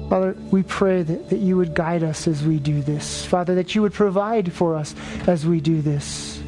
Father, 0.09 0.37
we 0.53 0.63
pray 0.63 1.03
that, 1.03 1.31
that 1.31 1.39
you 1.39 1.57
would 1.57 1.75
guide 1.75 2.05
us 2.05 2.29
as 2.29 2.45
we 2.45 2.59
do 2.59 2.81
this. 2.83 3.25
Father, 3.27 3.57
that 3.57 3.75
you 3.75 3.83
would 3.83 3.95
provide 3.95 4.53
for 4.53 4.77
us 4.77 4.95
as 5.27 5.45
we 5.45 5.61
do 5.61 5.83
this. 5.83 6.41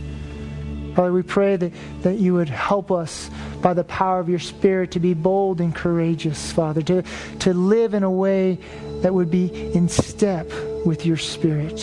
Father, 0.95 1.13
we 1.13 1.23
pray 1.23 1.57
that, 1.57 1.73
that 2.03 2.19
you 2.19 2.35
would 2.35 2.49
help 2.49 2.93
us 2.93 3.31
by 3.61 3.75
the 3.75 3.85
power 3.85 4.21
of 4.21 4.29
your 4.29 4.39
Spirit 4.39 4.93
to 4.93 5.01
be 5.01 5.15
bold 5.15 5.61
and 5.61 5.75
courageous, 5.75 6.53
Father, 6.53 6.83
to, 6.83 7.03
to 7.41 7.55
live 7.55 7.95
in 7.95 8.03
a 8.05 8.11
way 8.11 8.59
that 9.03 9.15
would 9.15 9.31
be 9.31 9.73
in 9.73 9.89
step 9.89 10.49
with 10.85 11.05
your 11.05 11.17
Spirit, 11.17 11.81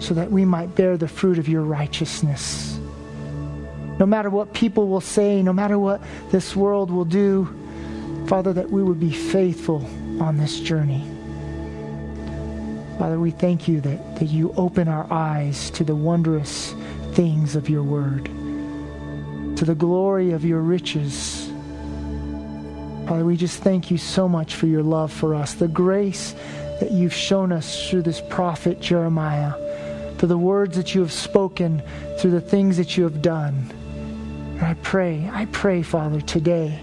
so 0.00 0.14
that 0.14 0.30
we 0.30 0.44
might 0.44 0.74
bear 0.74 0.96
the 0.96 1.08
fruit 1.08 1.38
of 1.38 1.48
your 1.48 1.62
righteousness 1.62 2.79
no 4.00 4.06
matter 4.06 4.30
what 4.30 4.54
people 4.54 4.88
will 4.88 5.02
say, 5.02 5.42
no 5.42 5.52
matter 5.52 5.78
what 5.78 6.00
this 6.30 6.56
world 6.56 6.90
will 6.90 7.04
do, 7.04 7.46
Father, 8.26 8.50
that 8.54 8.70
we 8.70 8.82
would 8.82 8.98
be 8.98 9.12
faithful 9.12 9.86
on 10.20 10.38
this 10.38 10.58
journey. 10.58 11.04
Father, 12.98 13.20
we 13.20 13.30
thank 13.30 13.68
you 13.68 13.82
that, 13.82 14.16
that 14.16 14.26
you 14.26 14.54
open 14.56 14.88
our 14.88 15.06
eyes 15.12 15.68
to 15.72 15.84
the 15.84 15.94
wondrous 15.94 16.74
things 17.12 17.54
of 17.56 17.68
your 17.68 17.82
word, 17.82 18.24
to 19.56 19.66
the 19.66 19.74
glory 19.74 20.32
of 20.32 20.46
your 20.46 20.60
riches. 20.60 21.50
Father, 23.06 23.24
we 23.26 23.36
just 23.36 23.62
thank 23.62 23.90
you 23.90 23.98
so 23.98 24.26
much 24.26 24.54
for 24.54 24.66
your 24.66 24.82
love 24.82 25.12
for 25.12 25.34
us, 25.34 25.54
the 25.54 25.68
grace 25.68 26.34
that 26.80 26.90
you've 26.90 27.12
shown 27.12 27.52
us 27.52 27.90
through 27.90 28.02
this 28.02 28.22
prophet 28.30 28.80
Jeremiah, 28.80 29.52
through 30.16 30.28
the 30.28 30.38
words 30.38 30.76
that 30.76 30.94
you 30.94 31.02
have 31.02 31.12
spoken, 31.12 31.82
through 32.18 32.30
the 32.30 32.40
things 32.40 32.78
that 32.78 32.96
you 32.96 33.04
have 33.04 33.20
done. 33.20 33.70
And 34.60 34.68
I 34.68 34.74
pray, 34.82 35.26
I 35.32 35.46
pray, 35.46 35.80
Father, 35.80 36.20
today, 36.20 36.78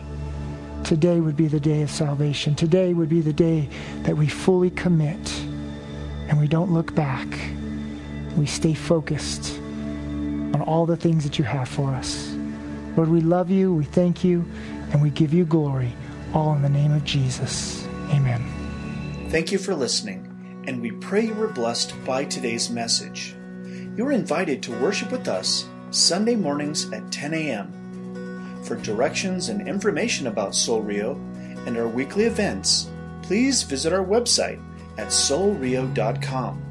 today 0.84 1.19
would 1.19 1.38
be 1.38 1.47
the 1.47 1.59
day 1.59 1.84
of 1.84 1.91
salvation. 1.91 2.55
Today 2.55 2.95
would 2.95 3.07
be 3.07 3.21
the 3.21 3.32
day 3.32 3.69
that 4.01 4.17
we 4.17 4.28
fully 4.28 4.71
commit 4.71 5.39
and 6.28 6.39
we 6.39 6.47
don't 6.47 6.73
look 6.73 6.95
back. 6.95 7.28
We 8.36 8.47
stay 8.47 8.73
focused 8.73 9.59
on 9.59 10.61
all 10.61 10.88
the 10.88 10.97
things 10.97 11.23
that 11.23 11.38
you 11.38 11.45
have 11.45 11.69
for 11.69 11.91
us. 11.91 12.34
Lord, 12.95 13.09
we 13.09 13.21
love 13.21 13.51
you, 13.51 13.71
we 13.75 13.84
thank 13.84 14.23
you, 14.23 14.43
and 14.91 14.99
we 14.99 15.11
give 15.11 15.32
you 15.32 15.45
glory, 15.45 15.93
all 16.34 16.55
in 16.55 16.63
the 16.63 16.69
name 16.69 16.93
of 16.93 17.03
Jesus. 17.03 17.86
Amen. 18.09 18.43
Thank 19.30 19.51
you 19.51 19.59
for 19.59 19.75
listening, 19.75 20.63
and 20.65 20.82
we 20.82 20.93
pray 20.93 21.28
you 21.28 21.36
were 21.36 21.47
blessed 21.47 21.93
by 22.05 22.25
today's 22.25 22.71
message. 22.71 23.36
You 23.95 24.07
are 24.07 24.11
invited 24.11 24.63
to 24.63 24.71
worship 24.80 25.11
with 25.11 25.28
us 25.28 25.67
Sunday 25.92 26.36
mornings 26.36 26.92
at 26.92 27.12
10 27.12 27.34
a.m. 27.34 28.62
For 28.64 28.76
directions 28.76 29.50
and 29.50 29.68
information 29.68 30.28
about 30.28 30.56
Soul 30.56 30.82
Rio 30.82 31.16
and 31.66 31.78
our 31.78 31.88
weekly 31.88 32.26
events, 32.26 32.90
please 33.22 33.64
visit 33.64 33.94
our 33.94 34.06
website 34.06 34.62
at 34.98 35.08
soulrio.com. 35.08 36.64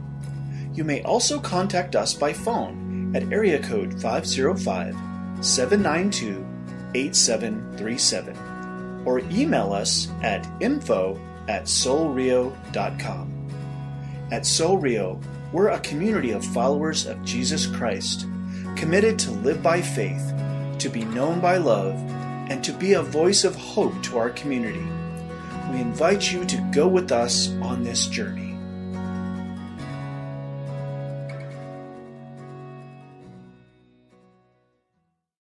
You 0.75 0.85
may 0.85 1.03
also 1.03 1.41
contact 1.41 1.97
us 1.97 2.13
by 2.13 2.33
phone 2.33 3.15
at 3.17 3.33
area 3.33 3.63
code 3.63 4.01
505 4.01 4.95
792 5.41 6.47
8737 6.95 9.03
or 9.07 9.21
email 9.31 9.73
us 9.73 10.09
at 10.23 10.47
info 10.61 11.19
at 11.49 11.65
soulrio.com. 11.65 13.33
At 14.33 14.45
Soul 14.45 14.79
Rio, 14.79 15.21
we're 15.53 15.69
a 15.69 15.79
community 15.81 16.33
of 16.33 16.45
followers 16.45 17.07
of 17.07 17.23
Jesus 17.25 17.67
Christ, 17.67 18.27
committed 18.77 19.19
to 19.21 19.31
live 19.31 19.63
by 19.63 19.81
faith, 19.83 20.33
to 20.79 20.89
be 20.89 21.05
known 21.05 21.41
by 21.41 21.57
love, 21.57 21.95
and 22.49 22.63
to 22.63 22.73
be 22.73 22.93
a 22.93 23.03
voice 23.03 23.43
of 23.45 23.57
hope 23.57 24.01
to 24.05 24.19
our 24.19 24.31
community. 24.31 24.87
We 25.73 25.81
invite 25.81 26.31
you 26.31 26.45
to 26.45 26.71
go 26.73 26.87
with 26.87 27.11
us 27.11 27.51
on 27.61 27.83
this 27.83 28.07
journey. 28.07 28.46